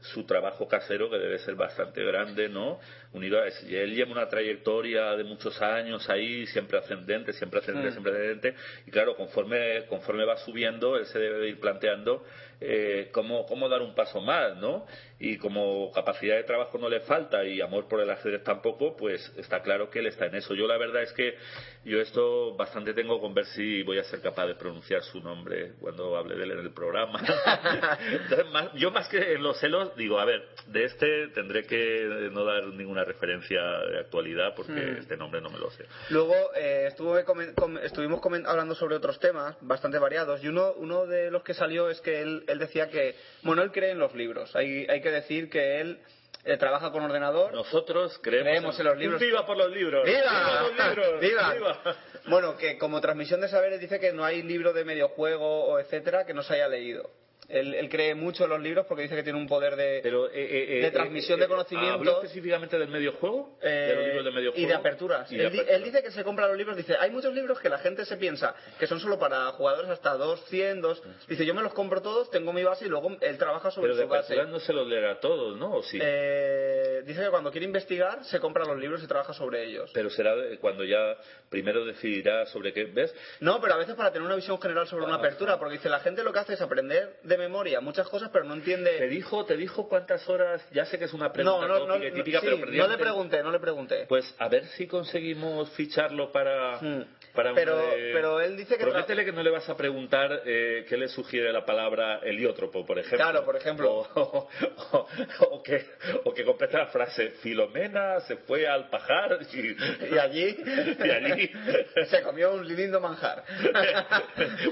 [0.00, 2.80] su trabajo casero que debe ser bastante grande, ¿no?
[3.12, 3.64] Unido a eso.
[3.68, 7.92] Él lleva una trayectoria de muchos años ahí, siempre ascendente, siempre ascendente, Mm.
[7.92, 8.54] siempre ascendente.
[8.84, 12.24] Y claro, conforme, conforme va subiendo, él se debe de ir planteando
[12.64, 14.86] eh, cómo, cómo dar un paso más, ¿no?
[15.18, 19.32] Y como capacidad de trabajo no le falta y amor por el ajedrez tampoco, pues
[19.36, 20.54] está claro que él está en eso.
[20.54, 21.36] Yo la verdad es que
[21.84, 25.72] yo esto bastante tengo con ver si voy a ser capaz de pronunciar su nombre
[25.80, 27.20] cuando hable de él en el programa.
[28.10, 32.28] Entonces, más- yo más que en los celos digo, a ver, de este tendré que
[32.32, 34.96] no dar ninguna referencia de actualidad porque Mm.
[34.98, 35.84] este nombre no me lo sé.
[36.10, 40.72] Luego eh, estuve comen- com- estuvimos comen- hablando sobre otros temas bastante variados y uno,
[40.76, 43.98] uno de los que salió es que él, él decía que, bueno, él cree en
[43.98, 44.54] los libros.
[44.54, 45.98] Hay, hay que decir que él
[46.44, 47.52] eh, trabaja con ordenador.
[47.52, 49.20] Nosotros creemos, Creemos en los libros.
[49.20, 50.04] ¡Viva por los libros!
[50.04, 50.62] ¡Viva!
[50.62, 51.20] los libros!
[51.20, 51.96] ¡Viva!
[52.26, 56.26] Bueno, que como transmisión de saberes dice que no hay libro de mediojuego o etcétera
[56.26, 57.10] que no se haya leído.
[57.52, 60.28] Él, él cree mucho en los libros porque dice que tiene un poder de, Pero,
[60.28, 61.92] eh, eh, de eh, transmisión eh, de eh, conocimiento.
[61.94, 63.58] ¿Habló específicamente del mediojuego?
[63.62, 64.64] Eh, ¿De los libros de mediojuego?
[64.64, 65.30] y de aperturas.
[65.30, 65.76] Y de él, aperturas.
[65.76, 68.16] él dice que se compra los libros, dice, hay muchos libros que la gente se
[68.16, 71.28] piensa que son solo para jugadores hasta 200, 200.
[71.28, 73.96] Dice, yo me los compro todos, tengo mi base y luego él trabaja sobre Pero
[73.96, 74.32] de su base.
[74.32, 75.74] aperturas no se los leerá todos, ¿no?
[75.74, 75.98] ¿O sí?
[76.00, 79.90] Eh, dice que cuando quiere investigar se compra los libros y trabaja sobre ellos.
[79.94, 81.16] Pero será cuando ya
[81.48, 82.84] primero decidirá sobre qué.
[82.84, 83.14] ¿Ves?
[83.40, 86.00] No, pero a veces para tener una visión general sobre una apertura, porque dice, la
[86.00, 88.98] gente lo que hace es aprender de memoria muchas cosas, pero no entiende...
[88.98, 90.62] ¿Te dijo, ¿Te dijo cuántas horas?
[90.72, 92.88] Ya sé que es una pregunta no, no, no, tópica y típica, sí, pero no
[92.88, 94.06] le pregunté, no le pregunté.
[94.08, 96.78] Pues a ver si conseguimos ficharlo para...
[96.80, 97.04] Hmm.
[97.34, 100.42] para Pero- de- pero él dice que tra- Prométele que no le vas a preguntar
[100.44, 103.18] eh, qué le sugiere la palabra heliótropo, por ejemplo.
[103.18, 103.90] Claro, por ejemplo.
[103.92, 104.48] O, o-
[104.92, 105.08] o-
[105.50, 105.84] o que,
[106.24, 109.76] o que complete la frase, Filomena se fue al pajar y,
[110.14, 110.56] Y allí,
[111.04, 111.50] y allí...
[112.10, 113.42] se comió un lindo manjar.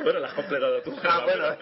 [0.02, 0.94] bueno, la has completado tú.
[1.02, 1.56] Ah, bueno.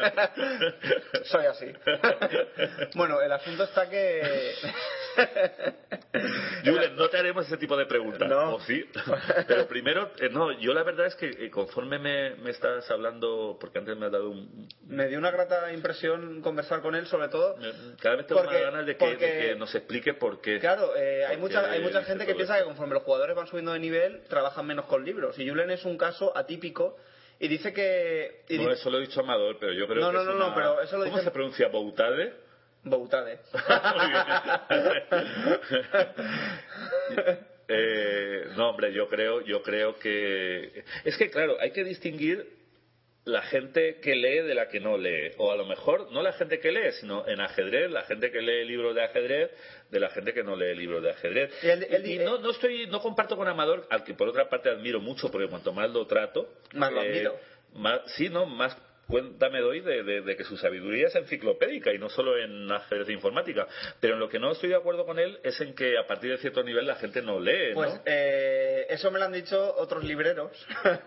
[1.25, 1.67] Soy así.
[2.95, 4.53] Bueno, el asunto está que...
[6.65, 8.29] Julen, no te haremos ese tipo de preguntas.
[8.29, 8.55] No.
[8.55, 8.85] ¿O sí?
[9.47, 13.57] Pero primero, eh, no, yo la verdad es que eh, conforme me, me estás hablando,
[13.61, 14.69] porque antes me has dado un...
[14.87, 17.57] Me dio una grata impresión conversar con él, sobre todo...
[18.01, 20.59] Cada vez tengo Porque- más ganas de que, de porque- que nos explique por qué.
[20.61, 23.73] Claro, eh, hay, mucha, hay mucha gente que piensa que conforme los jugadores van subiendo
[23.73, 25.39] de nivel, trabajan menos con libros.
[25.39, 26.97] Y Julen es un caso atípico
[27.41, 28.43] y dice que...
[28.49, 30.35] y No, eso lo he dicho Amador, pero yo creo No, que no, es no,
[30.37, 31.69] una- no, pero eso lo ¿Cómo dice- se pronuncia?
[31.69, 32.33] ¿Boutade?
[32.85, 33.39] Boutade.
[37.71, 42.49] Eh, no, hombre, yo creo, yo creo que es que claro, hay que distinguir
[43.29, 46.33] la gente que lee de la que no lee, o a lo mejor no la
[46.33, 49.51] gente que lee, sino en ajedrez, la gente que lee libros de ajedrez
[49.91, 51.53] de la gente que no lee libros de ajedrez.
[52.05, 55.31] Y no, no estoy, no comparto con Amador, al que por otra parte admiro mucho,
[55.31, 57.37] porque cuanto más lo trato, Más lo eh, admiro.
[57.75, 58.77] más, sí, no, más
[59.09, 62.71] cuenta me doy de, de- de que su sabiduría es enciclopédica y no solo en
[62.71, 63.67] ajedrez de informática.
[64.01, 66.31] Pero en lo que no estoy de acuerdo con él es en que a partir
[66.31, 70.05] de cierto nivel la gente no lee, Pues eh, eso me lo han dicho otros
[70.05, 70.53] libreros.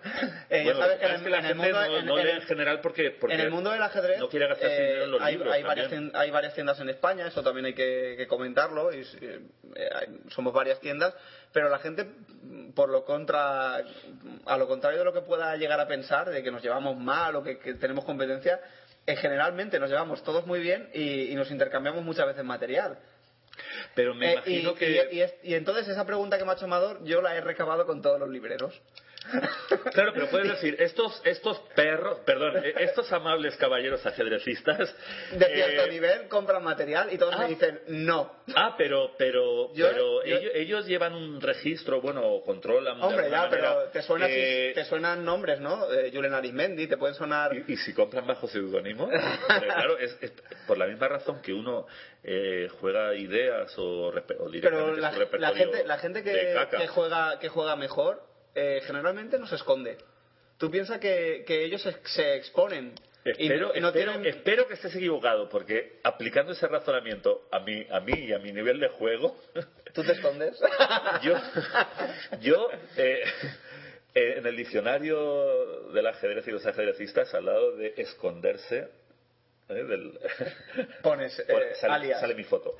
[0.50, 1.98] Eh, ya Bueno, sabes que en es el, que la en el gente mundo, no,
[2.00, 4.48] en- no en lee en general porque, porque en el mundo del ajedrez no quiere
[4.48, 5.54] gastar eh, dinero en los hay, libros.
[5.54, 9.40] hay varias, hay varias tiendas en España, eso también hay que, que comentarlo, y, eh,
[10.30, 11.14] somos varias tiendas,
[11.54, 12.06] pero la gente,
[12.76, 13.76] por lo contra,
[14.46, 17.36] a lo contrario de lo que pueda llegar a pensar, de que nos llevamos mal
[17.36, 18.60] o que, que tenemos competencia,
[19.06, 22.98] eh, generalmente nos llevamos todos muy bien y, y nos intercambiamos muchas veces material.
[23.96, 25.10] Pero me Eh, imagino y, que...
[25.12, 27.42] y- y es- y entonces esa pregunta que me ha hecho Amador, yo la he
[27.42, 28.80] recabado con todos los libreros.
[29.94, 34.94] Claro, pero puedes decir, estos, estos perros, perdón, eh, estos amables caballeros ajedrecistas...
[35.32, 37.40] De eh, cierto nivel compran material y todos ah.
[37.40, 38.32] me dicen no.
[38.56, 43.02] Ah, pero, pero, Yo- pero yo- ellos, ellos llevan un registro, bueno, controlan.
[43.02, 45.92] Hombre, ya, pero te, suena, eh, te suenan nombres, ¿no?
[45.94, 47.56] Eh, Julen Arismendi, te pueden sonar...
[47.56, 49.10] y, y si compran bajo seudónimo,
[49.48, 50.32] claro, es, es
[50.68, 51.86] por la misma razón que uno
[52.24, 56.88] eh, juega ideas o, o Pero directamente la, su la repertorio gente, la gente que
[56.88, 59.98] juega, que juega mejor eh, generalmente no se esconde.
[60.58, 64.26] Tú piensas que, que ellos se, se exponen Espero, y no espero, tienen...
[64.26, 68.52] espero que estés equivocado, porque aplicando ese razonamiento a mí, a mí y a mi
[68.52, 69.38] nivel de juego,
[69.94, 70.60] ¿Tú te escondes?
[71.22, 71.36] yo,
[72.40, 73.24] yo eh,
[74.16, 78.88] eh, en el diccionario del ajedrez y los ajedrecistas, al lado de esconderse,
[79.72, 79.84] ¿eh?
[79.84, 80.20] del,
[81.02, 82.20] Pones eh, sale, alias.
[82.20, 82.76] sale mi foto.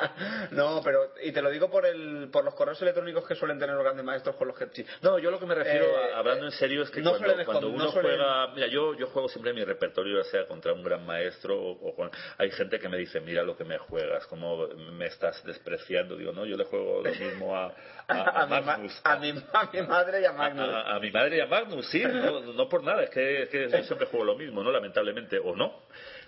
[0.52, 1.12] no, pero...
[1.22, 4.04] Y te lo digo por, el, por los correos electrónicos que suelen tener los grandes
[4.04, 4.66] maestros con los que...
[5.02, 7.14] No, yo lo que me refiero, Eh, a- hablando en serio, es que no
[7.44, 8.48] cuando, uno no suelen- juega...
[8.54, 11.94] Mira, yo, yo juego siempre mi repertorio, ya sea contra un gran maestro o, o
[11.94, 12.10] con...
[12.38, 16.16] Hay gente que me dice, mira lo que me juegas, como me estás despreciando.
[16.16, 17.74] Digo, no, yo le juego lo mismo a,
[18.08, 19.00] a, A, ma- Magnus.
[19.04, 20.68] a, mi, a mi madre y a Magnus.
[20.68, 23.48] A, a mi madre y a Magnus, sí, no, no por nada, es que, es
[23.48, 24.70] que yo siempre juego lo mismo, ¿no?
[24.70, 25.82] Lamentablemente, o no.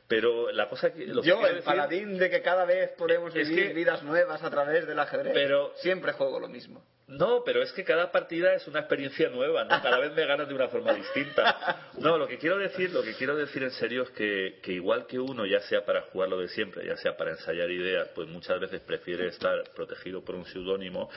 [0.09, 1.07] Pero la cosa que...
[1.07, 4.03] Lo que Yo, quiero el decir- paladín de que cada vez podemos vivir que- vidas
[4.03, 5.35] nuevas a través del ajedrez.
[5.35, 6.83] Pero- siempre juego lo mismo.
[7.09, 9.71] No, pero es que cada partida es una experiencia nueva, ¿no?
[9.83, 11.91] Cada vez me ganas de una forma distinta.
[11.99, 15.07] No, lo que quiero decir, lo que quiero decir en serio es que, que igual
[15.07, 18.29] que uno, ya sea para jugar lo de siempre, ya sea para ensayar ideas, pues
[18.29, 21.09] muchas veces prefiere estar protegido por un seudónimo.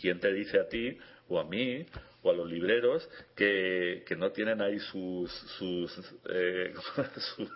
[0.00, 0.98] ¿Quién te dice a ti
[1.28, 1.86] o a mí
[2.22, 5.98] o a los libreros que, que no tienen ahí sus sus,
[6.28, 6.74] eh,
[7.36, 7.48] sus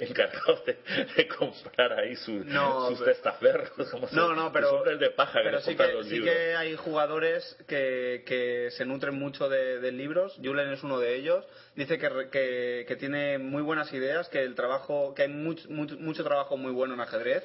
[0.00, 0.76] encargados de,
[1.16, 5.10] de comprar ahí sus, No, sus testaferros, como se- No, no, sus pero, hombres de
[5.10, 6.34] paja que pero les sí, que, los sí libros.
[6.34, 10.34] que hay jugadores que, que se nutren mucho de, de libros.
[10.42, 11.44] Julen es uno de ellos.
[11.76, 15.96] Dice que, que, que tiene muy buenas ideas, que el trabajo, que hay much- mucho,
[15.98, 17.44] mucho trabajo muy bueno en ajedrez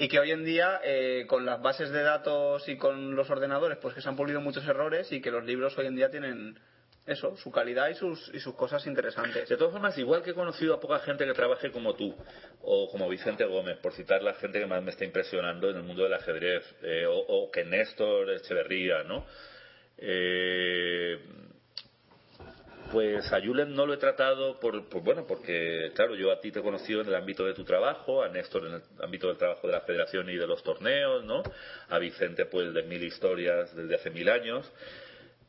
[0.00, 3.76] y que hoy en día eh, con las bases de datos y con los ordenadores
[3.76, 6.58] pues que se han pulido muchos errores y que los libros hoy en día tienen
[7.06, 9.46] eso, su calidad y sus, y sus cosas interesantes.
[9.46, 12.14] De todas formas, igual que he conocido a poca gente que trabaje como tú,
[12.62, 15.82] o como Vicente Gómez, por citar la gente que más me está impresionando en el
[15.82, 19.26] mundo del ajedrez, eh, o, que Néstor Echeverría, ¿no?
[19.98, 21.18] Eh,
[22.90, 26.50] pues a Julen no lo he tratado por, por- bueno, porque claro, yo a ti
[26.50, 29.36] te he conocido en el ámbito de tu trabajo, a Néstor en el ámbito del
[29.36, 31.42] trabajo de la federación y de los torneos, ¿no?
[31.88, 34.70] A Vicente pues de mil historias desde hace mil años.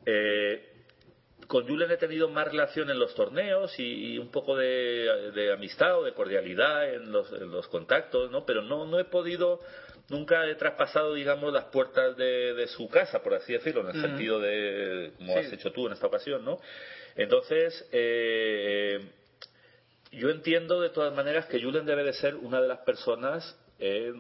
[0.06, 0.68] Eh,
[1.48, 5.52] con Julen he tenido más relación en los torneos y, y un poco de, de,
[5.52, 8.46] amistad o de cordialidad en los, en los contactos, ¿no?
[8.46, 9.60] Pero no, no he podido,
[10.10, 13.96] nunca he traspasado, digamos, las puertas de, de su casa, por así decirlo, en el
[13.98, 14.02] Mm.
[14.02, 15.40] sentido de, como Sí.
[15.40, 16.60] has hecho tú en esta ocasión, ¿no?
[17.16, 19.00] Entonces, eh,
[20.12, 24.14] yo entiendo de todas maneras que Julen debe de ser una de las personas eh,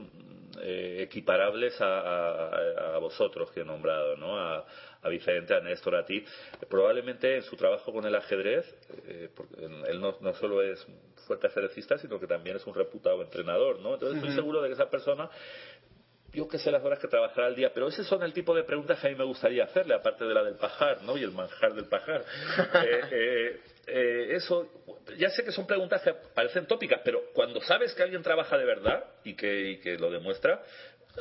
[0.61, 4.38] eh, equiparables a, a- a vosotros que he nombrado, ¿no?
[4.38, 4.65] A,
[5.03, 6.23] a Vicente, a Néstor, a ti.
[6.69, 8.65] Probablemente en su trabajo con el ajedrez,
[9.07, 10.85] eh, porque él no, no solo es
[11.27, 13.93] fuerte ajedrecista, sino que también es un reputado entrenador, ¿no?
[13.93, 15.30] Entonces estoy seguro de que esa persona
[16.34, 18.64] yo que sé las horas que trabajará al día, pero ese son el tipo de
[18.64, 21.18] preguntas que a mí me gustaría hacerle, aparte de la del pajar, ¿no?
[21.18, 22.24] Y el manjar del pajar.
[22.82, 24.68] Eh, eh, eh, eso,
[25.18, 28.66] ya sé que son preguntas que parecen tópicas, pero cuando sabes que alguien trabaja de
[28.66, 30.64] verdad y que, y que lo demuestra,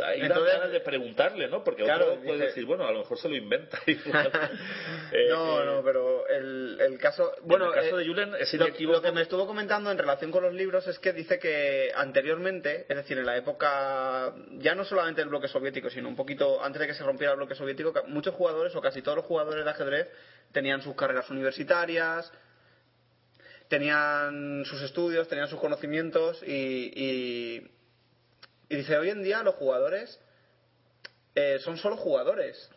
[0.05, 1.65] hay Entonces- ganas de preguntarle, ¿no?
[1.65, 3.79] Porque Claro, otro puede dice- decir, bueno, a lo mejor se lo inventa.
[3.87, 3.99] Eh,
[5.31, 7.33] no, no, pero el, el caso.
[7.43, 10.31] Bueno, el caso eh, de Julen es lo, lo que me estuvo comentando en relación
[10.31, 14.85] con los libros es que dice que anteriormente, es decir, en la época, ya no
[14.85, 17.93] solamente del bloque soviético, sino un poquito antes de que se rompiera el bloque soviético,
[18.07, 20.09] muchos jugadores o casi todos los jugadores de ajedrez
[20.53, 22.33] tenían sus carreras universitarias,
[23.69, 27.71] tenían sus estudios, tenían sus conocimientos y, y,
[28.71, 30.19] y dice, hoy en día los jugadores
[31.35, 32.71] eh, son solo jugadores.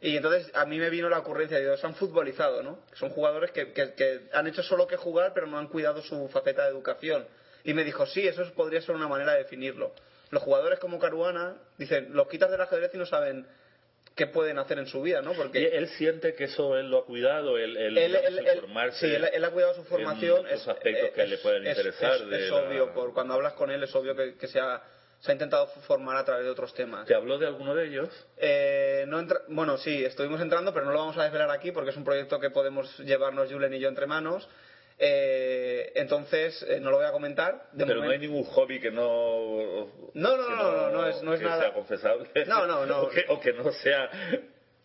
[0.00, 2.80] Y entonces a mí me vino la ocurrencia, digo, se han futbolizado, ¿no?
[2.94, 6.28] Son jugadores que, que- que han hecho solo que jugar, pero no han cuidado su
[6.28, 7.26] faceta de educación.
[7.64, 9.92] Y me dijo, sí, eso podría ser una manera de definirlo.
[10.30, 13.46] Los jugadores como Caruana, dicen, los quitas del ajedrez y no saben
[14.16, 15.34] qué pueden hacer en su vida, ¿no?
[15.34, 19.06] Y Porque él siente que eso él lo ha cuidado, él, él, él, él- informarse
[19.08, 20.46] sí, él, ha cuidado su formación.
[20.48, 22.14] Es, aspectos que es- le pueden es- interesar.
[22.14, 24.58] Es, de es la- obvio, por, cuando hablas con él es obvio que, que se,
[24.58, 24.82] ha,
[25.20, 27.06] se ha intentado formar a través de otros temas.
[27.06, 28.08] ¿Te habló de alguno de ellos?
[28.38, 31.90] Eh, no entra- bueno, sí, estuvimos entrando, pero no lo vamos a desvelar aquí porque
[31.90, 34.48] es un proyecto que podemos llevarnos Julen y yo entre manos.
[34.98, 37.68] Eh, entonces, eh, no lo voy a comentar.
[37.72, 39.88] De Pero no hay momento- ningún hobby que no.
[40.14, 41.62] No, no, que no, no, no es- no es que nada.
[41.62, 42.28] sea confesable.
[42.46, 43.00] No, no, no.
[43.02, 44.08] o, que, o que no sea.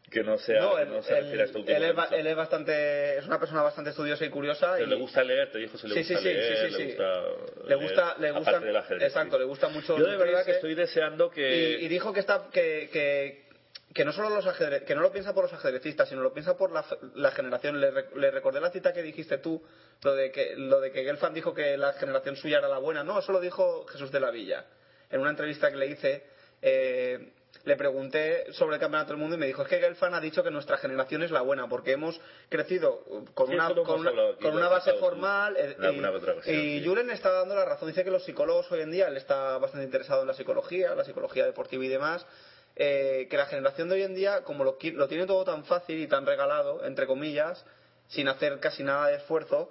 [0.10, 0.60] Que no sea.
[0.60, 3.62] No, que él, no se él- este él es, él es bastante, es una persona
[3.62, 4.74] bastante estudiosa y curiosa.
[4.74, 6.56] Pero y le gusta leer, te dijo si le Sí, gusta sí, sí, leer, sí,
[6.58, 6.86] sí, le sí.
[6.88, 7.22] gusta.
[7.64, 9.98] le leer, gusta, le gusta, del ajedrez, exacto, le gusta mucho.
[9.98, 11.78] Yo de verdad que estoy deseando que.
[11.80, 13.46] Y, y dijo que está que, que,
[13.94, 16.56] que no solo los ajedre- que no lo piensa por los ajedrecistas, sino lo piensa
[16.58, 16.86] por la,
[17.16, 17.80] la generación.
[17.82, 19.62] Le, le recordé la cita que dijiste tú,
[20.04, 23.04] lo de que lo de que Gelfand dijo que la generación suya era la buena.
[23.04, 24.66] No, eso lo dijo Jesús de la Villa.
[25.10, 26.24] En una entrevista que le hice,
[26.62, 27.34] eh,
[27.66, 30.42] le pregunté sobre el campeonato del mundo y me dijo es que Gelfand ha dicho
[30.42, 32.20] que nuestra generación es la buena porque hemos
[32.50, 33.04] crecido
[33.34, 35.76] con Sí, una con una, hablado con una base formal eh,
[36.46, 36.86] y- y sí.
[36.88, 37.90] Julen está dando la razón.
[37.90, 41.04] Dice que los psicólogos hoy en día, él está bastante interesado en la psicología, la
[41.04, 42.26] psicología deportiva y demás,
[42.84, 46.00] eh, que la generación de hoy en día, como lo, lo tiene todo tan fácil
[46.00, 47.64] y tan regalado, entre comillas,
[48.08, 49.70] sin hacer casi nada de esfuerzo,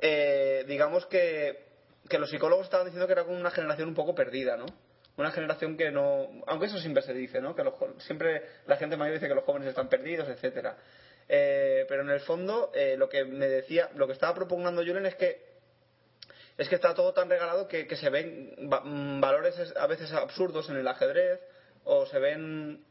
[0.00, 1.64] eh, digamos que,
[2.08, 4.66] que los psicólogos estaban diciendo que era como una generación un poco perdida, ¿no?
[5.16, 7.56] Una generación que no, aunque eso siempre se dice, ¿no?
[7.56, 10.76] Que los siempre la gente mayor dice que los jóvenes están perdidos, etcétera.
[11.28, 15.06] Eh, pero en el fondo, eh, lo que me decía, lo que estaba propugnando Julen
[15.06, 15.50] es que
[16.58, 20.12] es que está todo tan regalado que, que se ven mm, valores es- a veces
[20.12, 21.40] absurdos en el ajedrez
[21.84, 22.84] o se ven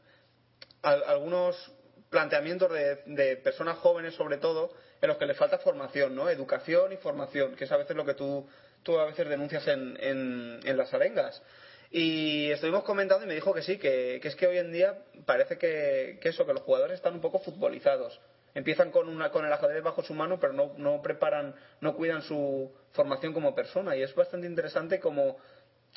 [0.82, 1.72] al- algunos
[2.10, 6.28] planteamientos de, de personas jóvenes sobre todo en los que les falta formación, ¿no?
[6.28, 8.46] Educación y formación, que es a veces lo que tú,
[8.82, 11.42] tú a veces denuncias en, en, en las arengas.
[11.90, 14.98] Y estuvimos comentando y me dijo que sí, que, que es que hoy en día
[15.26, 18.18] parece que, que eso, que los jugadores están un poco futbolizados.
[18.54, 22.22] Empiezan con, una, con el ajedrez bajo su mano, pero no, no preparan, no cuidan
[22.22, 23.96] su formación como persona.
[23.96, 25.38] Y es bastante interesante como,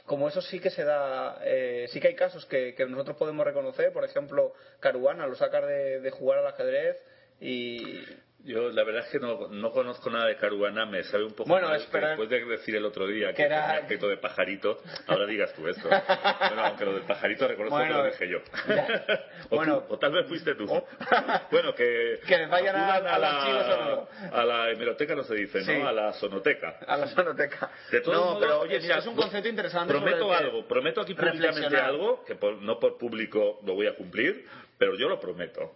[0.06, 3.46] como eso sí que se da, eh, sí que hay casos que, que nosotros podemos
[3.46, 3.92] reconocer.
[3.92, 6.98] Por ejemplo, Caruana lo saca de, de jugar al ajedrez
[7.40, 8.04] y,
[8.46, 11.50] Yo la verdad es que no, no conozco nada de Caruana, me sabe un poco
[11.50, 14.18] Bueno, mal, espera- después de decir el otro día que, que era- tenía aspecto de
[14.18, 14.78] pajarito,
[15.08, 15.90] ahora digas tú esto.
[15.90, 18.38] bueno, aunque lo del pajarito reconozco Bueno, que lo dije yo.
[19.50, 19.80] o, Bueno.
[19.88, 20.68] tú, o tal vez fuiste tú.
[21.52, 22.20] bueno, que...
[22.28, 24.10] Que vayan a- archivo sonoro.
[24.32, 25.80] A la hemeroteca no se dice, Sí.
[25.80, 25.88] ¿no?
[25.88, 26.78] A la sonoteca.
[26.86, 27.72] a la sonoteca.
[27.90, 29.92] De todos no, pero oye, es, un concepto interesante.
[29.92, 34.46] Prometo algo, prometo aquí públicamente algo, que por- no por público lo voy a cumplir,
[34.78, 35.72] pero yo lo prometo.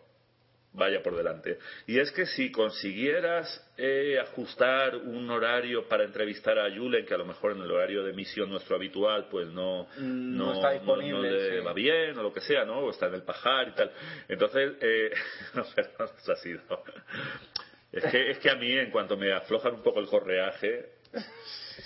[0.72, 1.58] Vaya por delante.
[1.88, 7.18] Y es que si consiguieras eh, ajustar un horario para entrevistar a Julen, que a
[7.18, 10.72] lo mejor en el horario de emisión nuestro habitual, pues no, Mm, no, no está
[10.74, 11.66] disponible, no le sí.
[11.66, 12.82] va bien o lo que sea, ¿no?
[12.82, 13.92] O está en el pajar y tal.
[14.28, 15.12] Entonces, eh,
[15.56, 16.62] no, perdón, eso ha sido.
[17.92, 20.86] Es que, es que a mí, en cuanto me aflojan un poco el correaje,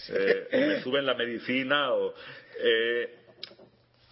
[0.09, 2.13] eh, o me suben la medicina o...
[2.59, 3.15] eh,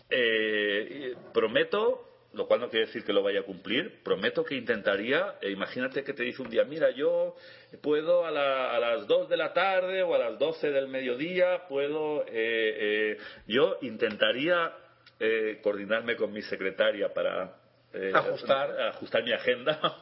[0.09, 5.35] eh, prometo lo cual no quiere decir que lo vaya a cumplir, prometo que intentaría,
[5.41, 7.35] e imagínate que te dice un día, mira, yo
[7.81, 11.63] puedo a, la- a las 2 de la tarde o a las 12 del mediodía,
[11.67, 13.17] puedo, eh, eh,
[13.47, 14.71] yo intentaría
[15.19, 17.53] eh, coordinarme con mi secretaria para
[17.93, 18.79] eh, Ajustar.
[18.81, 19.79] ajustar mi agenda.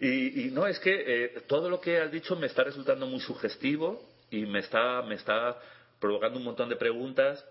[0.00, 3.20] Y, y no, es que eh, todo lo que has dicho me está resultando muy
[3.20, 5.56] sugestivo y me está, me está
[6.00, 7.44] provocando un montón de preguntas,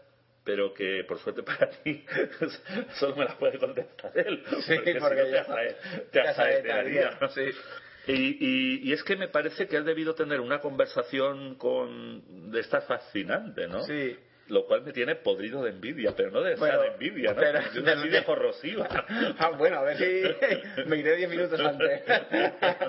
[0.43, 2.03] pero que por suerte para ti
[2.99, 4.43] solo me las puede contestar él.
[4.65, 7.07] Sí, porque, si porque no te asae- te te asaetearía.
[7.09, 7.57] asaetearía, sí.
[8.05, 8.13] Y,
[8.45, 12.81] y- y es que me parece que has debido tener una conversación con de esta
[12.81, 13.83] fascinante, ¿no?
[13.83, 14.17] Sí.
[14.53, 17.39] Lo cual me tiene podrido de envidia, pero no de de envidia, ¿no?
[17.39, 18.87] pero- de una envidia corrosiva.
[19.39, 22.01] Ah, bueno, a ver si me iré 10 minutos antes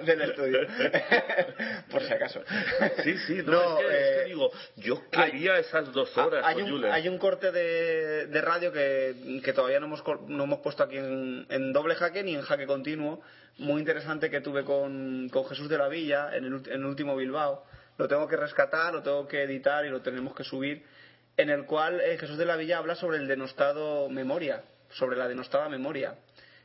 [0.04, 0.60] del estudio.
[1.90, 2.42] Por si acaso.
[3.02, 6.44] Sí, sí, no, No, es, que, es que eh, digo, yo quería esas dos horas
[6.44, 10.44] hay, con un, hay un corte de, de radio que, que todavía no hemos, no
[10.44, 13.22] hemos puesto aquí en, en doble jaque ni en jaque continuo,
[13.58, 17.16] muy interesante que tuve con, con Jesús de la Villa en el, en el último
[17.16, 17.64] Bilbao.
[17.96, 20.84] Lo tengo que rescatar, lo tengo que editar y lo tenemos que subir,
[21.36, 25.28] en el cual eh, Jesús de la Villa habla sobre el denostado memoria, sobre la
[25.28, 26.14] denostada memoria.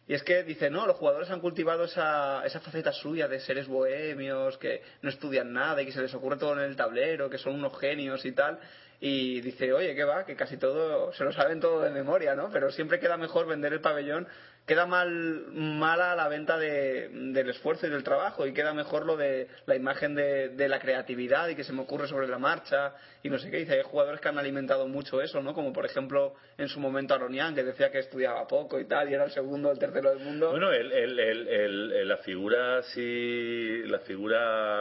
[0.07, 3.67] Y es que dice, no, los jugadores han cultivado esa, esa faceta suya de seres
[3.67, 7.37] bohemios, que no estudian nada y que se les ocurre todo en el tablero, que
[7.37, 8.59] son unos genios y tal.
[8.99, 10.25] Y dice, oye, ¿qué va?
[10.25, 12.49] Que casi todo, se lo saben todo de memoria, ¿no?
[12.51, 14.27] Pero siempre queda mejor vender el pabellón.
[14.65, 19.17] Queda mal, mala la venta de, del esfuerzo y del trabajo y queda mejor lo
[19.17, 22.93] de la imagen de, de la creatividad y que se me ocurre sobre la marcha
[23.23, 23.57] y no sé qué.
[23.57, 25.55] Dice, hay jugadores que han alimentado mucho eso, ¿no?
[25.55, 29.15] Como por ejemplo en su momento Aronian, que decía que estudiaba poco y tal y
[29.15, 30.51] era el segundo o el tercero del mundo.
[30.51, 34.79] Bueno, el, el, el, el- el- la figura sí, la figura,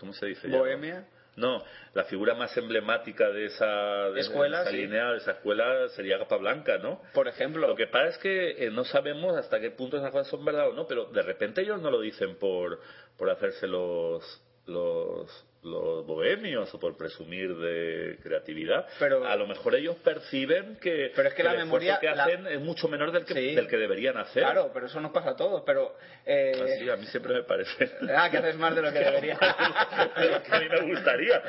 [0.00, 0.50] ¿cómo se dice?
[0.50, 0.58] ya?
[0.58, 1.04] Bohemia.
[1.36, 1.62] No,
[1.94, 4.76] la figura más emblemática de esa, de Escuela, esa sí.
[4.76, 7.00] línea, de esa escuela, sería Capablanca, ¿no?
[7.14, 7.66] Por ejemplo.
[7.66, 10.68] Lo que pasa es que eh, no sabemos hasta qué punto esas cosas son verdad
[10.68, 12.80] o no, pero de repente ellos no lo dicen por,
[13.16, 18.86] por hacerse los, los, los bohemios o por presumir de creatividad.
[18.98, 22.24] Pero- a lo mejor ellos perciben que, Pero es que la el memoria- que la-
[22.24, 23.54] hacen es mucho menor del que, Sí.
[23.54, 24.42] del que deberían hacer.
[24.42, 25.62] Claro, pero eso nos pasa a todos.
[25.66, 25.96] Pero.
[26.24, 27.90] eh, Así, a mí siempre me parece.
[28.16, 29.38] Ah, que haces más de lo que debería.
[30.46, 31.42] que a mí me gustaría.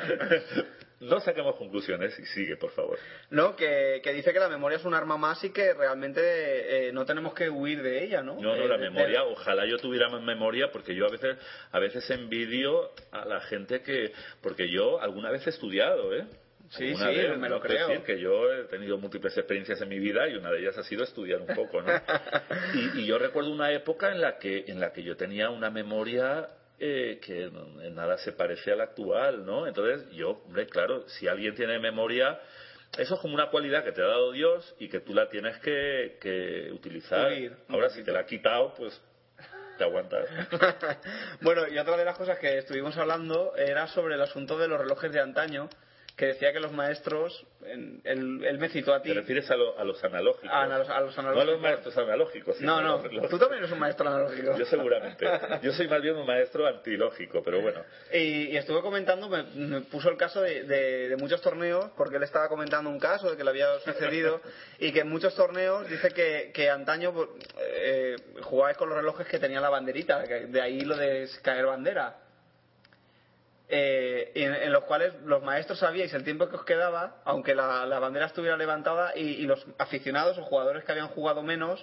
[1.02, 2.98] No saquemos conclusiones y sigue, por favor.
[3.30, 6.92] No, que, que dice que la memoria es un arma más y que realmente eh,
[6.92, 8.34] no tenemos que huir de ella, ¿no?
[8.34, 11.36] No, no, Eh, la de- memoria, ojalá yo tuviera más memoria, porque yo a veces,
[11.72, 16.24] a veces envidio a la gente que, porque yo alguna vez he estudiado, ¿eh?
[16.70, 17.86] Sí, sí, vez, me lo creo.
[17.88, 20.82] decir que yo he tenido múltiples experiencias en mi vida y una de ellas ha
[20.84, 21.92] sido estudiar un poco, ¿no?
[22.94, 25.68] y, y yo recuerdo una época en la que, en la que yo tenía una
[25.70, 26.48] memoria
[26.84, 29.68] eh, que en nada se parece a la actual, ¿no?
[29.68, 32.40] Entonces yo, hombre, claro, si alguien tiene memoria,
[32.98, 35.56] eso es como una cualidad que te ha dado Dios y que tú la tienes
[35.60, 37.28] que, que utilizar.
[37.28, 37.56] Pulir.
[37.68, 39.00] Ahora, si te la ha quitado, pues
[39.78, 40.28] te aguantas.
[41.40, 44.80] bueno, y otra de las cosas que estuvimos hablando era sobre el asunto de los
[44.80, 45.68] relojes de antaño,
[46.16, 49.08] que decía que los maestros, en- él, él me citó a ti.
[49.08, 50.50] Te refieres a, lo- a los analógicos.
[50.52, 51.46] Ah, a los- a los No a analógicos.
[51.52, 52.56] los maestros analógicos.
[52.58, 54.56] sino No, no, los tú también eres un maestro analógico.
[54.58, 55.26] Yo seguramente.
[55.62, 57.82] Yo soy más bien un maestro antilógico, pero bueno.
[58.12, 62.16] Y, y estuve comentando, me, me puso el caso de, de- de muchos torneos, porque
[62.16, 64.40] él estaba comentando un caso de que le había sucedido,
[64.78, 67.14] y que en muchos torneos dice que, que antaño
[67.58, 71.64] eh, jugabais con los relojes que tenía la banderita, que de ahí lo de caer
[71.66, 72.18] bandera.
[73.74, 77.86] Eh, en, en los cuales los maestros sabíais el tiempo que os quedaba, aunque la,
[78.00, 81.82] bandera estuviera levantada, y, y los aficionados o jugadores que habían jugado menos,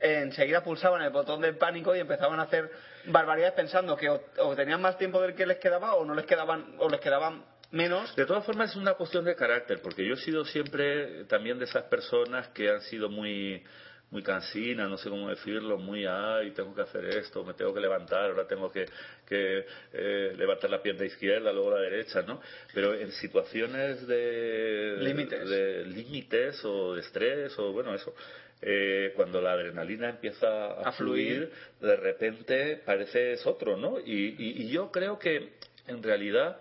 [0.00, 2.70] eh, enseguida pulsaban el botón del pánico y empezaban a hacer
[3.04, 6.24] barbaridades pensando que o, o tenían más tiempo del que les quedaba o no les
[6.24, 8.16] quedaban o les quedaban menos.
[8.16, 11.66] De todas formas es una cuestión de carácter, porque yo he sido siempre también de
[11.66, 13.62] esas personas que han sido muy
[14.10, 17.80] muy cansinas, no sé cómo decirlo, muy, ay, tengo que hacer esto, me tengo que
[17.80, 18.86] levantar, ahora tengo que,
[19.26, 22.40] que eh, levantar la pierna izquierda, luego la derecha, ¿no?
[22.72, 25.48] Pero en situaciones de Límites.
[25.48, 28.14] de límites o de estrés o bueno, eso,
[28.62, 31.48] eh, cuando la adrenalina empieza a, A fluir.
[31.48, 33.98] fluir, de repente parece es otro, ¿no?
[33.98, 35.50] Y, y- y yo creo que
[35.88, 36.58] en realidad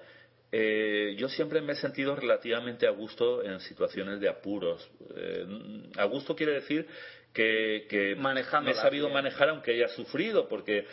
[0.51, 4.89] eh, yo siempre me he sentido relativamente a gusto en situaciones de apuros.
[5.15, 5.45] Eh,
[5.97, 6.85] a gusto quiere decir
[7.35, 9.13] que, que me he sabido bien.
[9.13, 10.87] manejar aunque haya sufrido, porque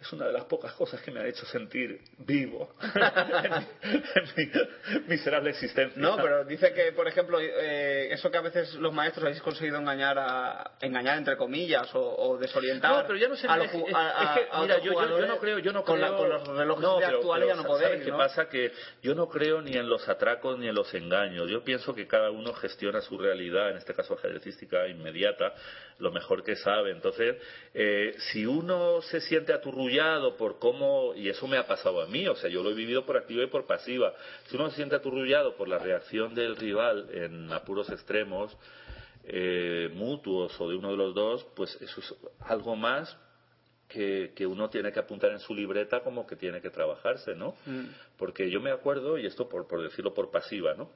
[0.00, 4.50] es una de las pocas cosas que me ha hecho sentir vivo en, mi,
[5.08, 6.00] miserable existencia.
[6.00, 9.78] No, pero dice que, por ejemplo, eh, eso que a veces los maestros habéis conseguido
[9.78, 12.92] engañar, a, engañar entre comillas, o, desorientar.
[13.02, 13.46] No, pero ya no sé.
[13.48, 15.58] a es, los es- a- es que, a mira, yo, yo- yo no jugadores creo,
[15.58, 17.86] yo no con, la- con los relojes no, de pero- actuales pero ya no ¿sabes
[17.88, 18.16] podéis, qué ¿no?
[18.18, 18.48] pasa?
[18.48, 18.72] Que
[19.02, 21.50] yo no creo ni en los atracos ni en los engaños.
[21.50, 25.52] Yo pienso que cada uno gestiona su realidad, en este caso ajedrecística inmediata,
[25.98, 26.90] lo mejor que sabe.
[26.92, 27.36] Entonces,
[27.74, 32.26] eh, si uno se siente aturrullado por cómo, y eso me ha pasado a mí,
[32.28, 34.14] o sea, yo lo he vivido por activa y por pasiva,
[34.46, 38.56] si uno se siente aturrullado por la reacción del rival en apuros extremos,
[39.24, 43.16] eh, mutuos o de uno de los dos, pues eso es algo más
[43.88, 47.54] que, que uno tiene que apuntar en su libreta como que tiene que trabajarse, ¿no?
[47.66, 47.86] Mm.
[48.16, 50.90] Porque yo me acuerdo, y esto por, por decirlo por pasiva, ¿no?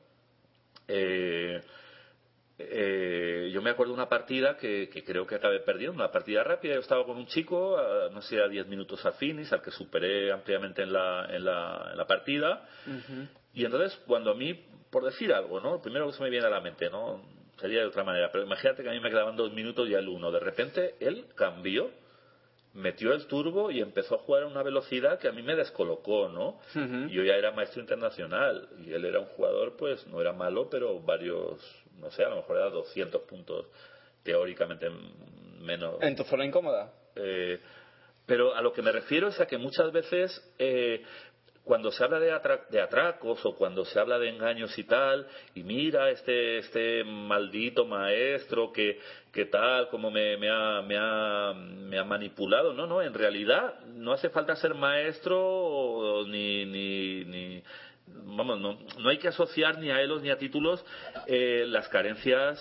[0.89, 1.61] Eh,
[2.71, 6.43] eh, yo me acuerdo de una partida que, que creo que acabé perdiendo, una partida
[6.45, 6.75] rápida.
[6.75, 9.71] Yo estaba con un chico, a- no sé, a 10 minutos a finis, al que
[9.71, 12.67] superé ampliamente en la, en la, en la partida.
[13.55, 14.55] Y entonces, cuando a mí,
[14.91, 15.73] por decir algo, ¿no?
[15.73, 17.23] Lo primero que se me viene a la mente, ¿no?
[17.61, 20.09] Sería de otra manera, pero imagínate que a mí me quedaban dos minutos y al
[20.09, 20.31] uno.
[20.33, 21.91] De repente, él cambió,
[22.75, 26.29] metió el turbo y empezó a jugar a una velocidad que a mí me descolocó,
[26.31, 26.59] ¿no?
[26.75, 27.09] Ujú.
[27.11, 30.99] Yo ya era maestro internacional y él era un jugador, pues, no era malo, pero
[31.01, 31.61] varios,
[31.99, 33.67] no sé, a lo mejor era 200 puntos
[34.23, 34.89] teóricamente
[35.61, 35.97] menos.
[36.01, 36.93] ¿En tu zona incómoda?
[37.17, 37.59] Eh,
[38.27, 41.03] pero a lo que me refiero es a que muchas veces eh,
[41.65, 45.27] cuando se habla de, atra- de atracos o cuando se habla de engaños y tal,
[45.55, 48.99] y mira este, este maldito maestro que,
[49.33, 52.73] que tal, como me, me, ha, me, ha, me ha manipulado.
[52.73, 57.63] No, no, en realidad no hace falta ser maestro o ni, ni, ni
[58.07, 60.85] vamos, no, no hay que asociar ni a elos ni a títulos
[61.27, 62.59] eh, las carencias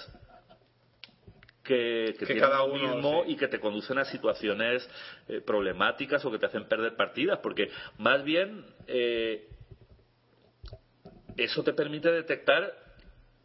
[1.64, 3.34] que, que, Que tiene cada uno mismo sí.
[3.34, 4.88] y que te conducen a situaciones
[5.28, 9.48] eh, problemáticas o que te hacen perder partidas, porque más bien eh,
[11.38, 12.81] eso te permite detectar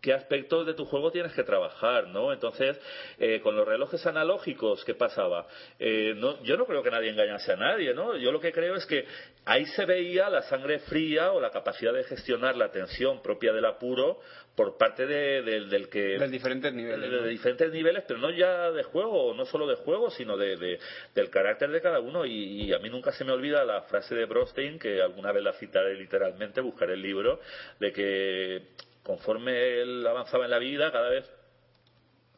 [0.06, 2.32] qué aspectos de tu juego tienes que trabajar, ¿no?
[2.32, 2.78] Entonces,
[3.18, 5.48] eh, con los relojes analógicos, ¿qué pasaba?
[5.80, 8.16] Eh, no, yo no creo que nadie engañase a nadie, ¿no?
[8.16, 9.04] Yo lo que creo es que
[9.46, 13.64] ahí se veía la sangre fría o la capacidad de gestionar la tensión propia del
[13.64, 14.20] apuro
[14.54, 17.10] por parte de- del- del que De diferentes niveles.
[17.10, 20.56] de, de diferentes niveles, pero no ya de juego, no solo de juego, sino de,
[20.56, 20.78] de-
[21.16, 22.24] del carácter de cada uno.
[22.24, 25.42] Y, y a mí nunca se me olvida la frase de Brostein, que alguna vez
[25.42, 27.40] la citaré literalmente, buscaré el libro,
[27.80, 28.62] de que
[29.06, 31.24] conforme él avanzaba en la vida, cada vez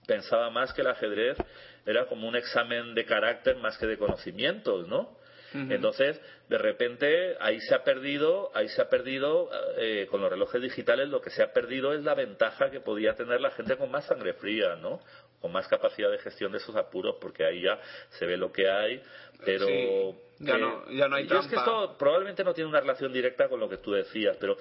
[0.06, 1.38] pensaba más que el ajedrez
[1.86, 5.16] era como un examen de carácter más que de conocimientos, ¿no?
[5.54, 6.20] Entonces,
[6.50, 11.08] de repente, ahí se ha perdido, ahí se ha perdido, eh, con los relojes digitales,
[11.08, 14.04] lo que se ha perdido es la ventaja que podía tener la gente con más
[14.04, 15.00] sangre fría, ¿no?
[15.40, 17.78] Con más capacidad de gestión de esos apuros, porque ahí ya
[18.18, 19.00] se ve lo que hay,
[19.44, 19.66] pero...
[19.66, 21.70] Sí, ya eh, no- ya no hay yo es que trampa.
[21.70, 24.56] esto probablemente no tiene una relación directa con lo que tú decías, pero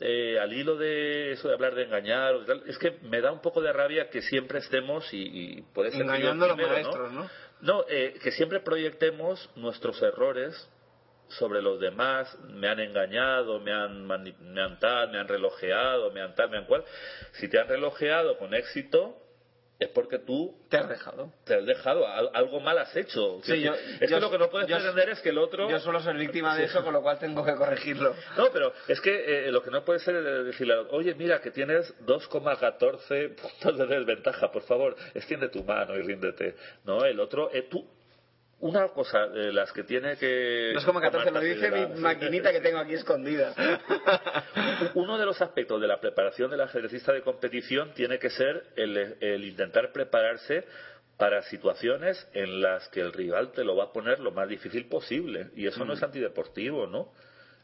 [0.00, 3.30] eh, al hilo de eso de hablar de engañar, o tal, es que me da
[3.32, 5.22] un poco de rabia que siempre estemos, y,
[5.58, 7.30] y puede ser Engañando a los maestros, ¿no?
[7.60, 10.68] no, eh, que siempre proyectemos nuestros errores
[11.28, 16.20] sobre los demás, me han engañado, me han, me han tal, me han relojeado, me
[16.20, 16.84] han tal, me han cual.
[17.32, 19.16] Si te han relojeado con éxito,
[19.82, 21.32] es porque tú Te has dejado.
[21.44, 23.40] te has dejado, al- algo mal has hecho.
[23.42, 25.68] Sí, yo- es yo- que lo que no puedes yo- pretender es que el otro...
[25.68, 28.14] Yo suelo ser víctima de eso, con lo cual tengo que corregirlo.
[28.36, 31.50] No, pero es que eh, lo que no puede ser es decirle, oye, mira, que
[31.50, 36.54] tienes 2,14 puntos de desventaja, por favor, extiende tu mano y ríndete.
[36.84, 37.86] No, el otro, eh, tú,
[38.62, 40.72] una cosa de las que tiene que...
[40.74, 43.52] 2,14 lo dice mi maquinita que tengo aquí escondida.
[44.94, 49.16] Uno de los aspectos de la preparación del ajedrecista de competición tiene que ser el,
[49.20, 50.64] el intentar prepararse
[51.16, 54.86] para situaciones en las que el rival te lo va a poner lo más difícil
[54.86, 55.48] posible.
[55.56, 57.12] Y eso no es antideportivo, ¿no?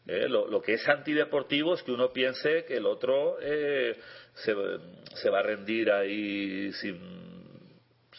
[0.05, 3.97] Eh, lo, lo que es antideportivo es que uno piense que el otro eh,
[4.35, 4.53] se,
[5.15, 6.99] se va a rendir ahí sin,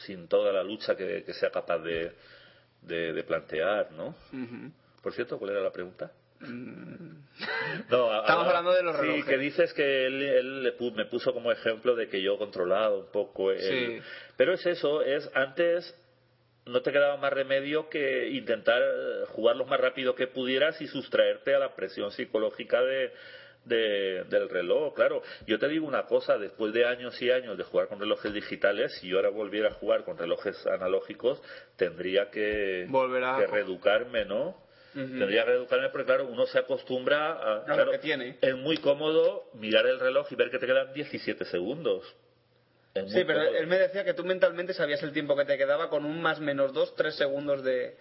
[0.06, 2.14] sin toda la lucha que, que sea capaz de,
[2.82, 4.16] de, de plantear, ¿no?
[5.04, 6.12] Por cierto, ¿cuál era la pregunta?
[6.42, 7.18] Mm.
[7.90, 9.26] No, Estamos a- hablando de los Sí, relojes.
[9.26, 13.52] que dices que él, él me puso como ejemplo de que yo controlaba un poco.
[13.52, 14.02] el- Sí.
[14.38, 15.96] Pero es eso, es antes
[16.66, 20.88] no te quedaba más remedio que intentar eh, jugar lo más rápido que pudieras y
[20.88, 23.12] sustraerte a la presión psicológica de,
[23.70, 24.94] de- del reloj.
[24.96, 28.34] Claro, yo te digo una cosa, después de años y años de jugar con relojes
[28.34, 31.42] digitales, si yo ahora volviera a jugar con relojes analógicos,
[31.78, 34.68] tendría que, Volver a- que reeducarme, ¿no?
[34.92, 37.64] Tendría que reeducarme porque, claro, uno se acostumbra a...
[37.64, 38.38] claro, que tiene.
[38.42, 42.04] Es muy cómodo mirar el reloj y ver que te quedan 17 segundos.
[42.96, 43.56] Es Sí, pero cómodo.
[43.58, 46.40] él me decía que tú mentalmente sabías el tiempo que te quedaba con un más
[46.40, 47.96] menos dos, tres segundos de,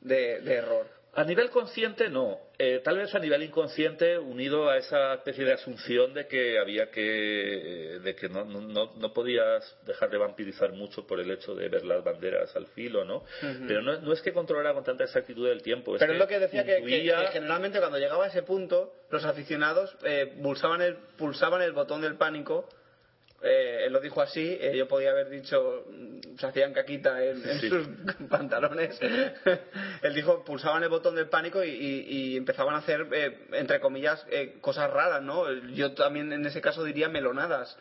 [0.00, 0.86] de, de error.
[1.12, 2.38] A nivel consciente, no.
[2.56, 6.88] Eh, tal vez a nivel inconsciente, unido a esa especie de asunción de que había
[6.90, 7.98] que.
[8.02, 11.84] de que no, no, no podías dejar de vampirizar mucho por el hecho de ver
[11.84, 13.24] las banderas al filo, ¿no?
[13.66, 15.96] Pero no, no es que controlara con tanta exactitud el tiempo.
[15.98, 18.92] Pero es lo que decía que, que- intuía- que generalmente cuando llegaba a ese punto,
[19.10, 22.68] los aficionados eh, pulsaban, el, pulsaban el botón del pánico.
[23.42, 27.42] Eh, él lo dijo así, eh, yo podía haber dicho, mm, se hacían caquita en,
[27.48, 27.68] en Sí.
[27.70, 27.88] sus
[28.28, 28.98] pantalones.
[30.02, 33.80] él dijo, pulsaban el botón del pánico y, y- y empezaban a hacer, eh, entre
[33.80, 35.50] comillas, eh, cosas raras, ¿no?
[35.74, 37.78] Yo también en ese caso diría melonadas.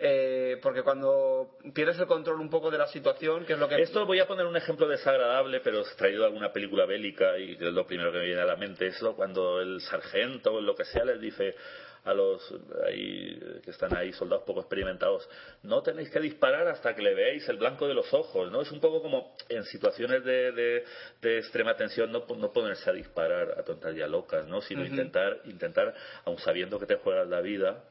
[0.00, 3.82] Eh, porque cuando pierdes el control un poco de la situación, que es lo que...
[3.82, 7.60] Esto voy a poner un ejemplo desagradable, pero traído de alguna película bélica y es
[7.72, 8.86] lo primero que me viene a la mente.
[8.86, 11.56] Es cuando el sargento o lo que sea les dice
[12.04, 12.40] a los
[12.86, 15.28] ahí, que están ahí, soldados poco experimentados,
[15.62, 18.60] no tenéis que disparar hasta que le veáis el blanco de los ojos, ¿no?
[18.62, 20.84] Es un poco como en situaciones de, de-
[21.20, 24.60] de extrema tensión no, no ponerse a disparar a tonterías locas, ¿no?
[24.60, 25.92] Sino intentar, intentar,
[26.24, 27.84] aun sabiendo que te juegas la vida,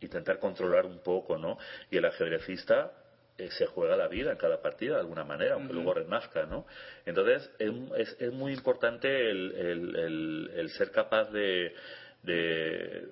[0.00, 1.58] intentar controlar un poco, ¿no?
[1.90, 2.90] Y el ajedrecista
[3.38, 5.74] eh, se juega la vida en cada partida de alguna manera, aunque Ujú.
[5.76, 6.66] luego renazca, ¿no?
[7.06, 11.72] Entonces es, es- es muy importante el, el- el- el ser capaz de,
[12.22, 13.08] de,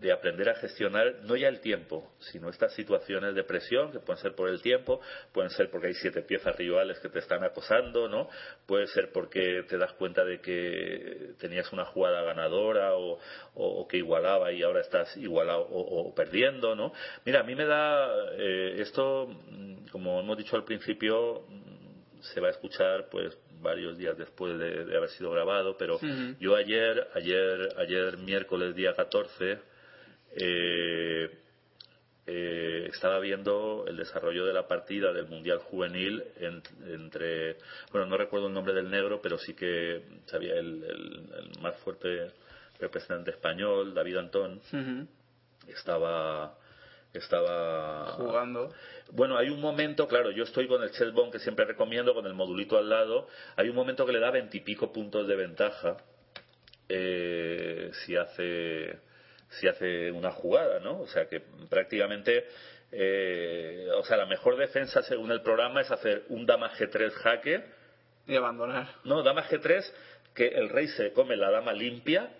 [0.00, 4.20] de aprender a gestionar no ya el tiempo, sino estas situaciones de presión que pueden
[4.22, 5.00] ser por el tiempo,
[5.32, 8.28] pueden ser porque hay siete piezas rivales que te están acosando, ¿no?
[8.66, 13.18] Puede ser porque te das cuenta de que tenías una jugada ganadora o,
[13.54, 16.92] o- o que igualaba y ahora estás igualado o, o perdiendo, ¿no?
[17.24, 22.40] Mira, a mí me da eh, esto, mm, como hemos dicho al principio, mm, se
[22.40, 25.98] va a escuchar pues varios días después de, de haber sido grabado, pero
[26.40, 29.58] yo ayer, ayer, ayer miércoles día 14,
[30.36, 31.30] eh,
[32.26, 37.56] eh, estaba viendo el desarrollo de la partida del Mundial Juvenil en- entre,
[37.92, 41.76] bueno, no recuerdo el nombre del negro, pero sí que sabía el, el- el más
[41.80, 42.30] fuerte
[42.80, 44.60] representante español, David Antón,
[45.68, 46.56] estaba
[47.12, 48.74] estaba Jugando.
[49.12, 52.34] bueno, hay un momento, claro, yo estoy con el chessbone que siempre recomiendo, con el
[52.34, 53.28] modulito al lado.
[53.54, 55.96] Hay un momento que le da veintipico puntos de ventaja
[56.88, 58.98] eh, si hace
[59.60, 61.00] si hace una jugada, ¿no?
[61.00, 62.44] O sea que prácticamente,
[62.92, 67.64] eh, o sea, la mejor defensa según el programa es hacer un dama G3 jaque,
[68.26, 68.88] Y abandonar.
[69.04, 69.84] no, dama G3
[70.34, 72.30] que el rey se come la dama limpia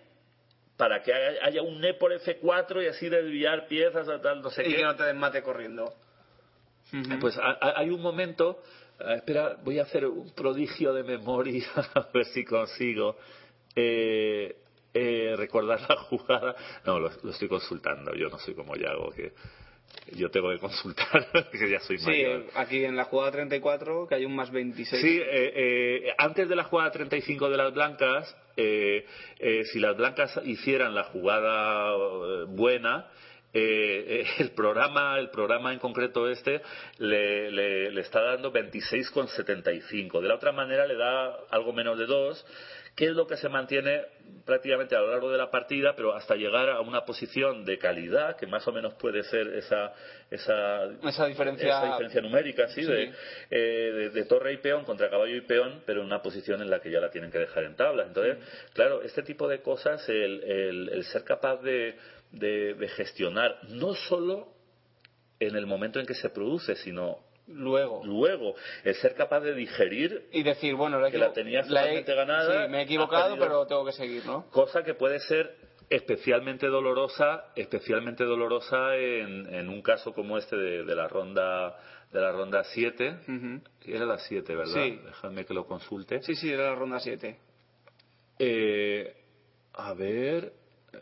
[0.77, 4.51] para que haya haya un E por F4 y así desviar piezas o tal, no
[4.51, 4.77] sé y qué.
[4.79, 5.95] que no te desmate corriendo.
[6.93, 7.19] Ujú.
[7.21, 8.61] Pues ha- ha- hay un momento,
[9.01, 11.65] ah, espera, voy a hacer un prodigio de memoria,
[11.95, 13.17] a ver si consigo
[13.77, 14.57] eh,
[14.95, 16.55] eh, recordar la jugada.
[16.87, 19.33] No, lo, lo estoy consultando, yo no soy como Yago, que
[20.17, 22.45] yo tengo que consultar, que ya soy Sí, mayor.
[22.55, 25.01] aquí en la jugada 34, que hay un más 26.
[25.03, 25.53] Sí, eh,
[26.09, 29.05] eh, antes de la jugada 35 de las blancas, eh,
[29.73, 31.97] si las blancas hicieran la jugada
[32.47, 33.07] buena,
[33.53, 36.61] eh, eh, el programa, el programa en concreto este,
[36.99, 40.21] le, le- le está dando 26,75.
[40.21, 42.47] De la otra manera le da algo menos de 2,
[42.97, 44.03] que es lo que se mantiene
[44.45, 48.37] prácticamente a lo largo de la partida, pero hasta llegar a una posición de calidad,
[48.37, 49.93] que más o menos puede ser esa,
[50.31, 52.93] esa, Esa diferencia- esa diferencia numérica, sí, Sí.
[52.93, 53.13] De,
[53.51, 56.71] eh, de, de torre y peón contra caballo y peón, pero en una posición en
[56.71, 58.07] la que ya la tienen que dejar en tablas.
[58.09, 58.37] Entonces,
[58.75, 61.97] claro, este tipo de cosas, el, el- el ser capaz de,
[62.33, 64.49] de- de gestionar, no solo
[65.41, 68.03] en el momento en que se produce, sino Luego.
[68.05, 68.55] luego,
[68.85, 72.65] el ser capaz de digerir Y decir, bueno, la, Que la tenías la he- ganada,
[72.65, 74.47] Sí, me he equivocado, pero tengo que seguir, ¿no?
[74.51, 75.55] cosa que puede ser
[75.91, 81.77] especialmente dolorosa especialmente dolorosa en, en un caso como este de, de la ronda
[82.11, 83.61] de la ronda 7 Ujú.
[83.93, 84.99] era la 7 verdad Sí.
[85.05, 87.39] dejadme que lo consulte Sí, sí, era la ronda 7.
[88.39, 89.15] Eh,
[89.75, 90.53] a ver
[90.95, 90.99] eh,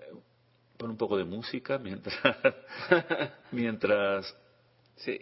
[0.77, 2.17] pon un poco de música mientras
[3.53, 4.37] mientras
[4.97, 5.19] Sí.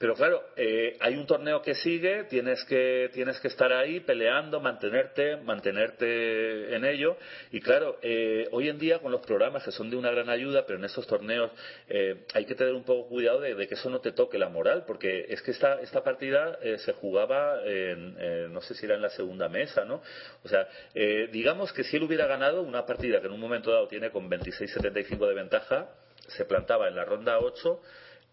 [0.00, 4.58] Pero claro, eh, hay un torneo que sigue, tienes que, tienes que estar ahí peleando,
[4.58, 7.18] mantenerte, mantenerte en ello.
[7.50, 10.64] Y claro, eh, hoy en día con los programas que son de una gran ayuda,
[10.64, 11.50] pero en estos torneos
[11.86, 14.48] eh, hay que tener un poco cuidado de, de que eso no te toque la
[14.48, 18.86] moral, porque es que esta, esta partida eh, se jugaba en, eh, no sé si
[18.86, 20.00] era en la segunda mesa, ¿no?
[20.42, 23.70] O sea, eh, digamos que si él hubiera ganado una partida que en un momento
[23.70, 25.90] dado tiene con 26-75 de ventaja,
[26.26, 27.82] se plantaba en la ronda 8.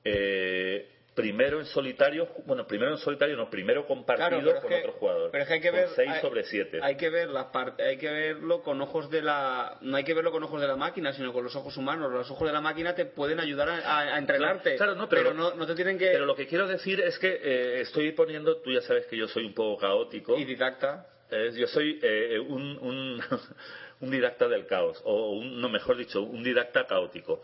[0.05, 4.91] Eh, primero en solitario, bueno, primero en solitario, no, primero compartido Claro, con que- otro
[4.93, 5.31] jugador.
[5.31, 6.79] pero es que hay que ver- 6 hay- sobre 7.
[6.83, 10.13] Hay que ver la parte, hay que verlo con ojos de la, no hay que
[10.13, 12.11] verlo con ojos de la máquina, sino con los ojos humanos.
[12.11, 15.55] Los ojos de la máquina te pueden ayudar a, a- entrenarte, Claro, no, pero- no,
[15.55, 18.71] no te tienen que Pero lo que quiero decir es que eh, estoy poniendo, tú
[18.71, 20.37] ya sabes que yo soy un poco caótico.
[20.37, 21.07] y didacta.
[21.31, 23.19] Eh, yo soy eh, un, un,
[24.01, 27.41] un didacta del caos, o un, no, mejor dicho, un didacta caótico.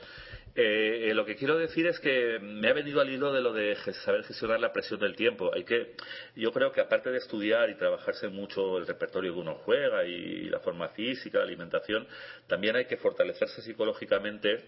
[0.56, 3.54] Eh, eh, lo que quiero decir es que me ha venido al hilo de lo
[3.54, 3.76] de
[4.06, 5.52] saber gestionar la presión del tiempo.
[5.54, 5.96] Hay que,
[6.36, 10.50] yo creo que aparte de estudiar y trabajarse mucho el repertorio que uno juega y
[10.50, 12.08] la forma física, la alimentación,
[12.48, 14.64] también hay que fortalecerse psicológicamente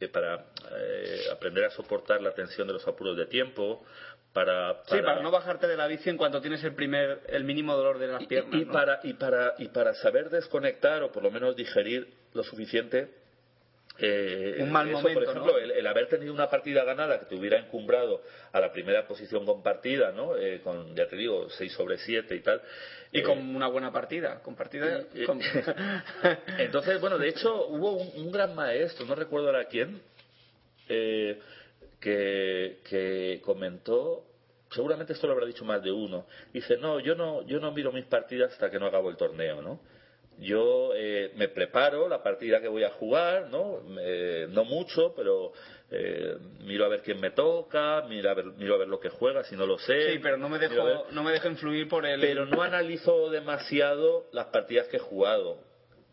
[0.00, 0.46] eh, para
[0.76, 3.84] eh, aprender a soportar la tensión de los apuros de tiempo,
[4.32, 7.76] para, Sí, para no bajarte de la bici en cuanto tienes el primer, el mínimo
[7.76, 8.54] dolor de las piernas.
[8.54, 8.72] y, y ¿no?
[8.72, 13.19] para, y, para, y para saber desconectar o por lo menos digerir lo suficiente.
[14.00, 15.58] Eh, Un mal eso, momento, por ejemplo, ¿no?
[15.58, 18.22] el, el haber tenido una partida ganada que te hubiera encumbrado
[18.52, 20.36] a la primera posición compartida, ¿no?
[20.36, 22.62] Eh, con, ya te digo, 6 sobre 7 y tal.
[23.12, 24.40] Y Eh, con una buena partida.
[24.42, 25.40] Con partida con-
[26.58, 30.00] Entonces, bueno, de hecho, hubo un, un gran maestro, no recuerdo ahora quién,
[30.88, 31.38] eh,
[32.00, 34.24] que, que comentó,
[34.70, 37.92] seguramente esto lo habrá dicho más de uno, dice, no, yo no, yo no miro
[37.92, 39.80] mis partidas hasta que no acabo el torneo, ¿no?
[40.40, 43.80] Yo eh, me preparo la partida que voy a jugar, ¿no?
[44.00, 45.52] Eh, no mucho, pero
[45.90, 49.10] eh, miro a ver quién me toca, miro a ver, miro a ver lo que
[49.10, 50.12] juega, si no lo sé.
[50.12, 52.20] sí, pero no me dejo, no me dejo influir por el...
[52.20, 55.58] pero no analizo demasiado las partidas que he jugado.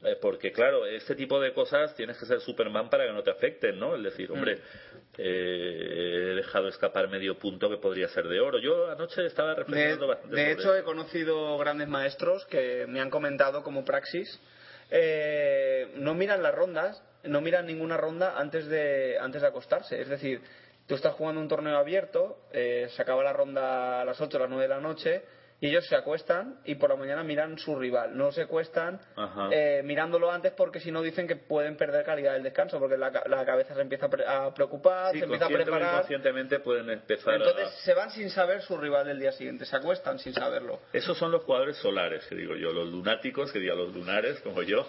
[0.03, 3.31] Eh, porque, claro, este tipo de cosas tienes que ser Superman para que no te
[3.31, 3.95] afecten, ¿no?
[3.95, 4.59] Es decir, hombre,
[5.17, 8.59] eh, he dejado escapar medio punto que podría ser de oro.
[8.59, 12.99] Yo anoche estaba De, reflexionando bastante de sobre hecho, he conocido grandes maestros que me
[13.01, 14.39] han comentado como praxis.
[14.89, 19.99] eh, no miran las rondas, no miran ninguna ronda antes de, antes de acostarse.
[19.99, 20.41] Es decir,
[20.87, 24.39] tú estás jugando un torneo abierto, eh, se acaba la ronda a las 8 o
[24.41, 25.23] las 9 de la noche,
[25.59, 28.15] y ellos se acuestan y por la mañana miran su rival.
[28.15, 29.49] No se acuestan Ajá.
[29.51, 33.11] eh, mirándolo antes porque si no dicen que pueden perder calidad del descanso, porque la,
[33.25, 35.93] la cabeza se empieza a pre- a preocupar, Sí, se empieza a preparar.
[35.93, 37.71] inconscientemente pueden empezar Entonces a...
[37.83, 40.79] se van sin saber su rival del día siguiente, se acuestan sin saberlo.
[40.93, 44.61] Esos son los jugadores solares, que digo yo, los lunáticos, que diga los lunares, como
[44.61, 44.87] yo.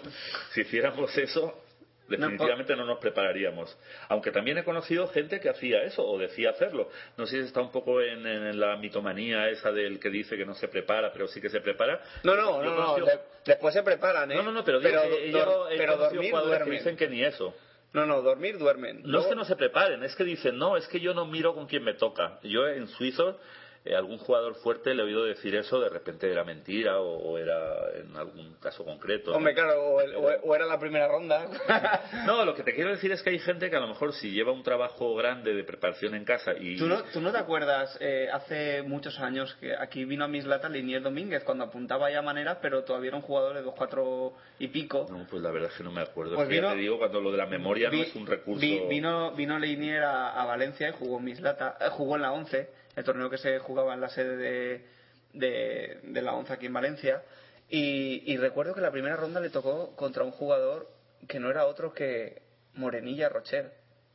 [0.53, 1.63] Si hiciéramos eso,
[2.09, 3.77] definitivamente no nos prepararíamos.
[4.09, 6.89] Aunque también he conocido gente que hacía eso o decía hacerlo.
[7.17, 10.45] No sé si está un poco en, en la mitomanía esa del que dice que
[10.45, 12.01] no se prepara, pero sí que se prepara.
[12.23, 13.05] No, no, no, no,
[13.45, 14.35] después se preparan, ¿eh?
[14.35, 16.33] No, no, no, pero, digo que dor- yo he pero dormir
[16.65, 17.55] que dicen que ni eso.
[17.91, 18.97] No, no, dormir duermen.
[18.97, 21.25] No es Luego- que no se preparen, es que dicen, no, es que yo no
[21.25, 22.39] miro con quién me toca.
[22.43, 23.39] Yo en suizo,
[23.85, 27.37] eh, algún jugador fuerte le he oído decir eso, de repente era mentira o, o
[27.37, 27.57] era
[27.95, 29.31] en algún caso concreto.
[29.31, 29.37] ¿no?
[29.37, 31.47] Hombre, claro, o, el- o- o era la primera ronda.
[32.25, 34.31] No, lo que te quiero decir es que hay gente que a lo mejor si
[34.31, 36.77] lleva un trabajo grande de preparación en casa y...
[36.77, 40.69] ¿Tú no, ¿Tú no te acuerdas eh, hace muchos años que aquí vino a Mislata
[40.69, 45.07] Linier Domínguez cuando apuntaba ya maneras, pero todavía era un jugador de 2-4 y pico?
[45.09, 46.35] No, pues la verdad es que no me acuerdo.
[46.35, 48.15] Pues Es que ya vino- te digo, cuando lo de la memoria Vi- no es
[48.15, 48.59] un recurso...
[48.61, 52.31] vi- vino, vino Leinier a, a Valencia y jugó en Mislata, eh, jugó en la
[52.33, 52.69] 11,
[52.99, 54.85] el torneo que se jugaba en la sede de,
[55.33, 57.23] de, de la 11 aquí en Valencia.
[57.69, 60.89] Y, y recuerdo que la primera ronda le tocó contra un jugador
[61.27, 62.41] que no era otro que
[62.73, 63.71] Morenilla Rocher.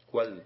[0.07, 0.43] ¿Cuál?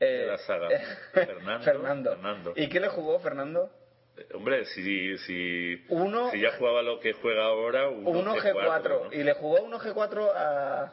[0.00, 0.68] Eh, de la saga.
[1.12, 1.64] Fernando.
[1.64, 2.10] Fernando.
[2.10, 2.52] Fernando.
[2.56, 3.70] ¿Y qué le jugó Fernando?
[4.16, 9.04] Eh, Hombre, si, si, Uno, si ya jugaba lo que juega ahora, uno, uno G4.
[9.04, 9.12] ¿no?
[9.12, 10.92] Y le jugó uno G4 a,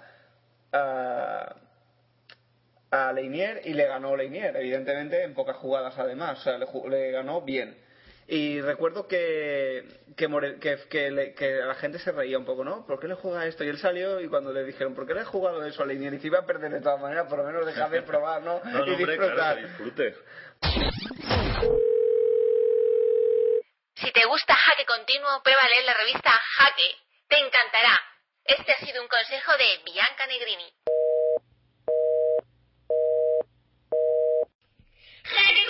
[0.71, 1.55] a,
[2.93, 7.41] a Leinier y le ganó Leinier, evidentemente en pocas jugadas además, o sea, le, ganó
[7.41, 7.75] bien.
[8.27, 9.83] Y recuerdo que,
[10.15, 12.85] que, More- que, que le- que la gente se reía un poco, ¿no?
[12.85, 13.63] ¿Por qué le juega esto?
[13.63, 16.13] Y él salió y cuando le dijeron, ¿por qué le has jugado eso a Leinier?
[16.13, 18.61] Y si iba a perder de todas maneras, por lo menos déjame probar, ¿no?
[18.63, 19.57] No, no, y hombre, disfrutar.
[19.57, 19.67] claro.
[23.95, 26.89] Si te gusta Jaque Continuo, prueba a leer la revista Jaque.
[27.27, 27.99] Te encantará.
[28.45, 30.71] Este ha sido un consejo de Bianca Negrini.
[35.23, 35.63] ¡Jaque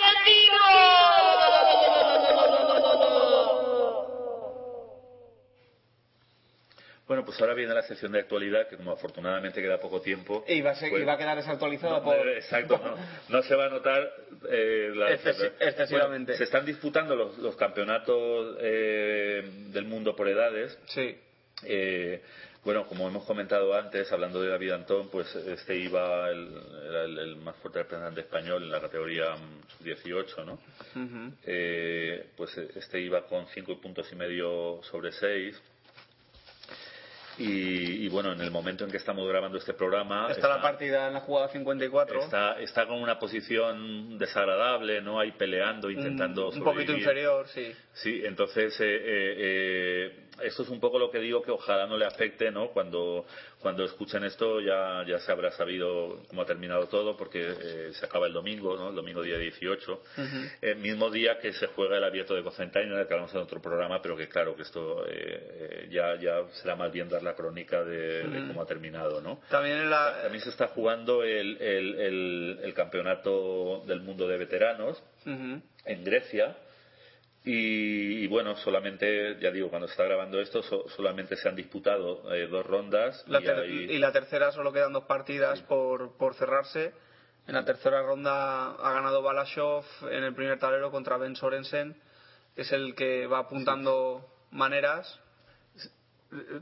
[7.14, 10.44] Bueno, pues ahora viene la sección de actualidad, que como afortunadamente queda poco tiempo.
[10.48, 12.28] Y va a, ser- pues- y va a quedar desactualizado No, por...
[12.28, 12.96] Exacto, no,
[13.36, 14.12] no se va a notar
[14.50, 16.32] eh, la- Excesi- excesivamente.
[16.32, 20.76] Bueno, se están disputando los, los campeonatos eh, del mundo por edades.
[20.86, 21.16] Sí.
[21.62, 22.20] Eh,
[22.64, 26.50] bueno, como hemos comentado antes, hablando de David Antón, pues este iba el,
[26.88, 30.58] era el, el más fuerte representante español en la categoría mm, 18, ¿no?
[31.46, 35.62] Eh, pues este iba con cinco puntos y medio sobre seis.
[37.38, 41.08] Y, y bueno, en el momento en que estamos grabando este programa, Está la partida
[41.08, 42.20] en la jugada 54.
[42.22, 45.18] está, está con una posición desagradable, ¿no?
[45.18, 47.72] Ahí peleando, intentando un, un poquito inferior, sí.
[47.92, 52.06] Sí, entonces eh, eh, esto es un poco lo que digo que ojalá no le
[52.06, 52.68] afecte, ¿no?
[52.68, 53.24] Cuando,
[53.60, 58.06] cuando escuchen esto ya, ya se habrá sabido cómo ha terminado todo porque eh, se
[58.06, 58.90] acaba el domingo, ¿no?
[58.90, 60.02] El domingo día 18.
[60.60, 64.00] El mismo día que se juega el abierto de Cocentaina, que hablamos en otro programa,
[64.02, 68.26] pero que claro que esto eh, ya, ya será más bien dar la crónica de,
[68.26, 69.40] de cómo ha terminado, ¿no?
[69.50, 70.22] También, en la...
[70.22, 76.56] También se está jugando el, el, el, el campeonato del mundo de veteranos en Grecia.
[77.46, 81.54] Y, y bueno, solamente, ya digo, cuando se está grabando esto, so- solamente se han
[81.54, 83.22] disputado eh, dos rondas.
[83.28, 86.92] La y ter- hay- y la tercera solo quedan dos partidas por, por cerrarse.
[87.46, 91.94] En la tercera ronda ha ganado Balashov en el primer tablero contra Ben Sorensen.
[92.56, 95.20] Es el que va apuntando maneras.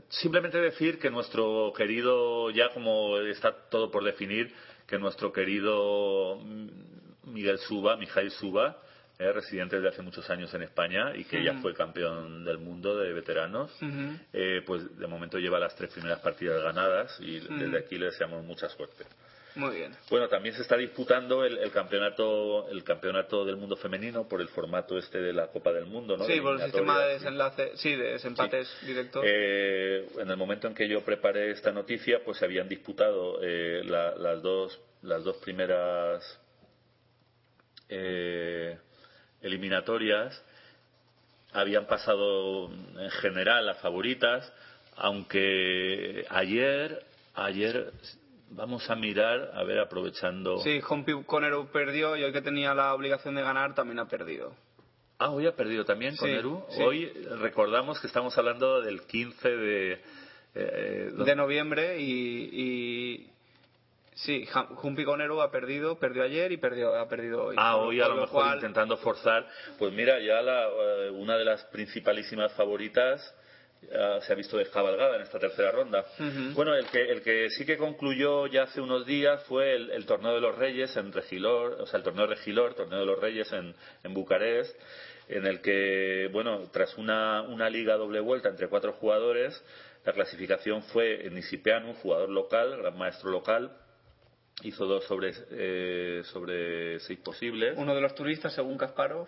[0.09, 4.53] Simplemente decir que nuestro querido, ya como está todo por definir,
[4.85, 6.67] que nuestro querido mm,
[7.31, 8.77] Miguel Suba, Mijail Suba,
[9.19, 11.61] eh, residente desde hace muchos años en España y que ya Ujú.
[11.61, 13.71] fue campeón del mundo de veteranos,
[14.33, 18.43] eh, pues de momento lleva las tres primeras partidas ganadas y desde aquí le deseamos
[18.43, 19.05] mucha suerte.
[19.55, 19.95] Muy bien.
[20.09, 24.47] Bueno, también se está disputando el, el campeonato el campeonato del mundo femenino por el
[24.49, 26.25] formato este de la Copa del Mundo, ¿no?
[26.25, 29.23] sí, De por el sistema de desenlace, sí, de desempates directos.
[29.23, 33.83] Eh, en el momento en que yo preparé esta noticia, pues se habían disputado eh,
[33.85, 36.39] la- las dos las dos primeras
[37.89, 38.77] eh,
[39.43, 40.41] eliminatorias
[41.51, 44.51] habían pasado en general las favoritas,
[44.95, 47.03] aunque ayer
[47.35, 47.91] ayer
[48.49, 50.79] vamos a mirar a ver aprovechando Sí,
[51.25, 54.55] Conero perdió y hoy que tenía la obligación de ganar también ha perdido.
[55.19, 56.81] Ah, hoy ha perdido también con Sí.
[56.81, 57.05] Hoy
[57.39, 60.01] recordamos que estamos hablando del 15 de.
[60.55, 63.32] eh, de noviembre y, y
[64.15, 64.47] sí,
[64.81, 67.55] Humpi Conero ha perdido, perdió ayer y perdió, ha perdido hoy.
[67.57, 69.47] Ah, hoy a lo mejor cual- intentando forzar.
[69.77, 73.35] Pues mira, ya la, eh, una de las principalísimas favoritas
[73.95, 76.05] ah, se ha visto descabalgada en esta tercera ronda.
[76.53, 80.05] Bueno, el que, el que sí que concluyó ya hace unos días fue el, el
[80.05, 83.51] torneo de los Reyes en Regilor, o sea, el torneo Regilor, torneo de los Reyes
[83.51, 84.75] en, en Bucarest,
[85.29, 89.61] en el que, bueno, tras una, una liga doble vuelta entre cuatro jugadores,
[90.05, 93.71] la clasificación fue Nisipeanu, un jugador local, gran maestro local,
[94.61, 97.73] hizo dos sobre, eh, sobre seis posibles.
[97.77, 99.27] Uno de los turistas, según Kasparov.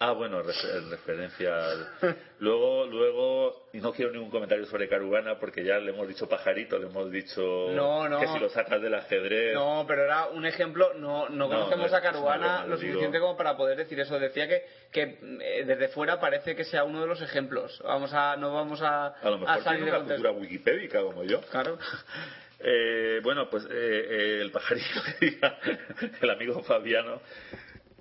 [0.00, 1.88] Ah, bueno, refer- en referencia al...
[2.38, 6.78] Luego, luego, y no quiero ningún comentario sobre Carugana porque ya le hemos dicho pajarito,
[6.78, 8.20] le hemos dicho No, no.
[8.20, 9.54] que si lo sacas del ajedrez...
[9.54, 10.94] No, pero era un ejemplo.
[10.94, 14.20] No, no No, conocemos no, a Caruana lo suficiente como para poder decir eso.
[14.20, 17.80] Decía que, que eh, desde fuera parece que sea uno de los ejemplos.
[17.82, 21.40] Vamos a, no vamos a, A lo mejor salir tiene una cultura wikipédica como yo.
[21.50, 21.76] Claro.
[22.60, 25.00] Eh, bueno, pues eh, eh, el pajarito
[26.20, 27.20] el amigo Fabiano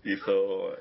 [0.04, 0.76] hizo...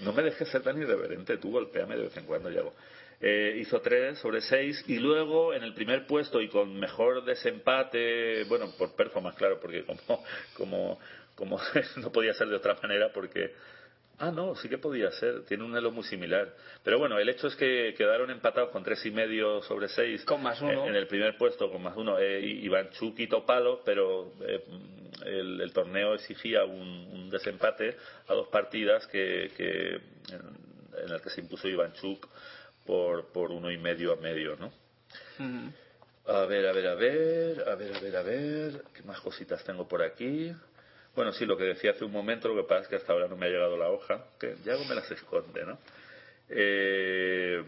[0.00, 2.74] No me dejes ser tan irreverente, tú golpeame de vez en cuando, Yago.
[3.20, 8.42] Eh, hizo 3 sobre 6 y luego en el primer puesto y con mejor desempate,
[8.44, 10.24] bueno, por performance, claro, porque como,
[10.54, 11.00] como,
[11.36, 11.60] como
[11.98, 13.54] no podía ser de otra manera porque...
[14.24, 16.54] Ah, no, sí que podía ser, tiene un elo muy similar.
[16.84, 20.40] Pero bueno, el hecho es que quedaron empatados con tres y medio sobre seis Con
[20.44, 20.84] más uno.
[20.84, 24.64] en, en el primer puesto con más uno eh, Ivanchuk y Topalo, pero eh,
[25.26, 26.80] el, el torneo exigía un,
[27.12, 27.96] un desempate
[28.28, 32.28] a dos partidas que, que en, en el que se impuso Ivanchuk
[32.86, 34.72] por, por uno y medio a medio, ¿no?
[36.28, 39.64] A ver, a ver, a ver, a ver, a ver, a ver, ¿qué más cositas
[39.64, 40.52] tengo por aquí?
[41.14, 43.28] Bueno, sí, lo que decía hace un momento, lo que pasa es que hasta ahora
[43.28, 45.78] no me ha llegado la hoja, que ya me las esconde, ¿no?
[46.48, 47.62] Eh,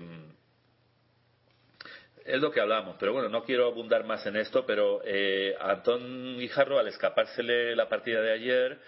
[2.24, 6.38] es lo que hablamos, pero bueno, no quiero abundar más en esto, pero eh, Antón
[6.38, 8.78] Guijarro, al escapársele la partida de ayer,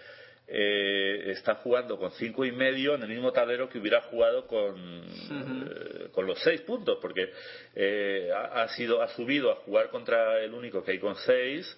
[0.47, 4.75] eh, está jugando con cinco y medio en el mismo tablero que hubiera jugado con,
[4.75, 7.31] eh, con los seis puntos, porque
[7.75, 11.77] eh, ha, ha sido, ha subido a jugar contra el único que hay con seis,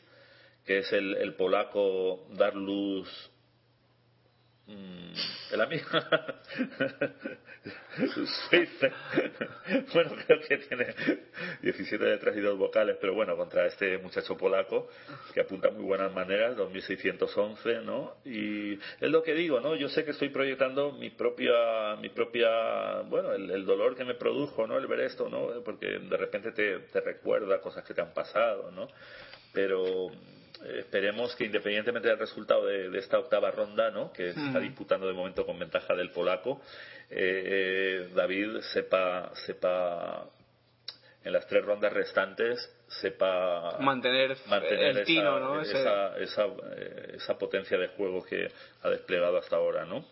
[0.66, 3.32] que es el, el polaco Darlus
[4.68, 5.14] mm,
[5.54, 5.88] el amigo.
[9.94, 10.96] Bueno creo que tiene
[11.62, 14.88] 17 letras y dos vocales pero bueno contra este muchacho polaco
[15.34, 20.06] que apunta muy buenas maneras 2611 no y es lo que digo no yo sé
[20.06, 24.78] que estoy proyectando mi propia mi propia bueno el, el dolor que me produjo no
[24.78, 28.72] el ver esto no porque de repente te, te recuerda cosas que te han pasado
[28.72, 28.88] no
[29.54, 30.12] pero
[30.78, 34.12] esperemos que independientemente del resultado de, de esta octava ronda, ¿no?
[34.14, 36.62] que se está disputando de momento con ventaja del polaco,
[37.10, 40.26] eh, eh, David sepa, sepa
[41.24, 45.62] en las tres rondas restantes sepa Mantener, mantener el esa, tino, ¿no?
[45.62, 46.46] Ese- esa, esa,
[46.76, 48.50] eh, esa potencia de juego que
[48.82, 50.04] ha desplegado hasta ahora, ¿no?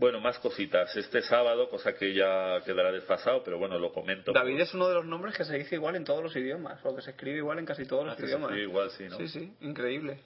[0.00, 0.96] Bueno, más cositas.
[0.96, 4.32] Este sábado, cosa que ya quedará desfasado, pero bueno, lo comento.
[4.32, 6.96] David es uno de los nombres que se dice igual en todos los idiomas, o
[6.96, 8.56] que se escribe igual en casi todos los Ah, idiomas.
[8.56, 9.18] igual, sí, ¿no?
[9.18, 10.18] Sí, sí, increíble.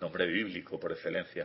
[0.00, 1.44] Nombre bíblico por excelencia.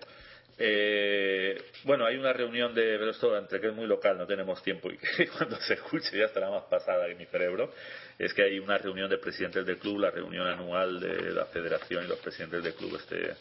[0.58, 4.64] Eh, bueno, hay una reunión de pero esto entre que es muy local, no tenemos
[4.64, 7.70] tiempo y que cuando se escuche ya estará más pasada que mi cerebro.
[8.18, 12.06] Es que hay una reunión de presidentes del club, la reunión anual de la federación
[12.06, 13.36] y los presidentes del club este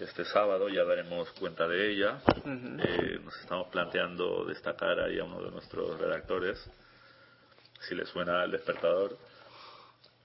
[0.00, 2.20] este sábado, ya daremos cuenta de ella.
[2.46, 6.58] Eh, nos estamos planteando destacar ahí a uno de nuestros redactores,
[7.80, 9.16] si le suena el despertador.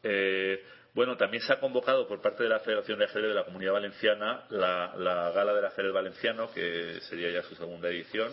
[0.04, 0.64] Eh,
[0.94, 3.74] bueno, también se ha convocado por parte de la Federación de Ajedrez de la Comunidad
[3.74, 8.32] Valenciana la, la Gala del Ajedrez Valenciano, que sería ya su segunda edición,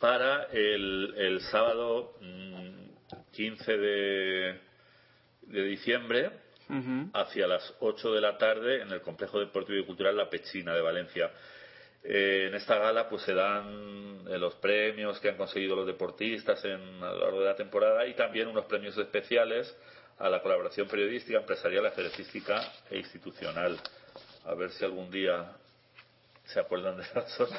[0.00, 4.60] para el, el sábado mm, 15 de,
[5.42, 6.49] de diciembre
[7.12, 10.80] Hacia las 8 de la tarde en el Complejo Deportivo y Cultural La Pechina de
[10.80, 11.30] Valencia.
[12.02, 16.64] Eh, en esta gala pues se dan eh, los premios que han conseguido los deportistas
[16.64, 19.76] en, a lo largo de la temporada y también unos premios especiales
[20.18, 23.78] a la colaboración periodística, empresarial, ajedrecística e institucional.
[24.46, 25.52] A ver si algún día
[26.46, 27.48] se acuerdan de eso.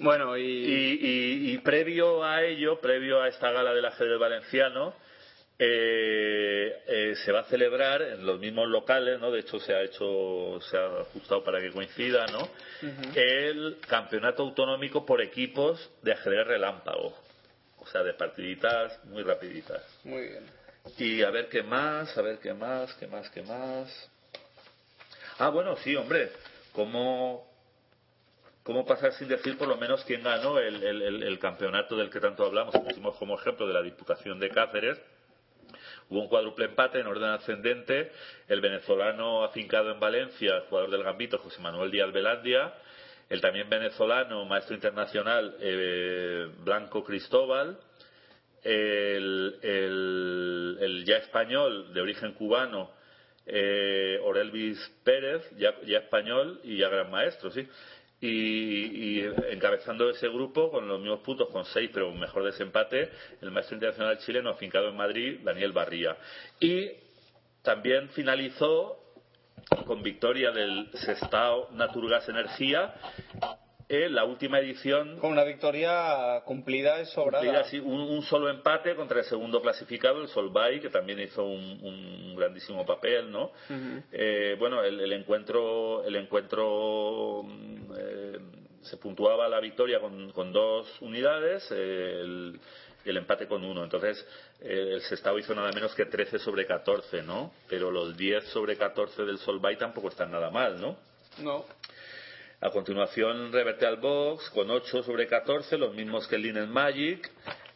[0.00, 0.42] Bueno, y...
[0.42, 4.94] Y, y- y previo a ello, previo a esta gala del ajedrez valenciano,
[5.58, 9.30] eh, eh, se va a celebrar en los mismos locales, ¿no?
[9.30, 12.48] De hecho, se ha hecho, se ha ajustado para que coincida, ¿no?
[13.14, 17.14] El campeonato autonómico por equipos de ajedrez relámpago.
[17.78, 19.82] O sea, de partiditas muy rapiditas.
[20.04, 20.46] Muy bien.
[20.96, 24.10] Y a ver qué más, a ver qué más, qué más, qué más.
[25.38, 26.30] Ah, bueno, sí, hombre.
[26.72, 27.50] ¿Cómo,
[28.62, 32.10] cómo pasar sin decir por lo menos quién ganó el, el- el- el campeonato del
[32.10, 32.74] que tanto hablamos?
[32.76, 34.98] Pusimos como ejemplo de la Diputación de Cáceres.
[36.10, 38.12] Hubo un cuádruple empate en orden ascendente.
[38.48, 42.74] El venezolano afincado en Valencia, el jugador del Gambito, José Manuel Díaz Velandia.
[43.28, 47.78] El también venezolano, maestro internacional, eh, Blanco Cristóbal
[48.62, 49.54] el,
[51.06, 52.90] ya español de origen cubano
[53.46, 57.66] eh, Orelvis Pérez, ya, ya español y ya gran maestro, sí.
[58.20, 59.20] Y,
[59.50, 63.76] encabezando ese grupo con los mismos puntos, con seis, pero un mejor desempate, el maestro
[63.76, 66.16] internacional chileno afincado en Madrid, Daniel Barría.
[66.58, 66.90] Y
[67.62, 68.98] también finalizó
[69.86, 72.94] con victoria del Sestao Naturgas Energía
[73.88, 77.44] en la última edición Con una victoria cumplida es sobrada.
[77.44, 81.44] Cumplida, sí, un, un solo empate contra el segundo clasificado, el Solvay, que también hizo
[81.44, 83.52] un, un grandísimo papel, ¿no?
[84.12, 88.38] Eh, bueno, el, el encuentro, el encuentro mm, eh,
[88.82, 92.60] se puntuaba la victoria con, con dos unidades, eh, el,
[93.04, 93.84] y el empate con uno.
[93.84, 94.24] Entonces,
[94.60, 97.52] eh, el Sestao hizo nada menos que 13 sobre 14, ¿no?
[97.68, 100.96] Pero los 10 sobre 14 del Solvay tampoco están nada mal, ¿no?
[101.38, 101.64] No.
[102.60, 107.30] A continuación, Revertal Box con 8 sobre 14, los mismos que el Linen Magic.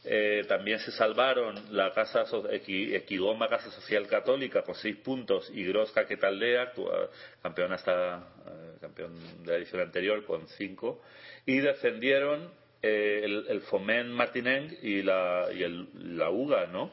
[0.04, 5.48] Eh, también se salvaron la casa So- Equi- Equigoma Casa Social Católica con 6 puntos
[5.54, 6.72] y Grosca Quetaldea,
[7.40, 9.14] campeón hasta eh, campeón
[9.44, 11.00] de la edición anterior con 5
[11.46, 12.50] y descendieron
[12.82, 15.86] eh, el, el Foment Martineng y la y el,
[16.16, 16.90] la UGA, ¿no?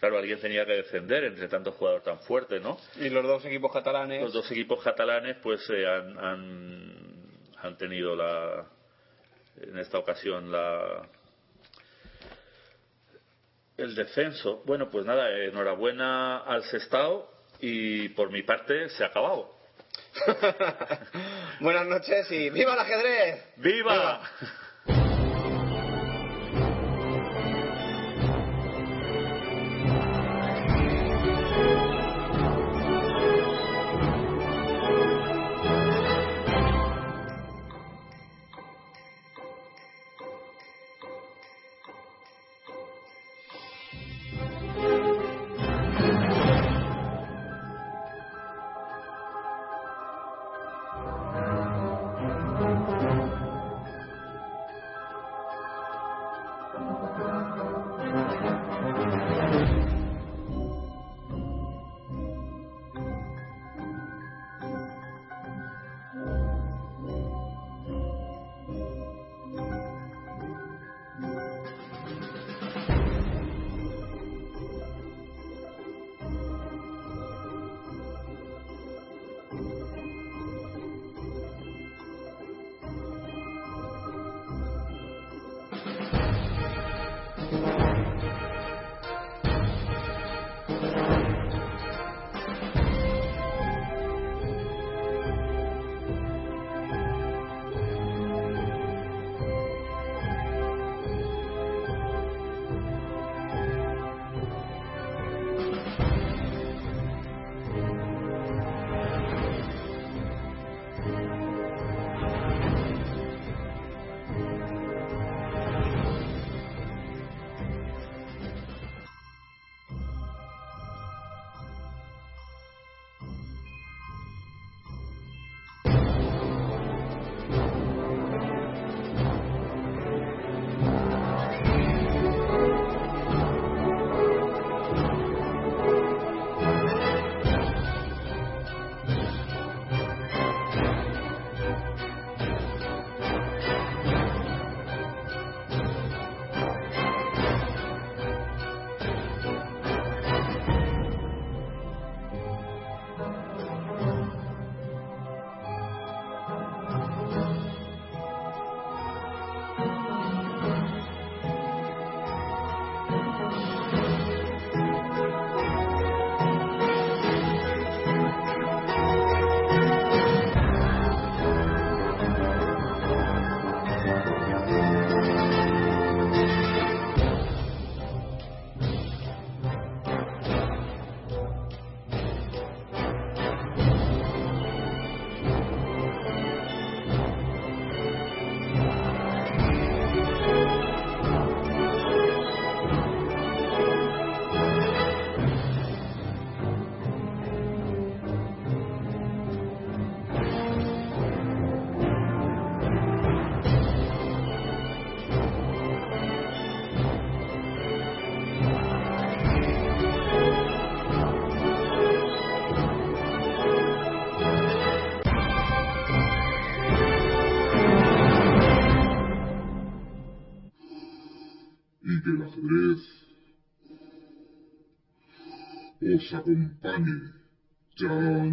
[0.00, 2.78] Claro, alguien tenía que descender entre tantos jugadores tan fuertes, ¿no?
[2.98, 4.22] Y los dos equipos catalanes.
[4.22, 7.05] Los dos equipos catalanes pues eh, han, han,
[7.62, 8.66] han tenido la
[9.60, 11.08] en esta ocasión la
[13.76, 14.62] el descenso.
[14.64, 17.30] Bueno, pues nada, enhorabuena al Sestao
[17.60, 19.54] y por mi parte se ha acabado.
[21.60, 23.44] Buenas noches y ¡viva el ajedrez!
[23.56, 24.22] ¡Viva!